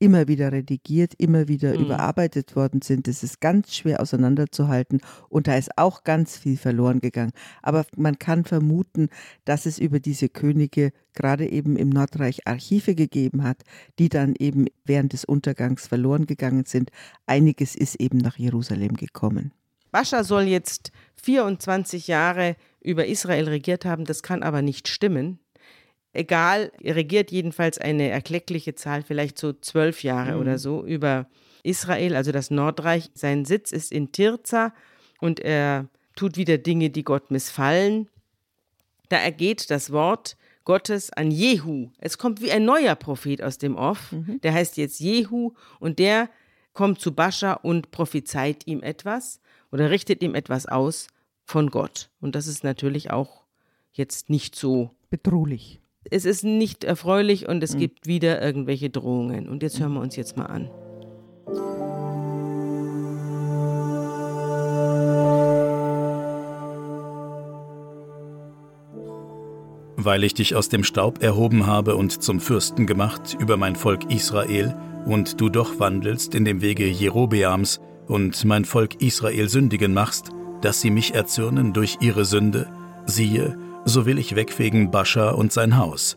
immer 0.00 0.26
wieder 0.26 0.50
redigiert, 0.50 1.14
immer 1.18 1.46
wieder 1.46 1.74
mhm. 1.74 1.84
überarbeitet 1.84 2.56
worden 2.56 2.82
sind. 2.82 3.06
Das 3.06 3.22
ist 3.22 3.40
ganz 3.40 3.76
schwer 3.76 4.00
auseinanderzuhalten 4.00 5.00
und 5.28 5.46
da 5.46 5.56
ist 5.56 5.70
auch 5.76 6.02
ganz 6.02 6.36
viel 6.36 6.56
verloren 6.56 7.00
gegangen. 7.00 7.32
Aber 7.62 7.86
man 7.96 8.18
kann 8.18 8.44
vermuten, 8.44 9.10
dass 9.44 9.66
es 9.66 9.78
über 9.78 10.00
diese 10.00 10.28
Könige 10.28 10.90
gerade 11.14 11.48
eben 11.48 11.76
im 11.76 11.90
Nordreich 11.90 12.46
Archive 12.48 12.94
gegeben 12.94 13.44
hat, 13.44 13.62
die 13.98 14.08
dann 14.08 14.34
eben 14.38 14.66
während 14.84 15.12
des 15.12 15.24
Untergangs 15.24 15.86
verloren 15.86 16.26
gegangen 16.26 16.64
sind. 16.64 16.90
Einiges 17.26 17.76
ist 17.76 18.00
eben 18.00 18.18
nach 18.18 18.36
Jerusalem 18.36 18.94
gekommen. 18.94 19.52
Bascha 19.90 20.24
soll 20.24 20.44
jetzt 20.44 20.92
24 21.22 22.06
Jahre 22.06 22.56
über 22.80 23.06
Israel 23.06 23.48
regiert 23.48 23.84
haben, 23.84 24.04
das 24.04 24.22
kann 24.22 24.42
aber 24.42 24.62
nicht 24.62 24.88
stimmen. 24.88 25.40
Egal, 26.12 26.72
regiert 26.82 27.30
jedenfalls 27.30 27.78
eine 27.78 28.08
erkleckliche 28.08 28.74
Zahl, 28.74 29.02
vielleicht 29.02 29.38
so 29.38 29.52
zwölf 29.52 30.02
Jahre 30.02 30.34
mhm. 30.34 30.40
oder 30.40 30.58
so, 30.58 30.84
über 30.84 31.26
Israel, 31.62 32.16
also 32.16 32.32
das 32.32 32.50
Nordreich. 32.50 33.10
Sein 33.14 33.44
Sitz 33.44 33.70
ist 33.70 33.92
in 33.92 34.10
Tirza 34.10 34.74
und 35.20 35.38
er 35.40 35.88
tut 36.16 36.36
wieder 36.36 36.58
Dinge, 36.58 36.90
die 36.90 37.04
Gott 37.04 37.30
missfallen. 37.30 38.08
Da 39.08 39.18
ergeht 39.18 39.70
das 39.70 39.92
Wort 39.92 40.36
Gottes 40.64 41.12
an 41.12 41.30
Jehu. 41.30 41.90
Es 41.98 42.18
kommt 42.18 42.40
wie 42.40 42.50
ein 42.50 42.64
neuer 42.64 42.94
Prophet 42.96 43.42
aus 43.42 43.58
dem 43.58 43.76
Off. 43.76 44.12
Mhm. 44.12 44.40
Der 44.40 44.52
heißt 44.52 44.76
jetzt 44.76 45.00
Jehu 45.00 45.52
und 45.78 45.98
der 45.98 46.28
kommt 46.72 47.00
zu 47.00 47.14
Bascha 47.14 47.54
und 47.54 47.90
prophezeit 47.90 48.66
ihm 48.66 48.82
etwas 48.82 49.40
oder 49.70 49.90
richtet 49.90 50.22
ihm 50.22 50.34
etwas 50.34 50.66
aus 50.66 51.06
von 51.44 51.70
Gott. 51.70 52.10
Und 52.20 52.34
das 52.34 52.46
ist 52.46 52.64
natürlich 52.64 53.10
auch 53.10 53.44
jetzt 53.92 54.30
nicht 54.30 54.54
so 54.54 54.90
bedrohlich 55.08 55.80
es 56.08 56.24
ist 56.24 56.44
nicht 56.44 56.84
erfreulich 56.84 57.48
und 57.48 57.62
es 57.62 57.74
mhm. 57.74 57.78
gibt 57.80 58.06
wieder 58.06 58.40
irgendwelche 58.40 58.90
Drohungen. 58.90 59.48
Und 59.48 59.62
jetzt 59.62 59.80
hören 59.80 59.92
wir 59.94 60.00
uns 60.00 60.16
jetzt 60.16 60.36
mal 60.36 60.46
an. 60.46 60.70
Weil 69.96 70.24
ich 70.24 70.32
dich 70.32 70.54
aus 70.54 70.70
dem 70.70 70.82
Staub 70.82 71.22
erhoben 71.22 71.66
habe 71.66 71.94
und 71.96 72.22
zum 72.22 72.40
Fürsten 72.40 72.86
gemacht 72.86 73.36
über 73.38 73.58
mein 73.58 73.76
Volk 73.76 74.10
Israel, 74.10 74.74
und 75.06 75.40
du 75.40 75.48
doch 75.48 75.78
wandelst 75.78 76.34
in 76.34 76.44
dem 76.44 76.60
Wege 76.60 76.86
Jerobeams 76.86 77.80
und 78.06 78.44
mein 78.44 78.66
Volk 78.66 79.00
Israel 79.00 79.48
sündigen 79.48 79.94
machst, 79.94 80.30
dass 80.60 80.82
sie 80.82 80.90
mich 80.90 81.14
erzürnen 81.14 81.72
durch 81.72 81.98
ihre 82.00 82.26
Sünde, 82.26 82.70
siehe, 83.06 83.56
so 83.84 84.06
will 84.06 84.18
ich 84.18 84.36
wegfegen 84.36 84.90
Bascha 84.90 85.30
und 85.30 85.52
sein 85.52 85.76
Haus. 85.76 86.16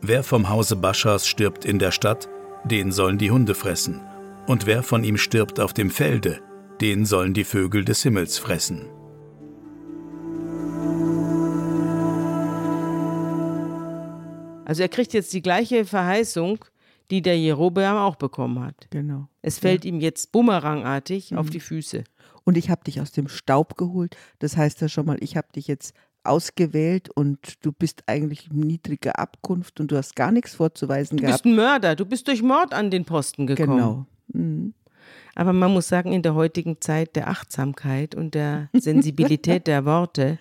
Wer 0.00 0.22
vom 0.22 0.48
Hause 0.48 0.76
Baschas 0.76 1.26
stirbt 1.26 1.64
in 1.64 1.78
der 1.78 1.90
Stadt, 1.90 2.28
den 2.64 2.92
sollen 2.92 3.18
die 3.18 3.30
Hunde 3.30 3.54
fressen, 3.54 4.00
und 4.46 4.66
wer 4.66 4.82
von 4.82 5.04
ihm 5.04 5.16
stirbt 5.16 5.60
auf 5.60 5.72
dem 5.72 5.90
Felde, 5.90 6.40
den 6.80 7.04
sollen 7.06 7.34
die 7.34 7.44
Vögel 7.44 7.84
des 7.84 8.02
Himmels 8.02 8.38
fressen. 8.38 8.88
Also 14.64 14.82
er 14.82 14.88
kriegt 14.88 15.12
jetzt 15.12 15.32
die 15.34 15.42
gleiche 15.42 15.84
Verheißung, 15.84 16.64
die 17.10 17.20
der 17.20 17.38
Jerobeam 17.38 17.96
auch 17.96 18.16
bekommen 18.16 18.64
hat. 18.64 18.88
Genau. 18.90 19.28
Es 19.42 19.58
fällt 19.58 19.84
ihm 19.84 20.00
jetzt 20.00 20.32
bumerangartig 20.32 21.36
auf 21.36 21.50
die 21.50 21.60
Füße. 21.60 22.04
Und 22.44 22.56
ich 22.56 22.70
habe 22.70 22.82
dich 22.84 23.00
aus 23.00 23.12
dem 23.12 23.28
Staub 23.28 23.76
geholt. 23.76 24.16
Das 24.38 24.56
heißt 24.56 24.80
ja 24.80 24.88
schon 24.88 25.06
mal, 25.06 25.18
ich 25.20 25.36
habe 25.36 25.48
dich 25.54 25.66
jetzt 25.66 25.94
ausgewählt 26.24 27.10
und 27.10 27.64
du 27.64 27.72
bist 27.72 28.04
eigentlich 28.06 28.50
niedriger 28.50 29.18
Abkunft 29.18 29.80
und 29.80 29.90
du 29.90 29.96
hast 29.96 30.16
gar 30.16 30.32
nichts 30.32 30.54
vorzuweisen 30.54 31.16
Du 31.16 31.22
gehabt. 31.22 31.42
bist 31.42 31.46
ein 31.46 31.56
Mörder, 31.56 31.96
du 31.96 32.04
bist 32.06 32.28
durch 32.28 32.42
Mord 32.42 32.72
an 32.74 32.90
den 32.90 33.04
Posten 33.04 33.46
gekommen. 33.46 33.76
Genau. 33.76 34.06
Mhm. 34.32 34.74
Aber 35.34 35.52
man 35.52 35.72
muss 35.72 35.88
sagen, 35.88 36.12
in 36.12 36.22
der 36.22 36.34
heutigen 36.34 36.80
Zeit 36.80 37.16
der 37.16 37.28
Achtsamkeit 37.28 38.14
und 38.14 38.34
der 38.34 38.68
Sensibilität 38.74 39.66
der 39.66 39.84
Worte, 39.84 40.38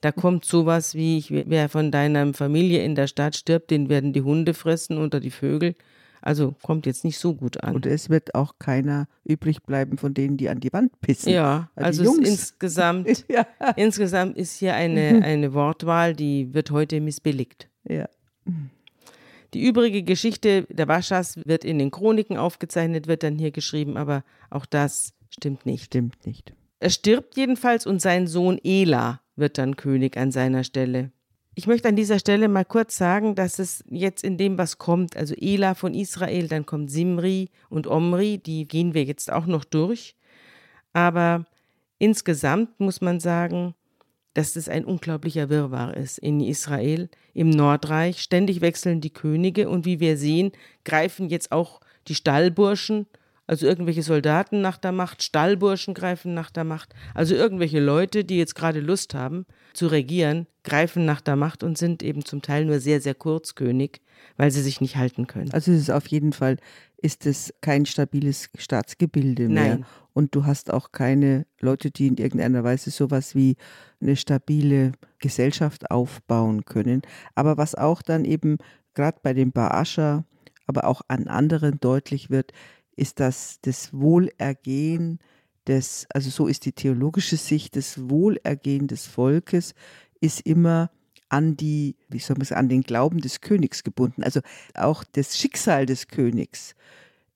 da 0.00 0.10
kommt 0.10 0.44
sowas 0.44 0.94
wie, 0.94 1.18
ich, 1.18 1.30
wer 1.30 1.68
von 1.68 1.90
deiner 1.92 2.32
Familie 2.34 2.82
in 2.82 2.94
der 2.94 3.06
Stadt 3.06 3.36
stirbt, 3.36 3.70
den 3.70 3.88
werden 3.88 4.12
die 4.12 4.22
Hunde 4.22 4.54
fressen 4.54 4.98
oder 4.98 5.20
die 5.20 5.30
Vögel. 5.30 5.74
Also 6.22 6.54
kommt 6.62 6.86
jetzt 6.86 7.04
nicht 7.04 7.18
so 7.18 7.34
gut 7.34 7.62
an. 7.62 7.74
Und 7.74 7.84
es 7.84 8.08
wird 8.08 8.34
auch 8.34 8.54
keiner 8.58 9.08
übrig 9.24 9.62
bleiben 9.62 9.98
von 9.98 10.14
denen, 10.14 10.36
die 10.36 10.48
an 10.48 10.60
die 10.60 10.72
Wand 10.72 11.00
pissen. 11.00 11.32
ja, 11.32 11.68
Also 11.74 12.02
also 12.02 12.20
insgesamt, 12.22 13.24
Ja. 13.28 13.46
insgesamt 13.76 14.36
ist 14.36 14.56
hier 14.58 14.74
eine, 14.74 15.20
eine 15.24 15.52
Wortwahl, 15.52 16.14
die 16.14 16.54
wird 16.54 16.70
heute 16.70 17.00
missbilligt. 17.00 17.68
ja. 17.88 18.08
Die 19.54 19.66
übrige 19.66 20.02
Geschichte 20.02 20.66
der 20.70 20.88
Waschas 20.88 21.38
wird 21.44 21.64
in 21.66 21.78
den 21.78 21.90
Chroniken 21.90 22.38
aufgezeichnet, 22.38 23.06
wird 23.06 23.22
dann 23.22 23.38
hier 23.38 23.50
geschrieben, 23.50 23.98
aber 23.98 24.24
auch 24.48 24.64
das 24.64 25.12
stimmt 25.28 25.66
nicht. 25.66 25.84
Stimmt 25.84 26.24
nicht. 26.26 26.54
Er 26.80 26.88
stirbt 26.88 27.36
jedenfalls 27.36 27.84
und 27.86 28.00
sein 28.00 28.26
Sohn 28.26 28.58
Ela 28.64 29.20
wird 29.36 29.58
dann 29.58 29.76
König 29.76 30.16
an 30.16 30.32
seiner 30.32 30.64
Stelle. 30.64 31.10
Ich 31.54 31.66
möchte 31.66 31.88
an 31.88 31.96
dieser 31.96 32.18
Stelle 32.18 32.48
mal 32.48 32.64
kurz 32.64 32.96
sagen, 32.96 33.34
dass 33.34 33.58
es 33.58 33.84
jetzt 33.90 34.24
in 34.24 34.38
dem, 34.38 34.56
was 34.56 34.78
kommt, 34.78 35.18
also 35.18 35.34
Ela 35.34 35.74
von 35.74 35.92
Israel, 35.92 36.48
dann 36.48 36.64
kommt 36.64 36.90
Simri 36.90 37.50
und 37.68 37.86
Omri, 37.86 38.38
die 38.38 38.66
gehen 38.66 38.94
wir 38.94 39.04
jetzt 39.04 39.30
auch 39.30 39.44
noch 39.44 39.64
durch. 39.64 40.16
Aber 40.94 41.44
insgesamt 41.98 42.80
muss 42.80 43.02
man 43.02 43.20
sagen, 43.20 43.74
dass 44.32 44.56
es 44.56 44.70
ein 44.70 44.86
unglaublicher 44.86 45.50
Wirrwarr 45.50 45.94
ist 45.94 46.16
in 46.16 46.40
Israel, 46.40 47.10
im 47.34 47.50
Nordreich. 47.50 48.22
Ständig 48.22 48.62
wechseln 48.62 49.02
die 49.02 49.12
Könige 49.12 49.68
und 49.68 49.84
wie 49.84 50.00
wir 50.00 50.16
sehen, 50.16 50.52
greifen 50.86 51.28
jetzt 51.28 51.52
auch 51.52 51.80
die 52.08 52.14
Stallburschen, 52.14 53.06
also 53.46 53.66
irgendwelche 53.66 54.02
Soldaten 54.02 54.62
nach 54.62 54.78
der 54.78 54.92
Macht, 54.92 55.22
Stallburschen 55.22 55.92
greifen 55.92 56.32
nach 56.32 56.50
der 56.50 56.64
Macht, 56.64 56.94
also 57.14 57.34
irgendwelche 57.34 57.80
Leute, 57.80 58.24
die 58.24 58.38
jetzt 58.38 58.54
gerade 58.54 58.80
Lust 58.80 59.12
haben 59.12 59.44
zu 59.74 59.86
regieren, 59.86 60.46
greifen 60.64 61.04
nach 61.04 61.20
der 61.20 61.36
Macht 61.36 61.62
und 61.62 61.78
sind 61.78 62.02
eben 62.02 62.24
zum 62.24 62.42
Teil 62.42 62.64
nur 62.64 62.80
sehr, 62.80 63.00
sehr 63.00 63.14
kurz 63.14 63.54
König, 63.54 64.00
weil 64.36 64.50
sie 64.50 64.62
sich 64.62 64.80
nicht 64.80 64.96
halten 64.96 65.26
können. 65.26 65.50
Also 65.52 65.72
es 65.72 65.80
ist 65.80 65.90
auf 65.90 66.06
jeden 66.06 66.32
Fall, 66.32 66.56
ist 66.98 67.26
es 67.26 67.52
kein 67.60 67.84
stabiles 67.84 68.48
Staatsgebilde 68.56 69.48
mehr. 69.48 69.76
Nein. 69.76 69.86
Und 70.12 70.34
du 70.34 70.44
hast 70.44 70.72
auch 70.72 70.92
keine 70.92 71.46
Leute, 71.60 71.90
die 71.90 72.06
in 72.06 72.16
irgendeiner 72.16 72.64
Weise 72.64 72.90
sowas 72.90 73.34
wie 73.34 73.56
eine 74.00 74.16
stabile 74.16 74.92
Gesellschaft 75.18 75.90
aufbauen 75.90 76.64
können. 76.64 77.02
Aber 77.34 77.56
was 77.56 77.74
auch 77.74 78.02
dann 78.02 78.24
eben 78.24 78.58
gerade 78.94 79.18
bei 79.22 79.32
dem 79.32 79.52
Baascha, 79.52 80.24
aber 80.66 80.84
auch 80.84 81.02
an 81.08 81.28
anderen 81.28 81.80
deutlich 81.80 82.30
wird, 82.30 82.52
ist, 82.94 83.20
dass 83.20 83.58
das 83.62 83.92
Wohlergehen 83.92 85.18
des, 85.66 86.06
also 86.12 86.30
so 86.30 86.46
ist 86.46 86.64
die 86.64 86.72
theologische 86.72 87.36
Sicht, 87.36 87.76
das 87.76 88.08
Wohlergehen 88.08 88.88
des 88.88 89.06
Volkes 89.06 89.74
ist 90.20 90.40
immer 90.40 90.90
an 91.28 91.56
die, 91.56 91.96
wie 92.08 92.18
soll 92.18 92.36
man 92.36 92.44
sagen, 92.44 92.60
an 92.60 92.68
den 92.68 92.82
Glauben 92.82 93.20
des 93.20 93.40
Königs 93.40 93.82
gebunden. 93.84 94.22
Also 94.22 94.40
auch 94.74 95.02
das 95.04 95.38
Schicksal 95.38 95.86
des 95.86 96.08
Königs 96.08 96.74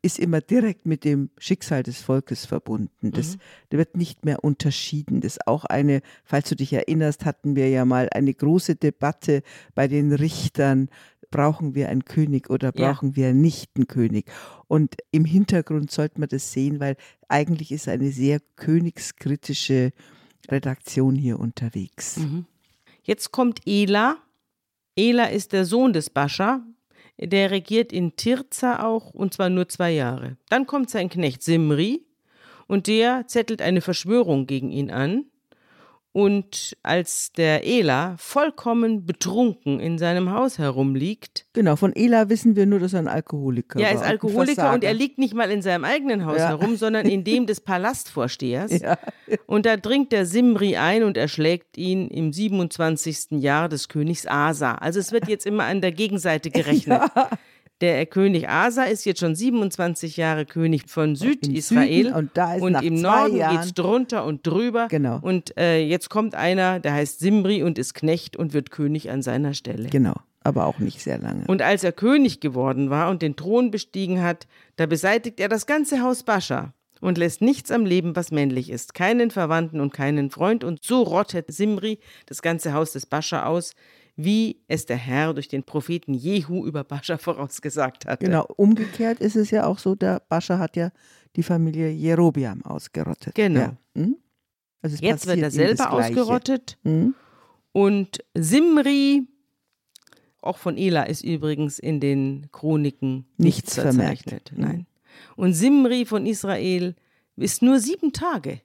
ist 0.03 0.19
immer 0.21 0.41
direkt 0.41 0.87
mit 0.87 1.05
dem 1.05 1.31
Schicksal 1.39 1.83
des 1.83 2.01
Volkes 2.01 2.47
verbunden. 2.47 3.11
Das 3.11 3.39
da 3.71 3.79
wird 3.79 3.97
nicht 3.97 4.25
mehr 4.25 4.45
unterschieden. 4.45 5.21
Das 5.21 5.33
ist 5.33 5.47
auch 5.47 5.65
eine, 5.65 6.01
falls 6.25 6.49
du 6.49 6.55
dich 6.55 6.73
erinnerst, 6.73 7.25
hatten 7.25 7.57
wir 7.57 7.69
ja 7.71 7.85
mal 7.85 8.09
eine 8.13 8.33
große 8.33 8.77
Debatte 8.77 9.43
bei 9.75 9.89
den 9.89 10.13
Richtern. 10.13 10.89
Brauchen 11.37 11.75
wir 11.75 11.91
einen 11.91 12.07
König 12.07 12.49
oder 12.49 12.73
Ja. 12.75 12.93
brauchen 12.93 13.15
wir 13.15 13.35
nicht 13.35 13.71
einen 13.77 13.87
König? 13.87 14.25
Und 14.69 14.97
im 15.11 15.27
Hintergrund 15.27 15.91
sollte 15.91 16.19
man 16.19 16.31
das 16.31 16.51
sehen, 16.53 16.81
weil 16.81 16.97
eigentlich 17.29 17.73
ist 17.73 17.89
eine 17.89 18.11
sehr 18.11 18.41
königskritische 18.57 19.93
Redaktion 20.51 21.15
hier 21.15 21.39
unterwegs. 21.39 22.19
Jetzt 23.03 23.33
kommt 23.33 23.61
Ela. 23.67 24.17
Ela 24.97 25.27
ist 25.27 25.53
der 25.53 25.67
Sohn 25.67 25.93
des 25.93 26.09
Bascha. 26.09 26.65
Der 27.19 27.51
regiert 27.51 27.93
in 27.93 28.17
Tirza 28.17 28.83
auch, 28.83 29.13
und 29.13 29.35
zwar 29.35 29.51
nur 29.51 29.69
zwei 29.69 29.91
Jahre. 29.93 30.37
Dann 30.49 30.67
kommt 30.67 30.89
sein 30.89 31.09
Knecht 31.11 31.43
Simri, 31.43 32.03
und 32.67 32.87
der 32.87 33.27
zettelt 33.29 33.61
eine 33.63 33.81
Verschwörung 33.83 34.47
gegen 34.47 34.71
ihn 34.71 34.91
an. 34.91 35.27
Und 36.17 36.79
als 36.83 37.33
der 37.33 37.67
Ela 37.67 38.15
vollkommen 38.17 39.05
betrunken 39.05 39.81
in 39.81 39.99
seinem 39.99 40.31
Haus 40.31 40.59
herumliegt, 40.59 41.45
Genau, 41.53 41.77
von 41.77 41.95
Ela 41.95 42.31
wissen 42.31 42.57
wir 42.57 42.65
nur, 42.65 42.79
dass 42.79 42.95
er 42.95 43.01
ein 43.01 43.07
Alkoholiker 43.09 43.79
ja, 43.79 43.89
er 43.89 43.97
ist 43.97 44.03
Alkoholiker 44.03 44.73
und 44.73 44.83
er 44.83 44.95
liegt 44.95 45.19
nicht 45.19 45.35
mal 45.35 45.51
in 45.51 45.61
seinem 45.61 45.85
eigenen 45.85 46.25
Haus 46.25 46.39
Ja. 46.39 46.49
herum, 46.49 46.77
sondern 46.77 47.07
in 47.07 47.23
dem 47.23 47.45
des 47.47 47.61
Palastvorstehers. 47.61 48.73
Ja. 48.81 48.97
Und 49.47 49.67
da 49.67 49.77
dringt 49.77 50.11
der 50.13 50.25
Simri 50.25 50.77
ein 50.77 51.03
und 51.03 51.19
erschlägt 51.19 51.77
ihn 51.77 52.09
im 52.09 52.33
27. 52.33 53.43
Jahr 53.43 53.69
des 53.69 53.89
Königs 53.89 54.27
Asa. 54.27 54.77
Also 54.77 55.01
es 55.01 55.13
wird 55.13 55.29
jetzt 55.29 55.45
immer 55.45 55.65
an 55.65 55.81
der 55.83 55.93
Gegenseite 55.93 56.49
gerechnet. 56.51 57.03
Der 57.83 58.07
König 58.07 58.49
Asa 58.49 58.85
ist 58.85 59.05
jetzt 59.05 59.21
schon 59.21 59.35
27 59.35 60.17
Jahre 60.17 60.47
König 60.47 60.89
von 60.89 61.15
Südisrael. 61.15 62.13
Und 62.15 62.31
da 62.35 62.55
ist 62.55 62.63
und 62.63 62.75
im 62.83 62.95
Norden 63.03 63.37
Jahren- 63.37 63.57
geht's 63.57 63.75
drunter 63.75 64.25
und 64.25 64.47
drüber. 64.47 64.89
Genau. 64.89 65.19
Und 65.21 65.57
äh, 65.59 65.81
jetzt 65.85 66.09
kommt 66.09 66.35
einer, 66.35 66.81
der 66.81 66.95
heißt 66.95 67.19
Simri 67.21 67.63
und 67.63 67.79
ist 67.79 67.93
Knecht 67.95 68.37
und 68.37 68.55
wird 68.55 68.71
König 68.71 69.11
an 69.11 69.21
seiner 69.21 69.53
Stelle. 69.53 69.91
Genau, 69.91 70.15
aber 70.43 70.65
auch 70.67 70.79
nicht 70.79 71.03
sehr 71.03 71.19
lange. 71.19 71.45
Und 71.49 71.61
als 71.61 71.85
er 71.85 71.93
König 71.93 72.41
geworden 72.41 72.89
war 72.89 73.11
und 73.11 73.21
den 73.21 73.37
Thron 73.37 73.71
bestiegen 73.71 74.23
hat, 74.23 74.47
da 74.77 74.87
beseitigt 74.87 75.39
er 75.39 75.49
das 75.49 75.67
ganze 75.67 76.01
Haus 76.03 76.23
Bascha 76.23 76.73
und 77.03 77.19
lässt 77.19 77.43
nichts 77.43 77.71
am 77.71 77.85
Leben, 77.85 78.17
was 78.17 78.31
männlich 78.31 78.71
ist, 78.71 78.95
keinen 78.95 79.31
Verwandten 79.31 79.81
und 79.81 79.93
keinen 79.93 80.31
Freund. 80.31 80.65
Und 80.65 80.83
so 80.83 81.03
rottet 81.03 81.53
Simri 81.53 81.99
das 82.25 82.41
ganze 82.41 82.73
Haus 82.73 82.93
des 82.93 83.05
Bascha 83.05 83.45
aus, 83.45 83.75
wie 84.17 84.63
es 84.67 84.87
der 84.87 84.97
Herr 84.97 85.35
durch 85.35 85.49
den 85.49 85.63
Propheten 85.63 86.15
Jehu 86.15 86.67
über 86.67 86.85
Bascha 86.85 87.19
vorausgesagt 87.19 88.07
hatte. 88.07 88.25
Genau, 88.27 88.47
umgekehrt 88.57 89.21
ist 89.21 89.37
es 89.37 89.51
ja 89.51 89.67
auch 89.67 89.79
so, 89.79 89.95
der 89.95 90.21
Bascha 90.29 90.59
hat 90.59 90.77
ja 90.77 90.91
die 91.37 91.43
Familie 91.43 91.91
Jerobiam 91.91 92.63
ausgerottet. 92.65 93.35
Genau. 93.35 93.61
Ja. 93.61 93.77
Hm? 93.95 94.17
Also 94.83 94.95
es 94.95 95.01
Jetzt 95.01 95.27
wird 95.27 95.39
er 95.41 95.51
selber 95.51 95.93
ausgerottet. 95.93 96.79
Hm? 96.83 97.15
Und 97.73 98.25
Simri, 98.35 99.27
auch 100.41 100.57
von 100.59 100.79
Ela, 100.79 101.03
ist 101.03 101.23
übrigens 101.25 101.79
in 101.79 102.01
den 102.01 102.47
Chroniken 102.53 103.27
nichts, 103.37 103.65
Nichts 103.67 103.75
vermerkt. 103.75 104.23
verzeichnet. 104.31 104.53
Nein. 104.57 104.87
Und 105.37 105.53
Simri 105.55 106.07
von 106.07 106.25
Israel 106.25 106.95
ist 107.37 107.61
nur 107.63 107.81
sieben 107.81 108.13
Tage 108.13 108.61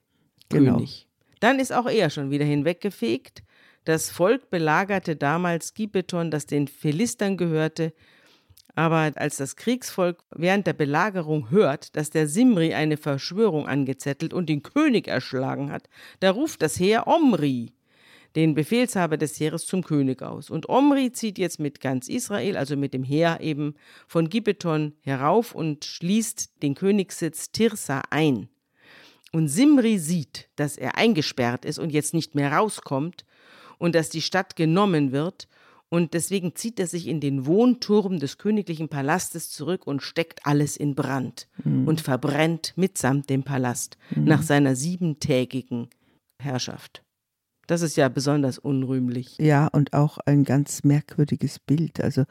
Genau. 0.48 0.74
König. 0.76 1.08
Dann 1.40 1.58
ist 1.58 1.72
auch 1.72 1.88
er 1.88 2.08
schon 2.08 2.30
wieder 2.30 2.44
hinweggefegt. 2.44 3.42
Das 3.84 4.10
Volk 4.10 4.50
belagerte 4.50 5.16
damals 5.16 5.74
Gibeton, 5.74 6.30
das 6.30 6.46
den 6.46 6.68
Philistern 6.68 7.36
gehörte. 7.36 7.92
Aber 8.74 9.12
als 9.16 9.36
das 9.36 9.56
Kriegsvolk 9.56 10.22
während 10.30 10.66
der 10.66 10.72
Belagerung 10.72 11.50
hört, 11.50 11.94
dass 11.96 12.10
der 12.10 12.26
Simri 12.26 12.74
eine 12.74 12.96
Verschwörung 12.96 13.66
angezettelt 13.66 14.32
und 14.32 14.48
den 14.48 14.62
König 14.62 15.08
erschlagen 15.08 15.70
hat, 15.70 15.88
da 16.20 16.30
ruft 16.30 16.62
das 16.62 16.78
Heer 16.78 17.06
Omri, 17.06 17.72
den 18.34 18.54
Befehlshaber 18.54 19.18
des 19.18 19.38
Heeres, 19.38 19.66
zum 19.66 19.82
König 19.82 20.22
aus. 20.22 20.48
Und 20.48 20.70
Omri 20.70 21.12
zieht 21.12 21.36
jetzt 21.36 21.60
mit 21.60 21.80
ganz 21.80 22.08
Israel, 22.08 22.56
also 22.56 22.76
mit 22.76 22.94
dem 22.94 23.02
Heer 23.02 23.40
eben 23.40 23.74
von 24.06 24.30
Gibeton 24.30 24.94
herauf 25.02 25.54
und 25.54 25.84
schließt 25.84 26.62
den 26.62 26.74
Königssitz 26.74 27.50
Tirsa 27.50 28.02
ein. 28.08 28.48
Und 29.32 29.48
Simri 29.48 29.98
sieht, 29.98 30.48
dass 30.56 30.78
er 30.78 30.96
eingesperrt 30.96 31.64
ist 31.66 31.78
und 31.78 31.90
jetzt 31.90 32.14
nicht 32.14 32.34
mehr 32.34 32.52
rauskommt 32.52 33.26
und 33.82 33.96
dass 33.96 34.10
die 34.10 34.22
Stadt 34.22 34.54
genommen 34.54 35.10
wird. 35.10 35.48
Und 35.88 36.14
deswegen 36.14 36.54
zieht 36.54 36.78
er 36.78 36.86
sich 36.86 37.08
in 37.08 37.20
den 37.20 37.46
Wohnturm 37.46 38.20
des 38.20 38.38
königlichen 38.38 38.88
Palastes 38.88 39.50
zurück 39.50 39.88
und 39.88 40.02
steckt 40.02 40.46
alles 40.46 40.76
in 40.76 40.94
Brand 40.94 41.48
und 41.64 42.00
verbrennt 42.00 42.72
mitsamt 42.76 43.28
dem 43.28 43.42
Palast 43.42 43.98
nach 44.14 44.42
seiner 44.42 44.76
siebentägigen 44.76 45.88
Herrschaft. 46.40 47.02
Das 47.66 47.82
ist 47.82 47.96
ja 47.96 48.08
besonders 48.08 48.58
unrühmlich. 48.58 49.36
Ja, 49.38 49.66
und 49.66 49.92
auch 49.92 50.18
ein 50.18 50.44
ganz 50.44 50.84
merkwürdiges 50.84 51.58
Bild. 51.58 52.00
Also 52.00 52.24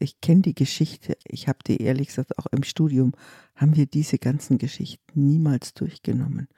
ich 0.00 0.20
kenne 0.20 0.42
die 0.42 0.54
Geschichte. 0.54 1.16
Ich 1.24 1.46
habe 1.46 1.58
die 1.66 1.80
ehrlich 1.80 2.08
gesagt 2.08 2.36
auch 2.36 2.46
im 2.50 2.64
Studium 2.64 3.12
haben 3.54 3.76
wir 3.76 3.86
diese 3.86 4.18
ganzen 4.18 4.58
Geschichten 4.58 5.26
niemals 5.26 5.72
durchgenommen. 5.72 6.48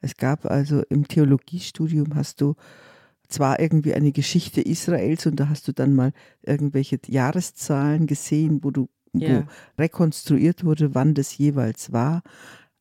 Es 0.00 0.16
gab 0.16 0.46
also 0.46 0.82
im 0.88 1.06
Theologiestudium 1.06 2.14
hast 2.14 2.40
du 2.40 2.56
zwar 3.28 3.60
irgendwie 3.60 3.94
eine 3.94 4.12
Geschichte 4.12 4.60
Israels 4.60 5.26
und 5.26 5.36
da 5.36 5.48
hast 5.48 5.68
du 5.68 5.72
dann 5.72 5.94
mal 5.94 6.12
irgendwelche 6.42 6.98
Jahreszahlen 7.06 8.06
gesehen, 8.06 8.60
wo 8.62 8.70
du 8.70 8.88
Ja. 9.14 9.40
wo 9.40 9.82
rekonstruiert 9.82 10.64
wurde, 10.64 10.94
wann 10.94 11.14
das 11.14 11.36
jeweils 11.38 11.92
war. 11.92 12.22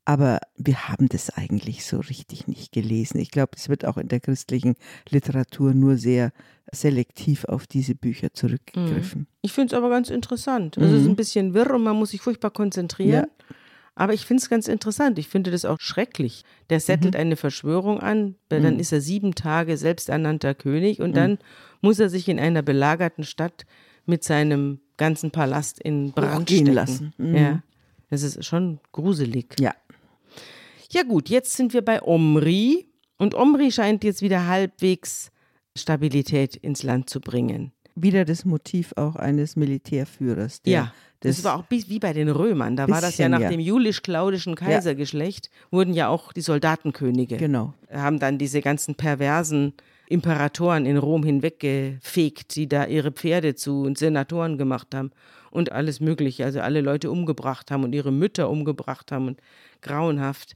Aber 0.06 0.40
wir 0.58 0.88
haben 0.88 1.10
das 1.10 1.30
eigentlich 1.32 1.86
so 1.86 2.00
richtig 2.00 2.48
nicht 2.48 2.72
gelesen. 2.72 3.20
Ich 3.20 3.32
glaube, 3.32 3.52
es 3.56 3.68
wird 3.70 3.84
auch 3.86 3.98
in 3.98 4.08
der 4.08 4.20
christlichen 4.22 4.76
Literatur 5.10 5.74
nur 5.74 5.98
sehr 5.98 6.32
selektiv 6.72 7.44
auf 7.46 7.66
diese 7.68 7.96
Bücher 7.96 8.34
zurückgegriffen. 8.34 9.28
Ich 9.42 9.52
finde 9.54 9.74
es 9.74 9.78
aber 9.78 9.90
ganz 9.90 10.10
interessant. 10.10 10.78
Also 10.78 10.94
es 10.96 11.02
ist 11.02 11.06
Mhm. 11.08 11.14
ein 11.14 11.16
bisschen 11.18 11.54
wirr 11.54 11.74
und 11.74 11.84
man 11.84 11.96
muss 11.98 12.12
sich 12.12 12.22
furchtbar 12.22 12.52
konzentrieren. 12.52 13.26
Ja. 13.28 13.28
Aber 13.98 14.14
ich 14.14 14.26
finde 14.26 14.42
es 14.42 14.50
ganz 14.50 14.68
interessant. 14.68 15.18
Ich 15.18 15.28
finde 15.28 15.50
das 15.52 15.66
auch 15.66 15.78
schrecklich. 15.80 16.44
Der 16.70 16.80
settelt 16.80 17.16
Mhm. 17.16 17.20
eine 17.20 17.36
Verschwörung 17.36 18.00
an, 18.00 18.36
weil 18.50 18.62
dann 18.62 18.80
ist 18.80 18.92
er 18.92 19.02
sieben 19.02 19.34
Tage 19.34 19.76
selbsternannter 19.78 20.54
König 20.54 21.00
Mhm. 21.00 21.06
und 21.06 21.18
dann 21.18 21.38
muss 21.82 22.00
er 22.00 22.10
sich 22.10 22.30
in 22.30 22.40
einer 22.40 22.62
belagerten 22.62 23.24
Stadt 23.24 23.66
mit 24.06 24.24
seinem 24.24 24.80
ganzen 24.98 25.32
Palast 25.32 25.80
in 25.80 26.12
Brand 26.12 26.50
stecken. 26.50 26.74
lassen. 26.74 27.14
Mhm. 27.18 27.36
Ja, 27.36 27.64
das 28.10 28.22
ist 28.24 28.46
schon 28.46 28.80
gruselig. 28.92 29.56
Ja. 29.60 29.74
Ja 30.92 31.04
gut, 31.04 31.30
jetzt 31.30 31.54
sind 31.58 31.74
wir 31.74 31.82
bei 31.84 32.02
Omri 32.02 32.88
und 33.18 33.34
Omri 33.36 33.72
scheint 33.72 34.04
jetzt 34.04 34.22
wieder 34.22 34.48
halbwegs 34.48 35.32
Stabilität 35.76 36.56
ins 36.56 36.84
Land 36.84 37.10
zu 37.10 37.20
bringen. 37.20 37.72
Wieder 38.00 38.26
das 38.26 38.46
Motiv 38.46 38.94
auch 38.96 39.16
eines 39.16 39.56
Militärführers. 39.56 40.62
Der 40.62 40.74
Ja, 40.74 40.94
das, 41.22 41.44
war 41.44 41.58
auch 41.58 41.64
bis- 41.64 41.90
wie 41.90 41.98
bei 41.98 42.14
den 42.14 42.30
Römern. 42.30 42.76
Da 42.76 42.88
war 42.88 43.02
das 43.02 43.18
ja 43.18 43.26
Bisschen, 43.28 43.32
nach 43.32 43.40
ja. 43.40 43.50
dem 43.50 43.60
julisch-claudischen 43.60 44.54
Kaisergeschlecht, 44.56 45.50
wurden 45.72 45.94
ja 45.94 46.08
auch 46.10 46.32
die 46.32 46.42
Soldatenkönige. 46.42 47.38
Genau. 47.38 47.74
Haben 47.92 48.20
dann 48.20 48.38
diese 48.38 48.62
ganzen 48.62 48.94
perversen 48.96 49.74
Imperatoren 50.10 50.86
in 50.86 50.98
Rom 50.98 51.24
hinweggefegt, 51.24 52.56
die 52.56 52.68
da 52.70 52.86
ihre 52.86 53.12
Pferde 53.12 53.56
zu 53.56 53.92
Senatoren 53.96 54.58
gemacht 54.58 54.94
haben 54.94 55.12
und 55.52 55.72
alles 55.72 56.00
Mögliche. 56.00 56.46
Also 56.46 56.62
alle 56.62 56.82
Leute 56.82 57.12
umgebracht 57.12 57.72
haben 57.72 57.84
und 57.84 57.94
ihre 57.94 58.12
Mütter 58.12 58.50
umgebracht 58.50 59.12
haben 59.12 59.28
und 59.28 59.42
grauenhaft. 59.82 60.56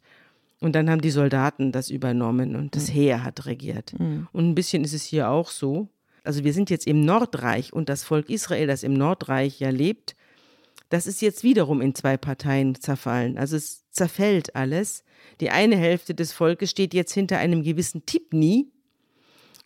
Und 0.60 0.76
dann 0.76 0.90
haben 0.92 1.02
die 1.02 1.10
Soldaten 1.10 1.72
das 1.72 1.90
übernommen 1.90 2.56
und 2.56 2.76
das 2.76 2.94
Heer 2.94 3.24
hat 3.24 3.46
regiert. 3.48 3.94
Und 4.32 4.50
ein 4.50 4.56
bisschen 4.56 4.84
ist 4.84 4.94
es 4.94 5.04
hier 5.04 5.30
auch 5.30 5.50
so. 5.50 5.90
Also 6.24 6.44
wir 6.44 6.54
sind 6.54 6.70
jetzt 6.70 6.88
im 6.88 7.04
Nordreich 7.04 7.74
und 7.74 7.90
das 7.90 8.04
Volk 8.04 8.30
Israel, 8.30 8.68
das 8.68 8.84
im 8.84 8.94
Nordreich 8.94 9.60
ja 9.60 9.70
lebt, 9.70 10.16
das 10.90 11.08
ist 11.08 11.22
jetzt 11.22 11.44
wiederum 11.44 11.80
in 11.80 11.96
zwei 11.96 12.18
Parteien 12.18 12.76
zerfallen. 12.76 13.38
Also 13.38 13.56
es 13.56 13.90
zerfällt 13.92 14.56
alles. 14.56 15.04
Die 15.40 15.50
eine 15.50 15.78
Hälfte 15.78 16.14
des 16.14 16.34
Volkes 16.34 16.70
steht 16.70 16.94
jetzt 16.94 17.14
hinter 17.14 17.38
einem 17.38 17.64
gewissen 17.64 18.06
Tipni 18.06 18.68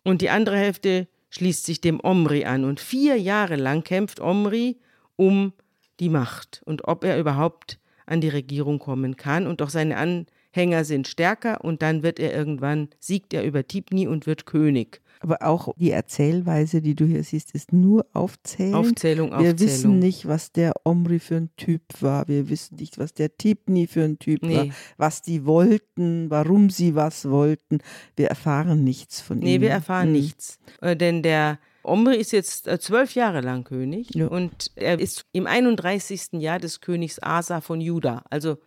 und 0.04 0.22
die 0.22 0.30
andere 0.30 0.58
Hälfte 0.58 1.08
schließt 1.32 1.66
sich 1.66 1.82
dem 1.82 2.00
Omri 2.02 2.46
an. 2.46 2.64
Und 2.64 2.80
vier 2.80 3.18
Jahre 3.18 3.56
lang 3.56 3.84
kämpft 3.84 4.20
Omri 4.20 4.78
um 5.16 5.54
die 6.00 6.10
Macht 6.10 6.62
und 6.66 6.88
ob 6.88 7.04
er 7.04 7.20
überhaupt 7.20 7.80
an 8.06 8.22
die 8.22 8.30
Regierung 8.30 8.78
kommen 8.78 9.18
kann. 9.18 9.48
Und 9.48 9.62
doch 9.62 9.70
seine 9.70 9.98
Anhänger 9.98 10.86
sind 10.86 11.08
stärker 11.08 11.64
und 11.64 11.82
dann 11.82 12.04
wird 12.04 12.20
er 12.20 12.36
irgendwann, 12.36 12.90
siegt 13.00 13.34
er 13.34 13.44
über 13.44 13.68
Tipni 13.68 14.08
und 14.08 14.28
wird 14.28 14.46
König. 14.46 15.02
Aber 15.26 15.42
auch 15.42 15.74
die 15.76 15.90
Erzählweise, 15.90 16.84
die 16.84 16.94
du 16.94 17.06
hier 17.06 17.24
siehst, 17.24 17.56
ist 17.56 17.74
nur. 17.74 18.06
Aufzählung, 18.14 18.84
Wir 18.84 18.90
Aufzählung. 18.90 19.60
wissen 19.60 19.98
nicht, 20.00 20.28
was 20.28 20.52
der 20.52 20.74
Omri 20.84 21.18
für 21.18 21.38
ein 21.38 21.50
Typ 21.58 21.82
war. 22.00 22.28
Wir 22.28 22.48
wissen 22.48 22.76
nicht, 22.76 23.00
was 23.00 23.14
der 23.16 23.36
Tipni 23.36 23.88
für 23.88 24.04
ein 24.04 24.20
Typ 24.20 24.44
war. 24.44 24.66
Nee. 24.66 24.72
Was 24.98 25.24
die 25.24 25.46
wollten, 25.46 26.30
warum 26.30 26.70
sie 26.70 26.94
was 26.94 27.28
wollten. 27.28 27.80
Wir 28.16 28.28
erfahren 28.28 28.84
nichts 28.84 29.20
von 29.20 29.38
ihnen. 29.38 29.46
Nee, 29.46 29.62
wir 29.62 29.72
erfahren 29.72 30.10
Mhm. 30.10 30.14
nichts. 30.14 30.60
Äh, 30.82 30.96
denn 30.96 31.24
der 31.24 31.58
Omri 31.82 32.18
ist 32.18 32.32
jetzt 32.32 32.68
äh, 32.68 32.78
zwölf 32.80 33.16
Jahre 33.16 33.42
lang 33.42 33.64
König 33.64 34.14
Ja. 34.14 34.28
und 34.28 34.72
er 34.76 35.00
ist 35.00 35.26
im 35.32 35.48
31. 35.48 36.40
Jahr 36.40 36.60
des 36.60 36.82
Königs 36.82 37.18
Asa 37.20 37.62
von 37.62 37.82
Juda. 37.82 38.24
Also 38.30 38.58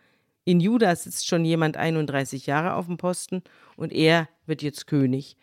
in 0.44 0.58
Juda 0.58 0.96
sitzt 0.96 1.28
schon 1.28 1.44
jemand 1.44 1.76
31 1.76 2.46
Jahre 2.46 2.74
auf 2.74 2.86
dem 2.86 2.96
Posten 2.96 3.42
und 3.76 3.92
er 3.92 4.28
wird 4.46 4.62
jetzt 4.62 4.86
König. 4.88 5.36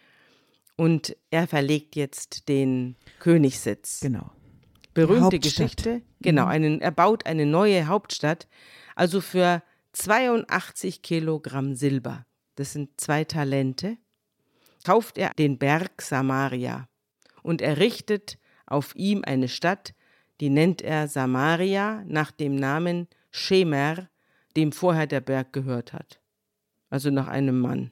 Und 0.78 1.16
er 1.30 1.48
verlegt 1.48 1.96
jetzt 1.96 2.50
den 2.50 2.96
Königssitz. 3.20 4.02
Genau. 4.02 4.32
Berühmte. 4.94 5.40
Geschichte. 5.40 6.02
Genau, 6.22 6.46
einen, 6.46 6.82
er 6.82 6.92
baut 6.92 7.26
eine 7.26 7.46
neue 7.46 7.88
Hauptstadt, 7.88 8.48
also 8.96 9.22
für 9.22 9.62
82 9.94 11.02
Kilogramm 11.02 11.76
Silber. 11.76 12.26
Das 12.56 12.74
sind 12.74 12.90
zwei 13.00 13.24
Talente. 13.26 13.98
Kauft 14.86 15.18
er 15.18 15.32
den 15.38 15.58
Berg 15.58 16.02
Samaria 16.02 16.88
und 17.44 17.62
errichtet 17.62 18.38
auf 18.66 18.96
ihm 18.96 19.24
eine 19.26 19.48
Stadt, 19.48 19.94
die 20.40 20.50
nennt 20.50 20.82
er 20.82 21.08
Samaria 21.08 22.04
nach 22.08 22.32
dem 22.32 22.56
Namen 22.56 23.08
Shemer, 23.32 24.10
dem 24.56 24.72
vorher 24.72 25.08
der 25.08 25.22
Berg 25.22 25.54
gehört 25.54 25.94
hat. 25.94 26.20
Also 26.90 27.10
nach 27.10 27.28
einem 27.28 27.60
Mann. 27.60 27.92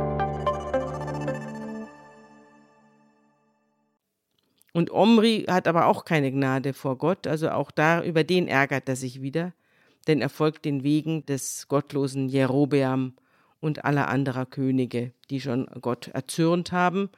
Und 4.73 4.91
Omri 4.91 5.45
hat 5.49 5.67
aber 5.67 5.87
auch 5.87 6.05
keine 6.05 6.31
Gnade 6.31 6.73
vor 6.73 6.97
Gott, 6.97 7.27
also 7.27 7.49
auch 7.49 7.71
da 7.71 8.03
über 8.03 8.23
den 8.23 8.47
ärgert 8.47 8.87
er 8.87 8.95
sich 8.95 9.21
wieder, 9.21 9.53
denn 10.07 10.21
er 10.21 10.29
folgt 10.29 10.65
den 10.65 10.83
Wegen 10.83 11.25
des 11.25 11.67
gottlosen 11.67 12.29
Jerobeam 12.29 13.13
und 13.59 13.83
aller 13.83 14.07
anderer 14.07 14.45
Könige, 14.45 15.11
die 15.29 15.41
schon 15.41 15.67
Gott 15.81 16.07
erzürnt 16.07 16.71
haben. 16.71 17.09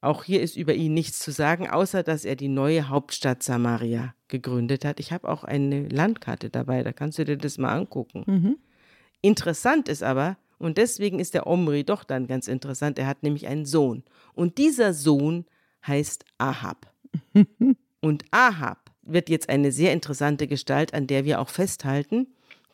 Auch 0.00 0.24
hier 0.24 0.42
ist 0.42 0.56
über 0.56 0.74
ihn 0.74 0.92
nichts 0.92 1.20
zu 1.20 1.30
sagen, 1.30 1.70
außer 1.70 2.02
dass 2.02 2.24
er 2.24 2.36
die 2.36 2.48
neue 2.48 2.88
Hauptstadt 2.88 3.42
Samaria 3.42 4.14
gegründet 4.28 4.84
hat. 4.84 5.00
Ich 5.00 5.12
habe 5.12 5.28
auch 5.28 5.44
eine 5.44 5.88
Landkarte 5.88 6.50
dabei, 6.50 6.82
da 6.82 6.92
kannst 6.92 7.18
du 7.18 7.24
dir 7.24 7.38
das 7.38 7.58
mal 7.58 7.72
angucken. 7.74 8.24
Interessant 9.22 9.88
ist 9.88 10.02
aber, 10.02 10.36
und 10.58 10.78
deswegen 10.78 11.18
ist 11.18 11.34
der 11.34 11.46
Omri 11.46 11.84
doch 11.84 12.04
dann 12.04 12.26
ganz 12.26 12.48
interessant, 12.48 12.98
er 12.98 13.06
hat 13.06 13.22
nämlich 13.22 13.46
einen 13.46 13.66
Sohn. 13.66 14.04
Und 14.34 14.58
dieser 14.58 14.92
Sohn 14.92 15.46
heißt 15.86 16.24
Ahab. 16.38 16.92
Und 18.00 18.24
Ahab 18.30 18.90
wird 19.02 19.28
jetzt 19.28 19.48
eine 19.48 19.72
sehr 19.72 19.92
interessante 19.92 20.46
Gestalt, 20.46 20.94
an 20.94 21.06
der 21.06 21.24
wir 21.24 21.40
auch 21.40 21.48
festhalten, 21.48 22.26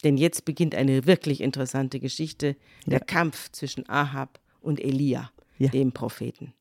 denn 0.04 0.16
jetzt 0.16 0.44
beginnt 0.44 0.74
eine 0.74 1.06
wirklich 1.06 1.40
interessante 1.40 2.00
Geschichte, 2.00 2.56
der 2.86 3.00
Kampf 3.00 3.50
zwischen 3.52 3.88
Ahab 3.88 4.40
und 4.60 4.80
Elia, 4.80 5.30
Ja. 5.58 5.68
dem 5.68 5.92
Propheten. 5.92 6.54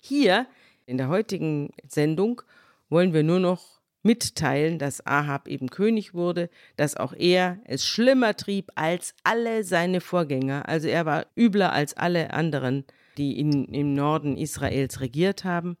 Hier 0.00 0.46
in 0.86 0.96
der 0.96 1.08
heutigen 1.08 1.70
Sendung 1.86 2.42
wollen 2.88 3.12
wir 3.12 3.22
nur 3.22 3.40
noch 3.40 3.80
mitteilen, 4.02 4.78
dass 4.78 5.04
Ahab 5.04 5.48
eben 5.48 5.68
König 5.68 6.14
wurde, 6.14 6.48
dass 6.76 6.96
auch 6.96 7.12
er 7.12 7.58
es 7.64 7.84
schlimmer 7.84 8.36
trieb 8.36 8.70
als 8.76 9.14
alle 9.24 9.64
seine 9.64 10.00
Vorgänger. 10.00 10.68
Also 10.68 10.86
er 10.86 11.04
war 11.04 11.26
übler 11.36 11.72
als 11.72 11.94
alle 11.94 12.32
anderen, 12.32 12.84
die 13.16 13.38
in, 13.38 13.66
im 13.66 13.94
Norden 13.94 14.36
Israels 14.36 15.00
regiert 15.00 15.44
haben, 15.44 15.76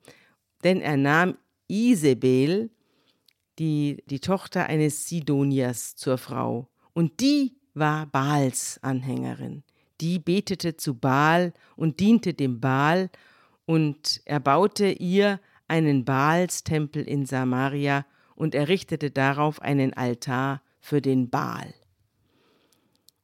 denn 0.64 0.80
er 0.80 0.96
nahm 0.96 1.36
Isabel, 1.68 2.70
die, 3.58 4.02
die 4.06 4.20
Tochter 4.20 4.66
eines 4.66 5.08
Sidoniers, 5.08 5.96
zur 5.96 6.18
Frau. 6.18 6.68
Und 6.92 7.20
die 7.20 7.56
war 7.74 8.06
Baals 8.06 8.78
Anhängerin. 8.82 9.62
Die 10.00 10.18
betete 10.18 10.76
zu 10.76 10.98
Baal 10.98 11.52
und 11.76 12.00
diente 12.00 12.34
dem 12.34 12.60
Baal 12.60 13.10
und 13.64 14.20
er 14.24 14.40
baute 14.40 14.90
ihr 14.90 15.40
einen 15.68 16.04
Baalstempel 16.04 17.02
in 17.02 17.26
Samaria 17.26 18.06
und 18.34 18.54
errichtete 18.54 19.10
darauf 19.10 19.60
einen 19.62 19.94
Altar 19.94 20.62
für 20.80 21.00
den 21.00 21.30
Baal 21.30 21.74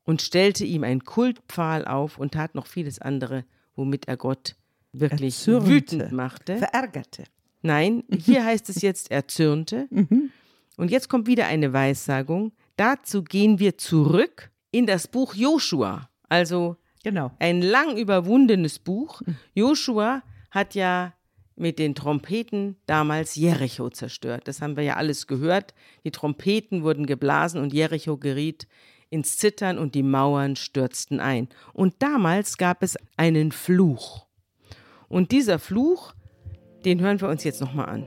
und 0.05 0.23
stellte 0.23 0.65
ihm 0.65 0.85
einen 0.85 1.05
Kultpfahl 1.05 1.87
auf 1.87 2.19
und 2.19 2.35
tat 2.35 2.55
noch 2.55 2.67
vieles 2.67 2.99
andere, 2.99 3.45
womit 3.77 4.09
er 4.09 4.17
Gott 4.17 4.57
wirklich 4.93 5.35
Erzürnte. 5.37 5.69
wütend 5.69 6.13
machte. 6.13 6.57
Verärgerte. 6.59 7.25
Nein, 7.63 8.05
hier 8.11 8.45
heißt 8.45 8.69
es 8.69 8.83
jetzt, 8.83 9.11
er 9.11 9.29
zürnte. 9.29 9.89
Und 10.77 10.91
jetzt 10.91 11.09
kommt 11.09 11.27
wieder 11.27 11.47
eine 11.47 11.73
Weissagung. 11.73 12.53
Dazu 12.77 13.23
gehen 13.23 13.59
wir 13.59 13.79
zurück 13.79 14.51
in 14.71 14.87
das 14.87 15.07
Buch 15.09 15.35
Joshua. 15.35 16.09
Also 16.29 16.77
Genau. 17.05 17.31
ein 17.39 17.63
lang 17.63 17.97
überwundenes 17.97 18.79
Buch. 18.79 19.23
Joshua 19.55 20.23
hat 20.51 20.75
ja 20.75 21.13
mit 21.57 21.79
den 21.79 21.95
Trompeten 21.95 22.77
damals 22.87 23.35
Jericho 23.35 23.91
zerstört. 23.91 24.49
Das 24.49 24.63
haben 24.63 24.77
wir 24.77 24.85
ja 24.85 24.97
alles 24.97 25.27
gehört. 25.27 25.75
Die 26.05 26.11
Trompeten 26.11 26.83
wurden 26.83 27.07
geblasen 27.07 27.61
und 27.61 27.73
Jericho 27.73 28.17
geriet 28.17 28.67
ins 29.13 29.37
Zittern 29.37 29.79
und 29.79 29.95
die 29.95 30.03
Mauern 30.03 30.57
stürzten 30.57 31.21
ein. 31.21 31.49
Und 31.73 31.95
damals 31.99 32.57
gab 32.57 32.83
es 32.83 32.97
einen 33.17 33.53
Fluch. 33.53 34.27
Und 35.09 35.31
dieser 35.31 35.59
Fluch, 35.59 36.15
den 36.85 37.01
hören 37.01 37.21
wir 37.21 37.29
uns 37.29 37.45
jetzt 37.45 37.61
nochmal 37.61 37.89
an. 37.89 38.07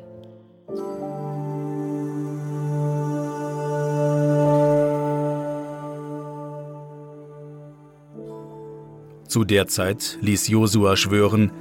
Zu 9.27 9.43
der 9.43 9.67
Zeit 9.67 10.17
ließ 10.21 10.47
Josua 10.47 10.95
schwören, 10.95 11.51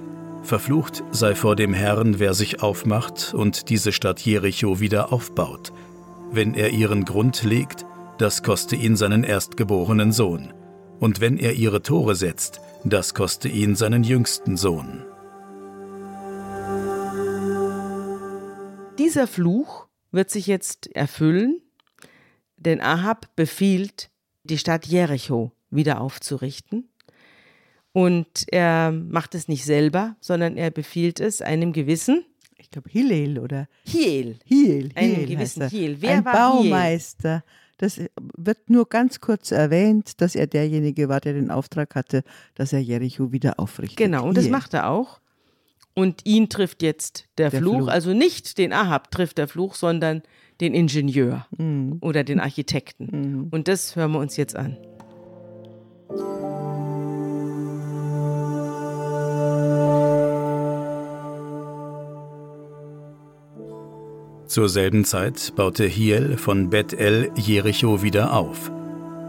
Verflucht 0.42 1.03
sei 1.11 1.34
vor 1.34 1.57
dem 1.57 1.72
Herrn, 1.72 2.18
wer 2.18 2.34
sich 2.34 2.62
aufmacht 2.62 3.34
und 3.34 3.70
diese 3.70 3.92
Stadt 3.92 4.20
Jericho 4.20 4.78
wieder 4.78 5.12
aufbaut. 5.12 5.72
Wenn 6.30 6.55
er 6.55 6.70
ihren 6.70 7.05
Grund 7.05 7.42
legt, 7.42 7.86
das 8.18 8.42
koste 8.42 8.76
ihn 8.76 8.96
seinen 8.96 9.24
erstgeborenen 9.24 10.12
Sohn. 10.12 10.52
Und 11.00 11.20
wenn 11.20 11.36
er 11.38 11.54
ihre 11.54 11.82
Tore 11.82 12.14
setzt, 12.14 12.60
das 12.84 13.14
koste 13.14 13.48
ihn 13.48 13.74
seinen 13.74 14.04
jüngsten 14.04 14.56
Sohn. 14.56 15.04
Dieser 18.98 19.26
Fluch 19.26 19.88
wird 20.12 20.30
sich 20.30 20.46
jetzt 20.46 20.94
erfüllen, 20.94 21.60
denn 22.56 22.80
Ahab 22.80 23.34
befiehlt, 23.34 24.10
die 24.44 24.58
Stadt 24.58 24.86
Jericho 24.86 25.52
wieder 25.70 26.00
aufzurichten. 26.00 26.88
Und 27.92 28.44
er 28.48 28.92
macht 28.92 29.34
es 29.34 29.48
nicht 29.48 29.64
selber, 29.64 30.16
sondern 30.20 30.56
er 30.56 30.70
befiehlt 30.70 31.20
es 31.20 31.42
einem 31.42 31.72
gewissen 31.72 32.24
Ich 32.58 32.70
glaube 32.70 32.88
Hillel 32.90 33.38
oder 33.38 33.68
Hiel. 33.84 34.38
Hiel. 34.44 34.90
Einem 34.94 35.16
Hiel 35.16 35.26
gewissen 35.26 35.62
heißt 35.62 35.72
er. 35.72 35.78
Hiel. 35.78 35.96
Wer 36.00 36.10
Ein 36.18 36.24
war 36.24 36.52
Baumeister. 36.52 37.44
Das 37.79 38.01
wird 38.37 38.70
nur 38.70 38.89
ganz 38.89 39.20
kurz 39.20 39.51
erwähnt, 39.51 40.20
dass 40.20 40.35
er 40.35 40.47
derjenige 40.47 41.09
war, 41.09 41.20
der 41.20 41.33
den 41.35 41.51
Auftrag 41.51 41.95
hatte, 41.95 42.22
dass 42.55 42.72
er 42.72 42.81
Jericho 42.81 43.33
wieder 43.33 43.59
aufrichtet. 43.59 43.97
Genau, 43.97 44.27
und 44.29 44.37
das 44.37 44.49
macht 44.49 44.75
er 44.75 44.89
auch. 44.91 45.20
Und 45.95 46.22
ihn 46.25 46.49
trifft 46.49 46.83
jetzt 46.83 47.27
der, 47.39 47.51
Der 47.51 47.61
Fluch. 47.61 47.77
Fluch. 47.77 47.89
Also 47.89 48.12
nicht 48.14 48.59
den 48.59 48.72
Ahab 48.72 49.11
trifft 49.11 49.39
der 49.39 49.47
Fluch, 49.49 49.75
sondern 49.75 50.22
den 50.61 50.75
Ingenieur 50.75 51.47
Mhm. 51.57 51.99
oder 52.01 52.25
den 52.25 52.41
Architekten. 52.41 53.49
Und 53.51 53.68
das 53.68 53.95
hören 53.97 54.12
wir 54.12 54.18
uns 54.18 54.37
jetzt 54.37 54.57
an. 54.57 54.77
Zur 64.55 64.68
selben 64.68 65.05
Zeit 65.05 65.55
baute 65.57 65.84
Hiel 65.84 66.36
von 66.36 66.70
Bet-El 66.70 67.32
Jericho 67.34 68.02
wieder 68.05 68.32
auf. 68.32 68.70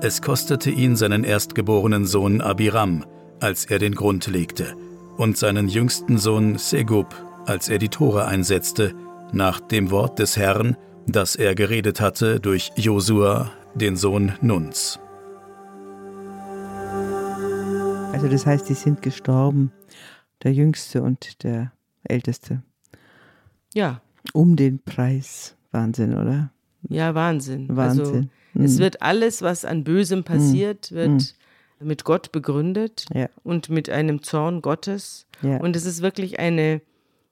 Es 0.04 0.22
kostete 0.22 0.70
ihn 0.70 0.96
seinen 0.96 1.24
erstgeborenen 1.24 2.06
Sohn 2.06 2.42
Abiram, 2.42 3.04
als 3.40 3.66
er 3.66 3.80
den 3.80 3.96
Grund 3.96 4.28
legte, 4.28 4.76
und 5.18 5.36
seinen 5.36 5.68
jüngsten 5.68 6.20
Sohn 6.20 6.60
Segub, 6.60 7.16
als 7.48 7.70
er 7.70 7.80
die 7.80 7.90
Tore 7.90 8.26
einsetzte, 8.26 8.94
nach 9.32 9.60
dem 9.60 9.90
Wort 9.90 10.20
des 10.20 10.38
Herrn, 10.38 10.78
das 11.08 11.36
er 11.36 11.56
geredet 11.56 12.02
hatte 12.02 12.40
durch 12.40 12.72
Josua, 12.76 13.50
den 13.74 13.96
Sohn 13.96 14.34
Nuns. 14.42 15.00
Also 18.14 18.28
das 18.28 18.46
heißt, 18.46 18.70
die 18.70 18.76
sind 18.76 19.02
gestorben, 19.02 19.72
der 20.44 20.54
Jüngste 20.54 21.02
und 21.02 21.42
der 21.42 21.72
Älteste, 22.04 22.62
Ja, 23.74 24.04
um 24.36 24.56
den 24.56 24.80
Preis. 24.80 25.56
Wahnsinn, 25.72 26.14
oder? 26.16 26.52
ja, 26.88 27.16
Wahnsinn. 27.16 27.68
Wahnsinn. 27.76 28.06
Also, 28.06 28.64
es 28.64 28.76
Mhm. 28.76 28.80
wird 28.80 29.02
alles, 29.02 29.42
was 29.42 29.66
an 29.66 29.84
Bösem 29.84 30.24
passiert, 30.24 30.92
wird 30.92 31.36
mit 31.82 32.04
Gott 32.06 32.32
begründet 32.32 33.06
Ja. 33.14 33.28
und 33.44 33.70
mit 33.70 33.90
einem 33.90 34.22
Zorn 34.24 34.62
Gottes. 34.62 35.26
Ja. 35.42 35.58
Und 35.58 35.76
es 35.76 35.86
ist 35.86 36.02
wirklich 36.02 36.40
eine, 36.40 36.82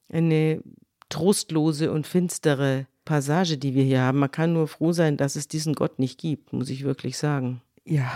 eine 0.09 0.61
trostlose 1.09 1.91
und 1.91 2.07
finstere 2.07 2.87
Passage, 3.05 3.57
die 3.57 3.73
wir 3.75 3.83
hier 3.83 4.01
haben. 4.01 4.19
Man 4.19 4.31
kann 4.31 4.53
nur 4.53 4.67
froh 4.67 4.91
sein, 4.91 5.15
dass 5.17 5.35
es 5.35 5.47
diesen 5.47 5.73
Gott 5.75 5.99
nicht 5.99 6.19
gibt, 6.19 6.51
muss 6.53 6.69
ich 6.69 6.83
wirklich 6.83 7.17
sagen. 7.17 7.61
Ja, 7.85 8.11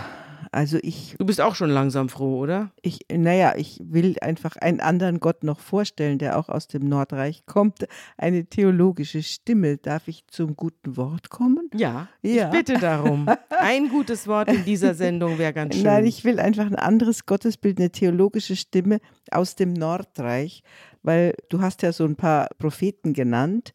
also 0.52 0.78
ich, 0.82 1.14
Du 1.18 1.26
bist 1.26 1.40
auch 1.40 1.54
schon 1.54 1.70
langsam 1.70 2.08
froh, 2.08 2.38
oder? 2.38 2.70
ich, 2.82 3.00
naja, 3.12 3.54
ich 3.56 3.80
will 3.84 4.16
einfach 4.20 4.56
einen 4.56 4.80
anderen 4.80 5.20
Gott 5.20 5.44
noch 5.44 5.60
vorstellen, 5.60 6.18
der 6.18 6.38
auch 6.38 6.48
aus 6.48 6.68
dem 6.68 6.88
Nordreich 6.88 7.44
kommt. 7.46 7.86
Eine 8.16 8.44
theologische 8.46 9.22
Stimme. 9.22 9.76
Darf 9.78 10.08
ich 10.08 10.26
zum 10.28 10.56
guten 10.56 10.96
Wort 10.96 11.30
kommen? 11.30 11.68
Ja, 11.74 12.08
Ja. 12.22 12.46
ich 12.46 12.50
bitte 12.56 12.74
darum. 12.78 13.26
Ein 13.60 13.88
gutes 13.88 14.26
Wort 14.26 14.50
in 14.52 14.64
dieser 14.64 14.94
Sendung 14.94 15.38
wäre 15.38 15.52
ganz 15.52 15.74
schön. 15.74 15.84
Nein, 15.84 16.06
ich 16.06 16.24
will 16.24 16.38
einfach 16.40 16.66
ein 16.66 16.76
anderes 16.76 17.26
Gottesbild, 17.26 17.78
eine 17.78 17.90
theologische 17.90 18.56
Stimme 18.56 18.98
aus 19.30 19.54
dem 19.56 19.72
Nordreich, 19.72 20.62
weil 21.02 21.34
du 21.48 21.60
hast 21.60 21.82
ja 21.82 21.92
so 21.92 22.04
ein 22.04 22.16
paar 22.16 22.48
Propheten 22.58 23.12
genannt, 23.12 23.72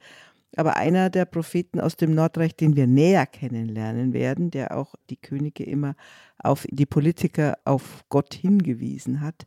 aber 0.56 0.78
einer 0.78 1.10
der 1.10 1.26
Propheten 1.26 1.80
aus 1.80 1.96
dem 1.96 2.14
Nordreich, 2.14 2.56
den 2.56 2.76
wir 2.76 2.88
näher 2.88 3.26
kennenlernen 3.26 4.14
werden, 4.14 4.52
der 4.52 4.78
auch 4.78 4.96
die 5.10 5.18
Könige 5.18 5.64
immer 5.64 5.96
auf 6.38 6.68
die 6.70 6.86
Politiker 6.86 7.58
auf 7.66 8.04
Gott 8.10 8.34
hingewiesen 8.34 9.22
hat, 9.22 9.46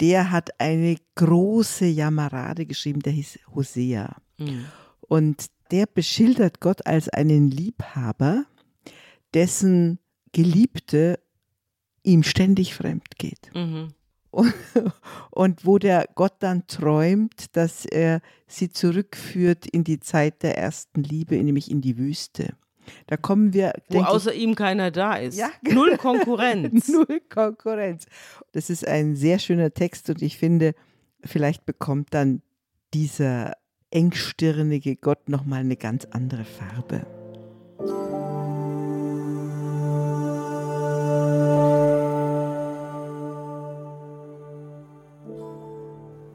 der 0.00 0.30
hat 0.30 0.60
eine 0.60 0.96
große 1.14 1.86
Jammerade 1.86 2.66
geschrieben, 2.66 3.00
der 3.00 3.12
hieß 3.12 3.38
Hosea. 3.54 4.16
Mhm. 4.38 4.66
Und 5.00 5.46
der 5.70 5.86
beschildert 5.86 6.60
Gott 6.60 6.86
als 6.86 7.08
einen 7.08 7.50
Liebhaber, 7.50 8.44
dessen 9.34 9.98
Geliebte 10.32 11.20
ihm 12.02 12.22
ständig 12.22 12.74
fremd 12.74 13.18
geht. 13.18 13.50
Mhm. 13.54 13.94
Und, 14.34 14.52
und 15.30 15.64
wo 15.64 15.78
der 15.78 16.08
Gott 16.14 16.34
dann 16.40 16.66
träumt, 16.66 17.56
dass 17.56 17.86
er 17.86 18.20
sie 18.46 18.70
zurückführt 18.70 19.66
in 19.66 19.84
die 19.84 20.00
Zeit 20.00 20.42
der 20.42 20.58
ersten 20.58 21.02
Liebe, 21.02 21.36
nämlich 21.42 21.70
in 21.70 21.80
die 21.80 21.96
Wüste. 21.96 22.54
Da 23.06 23.16
kommen 23.16 23.54
wir, 23.54 23.72
Wo 23.88 23.94
denke 23.94 24.08
ich, 24.08 24.14
außer 24.14 24.34
ihm 24.34 24.54
keiner 24.54 24.90
da 24.90 25.14
ist. 25.14 25.38
Ja, 25.38 25.50
Null 25.62 25.96
Konkurrenz. 25.96 26.88
Null 26.88 27.20
Konkurrenz. 27.32 28.06
Das 28.52 28.70
ist 28.70 28.86
ein 28.86 29.16
sehr 29.16 29.38
schöner 29.38 29.72
Text 29.72 30.10
und 30.10 30.20
ich 30.20 30.36
finde, 30.36 30.74
vielleicht 31.22 31.64
bekommt 31.64 32.12
dann 32.12 32.42
dieser 32.92 33.52
engstirnige 33.90 34.96
Gott 34.96 35.28
nochmal 35.28 35.60
eine 35.60 35.76
ganz 35.76 36.06
andere 36.06 36.44
Farbe. 36.44 37.23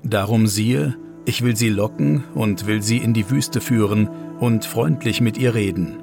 Darum 0.10 0.47
siehe, 0.47 0.97
ich 1.26 1.43
will 1.43 1.55
sie 1.55 1.70
locken 1.70 2.24
und 2.34 2.66
will 2.66 2.82
sie 2.82 2.97
in 2.97 3.14
die 3.14 3.30
Wüste 3.30 3.62
führen 3.62 4.10
und 4.39 4.66
freundlich 4.66 5.22
mit 5.22 5.38
ihr 5.38 5.53
reden. 5.53 6.01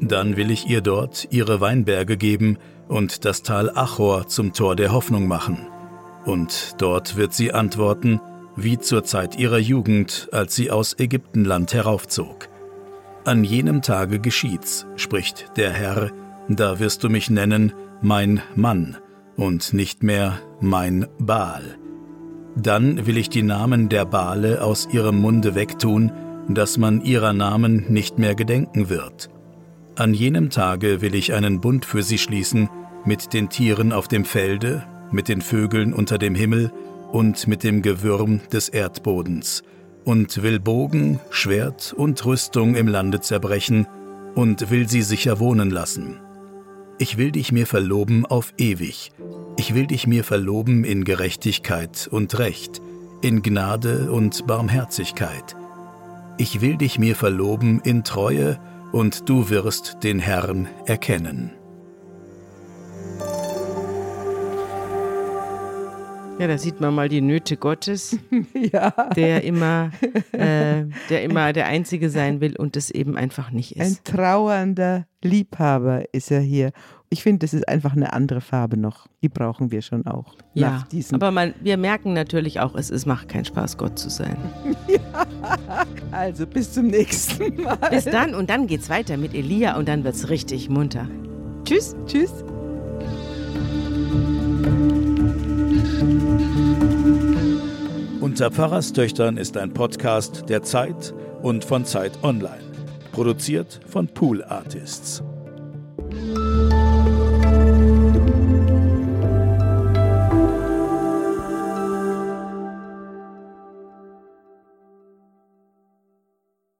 Dann 0.00 0.36
will 0.36 0.50
ich 0.52 0.68
ihr 0.68 0.80
dort 0.80 1.26
ihre 1.30 1.60
Weinberge 1.60 2.16
geben 2.16 2.58
und 2.86 3.24
das 3.24 3.42
Tal 3.42 3.70
Achor 3.70 4.28
zum 4.28 4.52
Tor 4.52 4.76
der 4.76 4.92
Hoffnung 4.92 5.26
machen. 5.26 5.58
Und 6.24 6.76
dort 6.78 7.16
wird 7.16 7.34
sie 7.34 7.52
antworten, 7.52 8.20
wie 8.54 8.78
zur 8.78 9.02
Zeit 9.02 9.36
ihrer 9.36 9.58
Jugend, 9.58 10.28
als 10.30 10.54
sie 10.54 10.70
aus 10.70 10.96
Ägyptenland 10.98 11.74
heraufzog. 11.74 12.48
An 13.24 13.42
jenem 13.42 13.82
Tage 13.82 14.20
geschieht's, 14.20 14.86
spricht 14.94 15.56
der 15.56 15.72
Herr, 15.72 16.12
da 16.48 16.78
wirst 16.78 17.02
du 17.02 17.08
mich 17.08 17.28
nennen 17.28 17.72
mein 18.02 18.40
Mann 18.54 18.98
und 19.36 19.72
nicht 19.72 20.04
mehr 20.04 20.38
mein 20.60 21.08
Baal. 21.18 21.81
Dann 22.56 23.06
will 23.06 23.16
ich 23.16 23.30
die 23.30 23.42
Namen 23.42 23.88
der 23.88 24.04
Bale 24.04 24.62
aus 24.62 24.88
ihrem 24.92 25.20
Munde 25.20 25.54
wegtun, 25.54 26.12
dass 26.48 26.76
man 26.76 27.00
ihrer 27.02 27.32
Namen 27.32 27.86
nicht 27.88 28.18
mehr 28.18 28.34
gedenken 28.34 28.88
wird. 28.88 29.30
An 29.96 30.14
jenem 30.14 30.50
Tage 30.50 31.00
will 31.00 31.14
ich 31.14 31.32
einen 31.32 31.60
Bund 31.60 31.84
für 31.84 32.02
sie 32.02 32.18
schließen 32.18 32.68
mit 33.04 33.32
den 33.32 33.48
Tieren 33.48 33.92
auf 33.92 34.08
dem 34.08 34.24
Felde, 34.24 34.84
mit 35.10 35.28
den 35.28 35.40
Vögeln 35.40 35.92
unter 35.92 36.18
dem 36.18 36.34
Himmel 36.34 36.72
und 37.10 37.46
mit 37.46 37.62
dem 37.62 37.82
Gewürm 37.82 38.40
des 38.52 38.68
Erdbodens, 38.68 39.62
und 40.04 40.42
will 40.42 40.60
Bogen, 40.60 41.20
Schwert 41.30 41.92
und 41.96 42.24
Rüstung 42.24 42.74
im 42.74 42.88
Lande 42.88 43.20
zerbrechen 43.20 43.86
und 44.34 44.70
will 44.70 44.88
sie 44.88 45.02
sicher 45.02 45.38
wohnen 45.40 45.70
lassen. 45.70 46.18
Ich 46.98 47.18
will 47.18 47.32
dich 47.32 47.52
mir 47.52 47.66
verloben 47.66 48.26
auf 48.26 48.54
ewig. 48.58 49.10
Ich 49.56 49.74
will 49.74 49.86
dich 49.86 50.06
mir 50.06 50.24
verloben 50.24 50.84
in 50.84 51.04
Gerechtigkeit 51.04 52.08
und 52.10 52.38
Recht, 52.38 52.80
in 53.20 53.42
Gnade 53.42 54.10
und 54.10 54.46
Barmherzigkeit. 54.46 55.56
Ich 56.38 56.60
will 56.60 56.76
dich 56.76 56.98
mir 56.98 57.14
verloben 57.14 57.80
in 57.84 58.02
Treue, 58.04 58.58
und 58.92 59.28
du 59.28 59.48
wirst 59.48 60.04
den 60.04 60.18
Herrn 60.18 60.68
erkennen. 60.86 61.50
Ja, 66.38 66.48
da 66.48 66.58
sieht 66.58 66.80
man 66.80 66.94
mal 66.94 67.08
die 67.08 67.20
Nöte 67.20 67.56
Gottes, 67.56 68.18
ja. 68.72 68.90
der 69.14 69.44
immer, 69.44 69.92
äh, 70.32 70.84
der 71.08 71.22
immer 71.22 71.52
der 71.52 71.66
Einzige 71.66 72.10
sein 72.10 72.40
will 72.40 72.56
und 72.56 72.76
es 72.76 72.90
eben 72.90 73.16
einfach 73.16 73.50
nicht 73.50 73.78
Ein 73.78 73.92
ist. 73.92 74.04
trauernder 74.04 75.06
Liebhaber 75.22 76.04
ist 76.12 76.30
er 76.30 76.40
hier. 76.40 76.72
Ich 77.12 77.22
finde, 77.22 77.40
das 77.40 77.52
ist 77.52 77.68
einfach 77.68 77.92
eine 77.92 78.14
andere 78.14 78.40
Farbe 78.40 78.78
noch. 78.78 79.06
Die 79.22 79.28
brauchen 79.28 79.70
wir 79.70 79.82
schon 79.82 80.06
auch. 80.06 80.34
Ja, 80.54 80.70
Nach 80.70 80.88
diesen 80.88 81.16
aber 81.16 81.30
man, 81.30 81.52
wir 81.60 81.76
merken 81.76 82.14
natürlich 82.14 82.58
auch, 82.60 82.74
es, 82.74 82.88
es 82.88 83.04
macht 83.04 83.28
keinen 83.28 83.44
Spaß, 83.44 83.76
Gott 83.76 83.98
zu 83.98 84.08
sein. 84.08 84.34
also 86.10 86.46
bis 86.46 86.72
zum 86.72 86.86
nächsten 86.86 87.62
Mal. 87.62 87.76
Bis 87.90 88.06
dann 88.06 88.34
und 88.34 88.48
dann 88.48 88.66
geht's 88.66 88.88
weiter 88.88 89.18
mit 89.18 89.34
Elia 89.34 89.76
und 89.76 89.88
dann 89.88 90.04
wird's 90.04 90.30
richtig 90.30 90.70
munter. 90.70 91.06
Tschüss. 91.66 91.94
Tschüss. 92.06 92.32
Unter 98.22 98.50
Pfarrerstöchtern 98.50 99.36
ist 99.36 99.58
ein 99.58 99.74
Podcast 99.74 100.48
der 100.48 100.62
Zeit 100.62 101.12
und 101.42 101.62
von 101.62 101.84
Zeit 101.84 102.12
Online. 102.22 102.62
Produziert 103.12 103.80
von 103.86 104.08
Pool 104.08 104.42
Artists. 104.44 105.22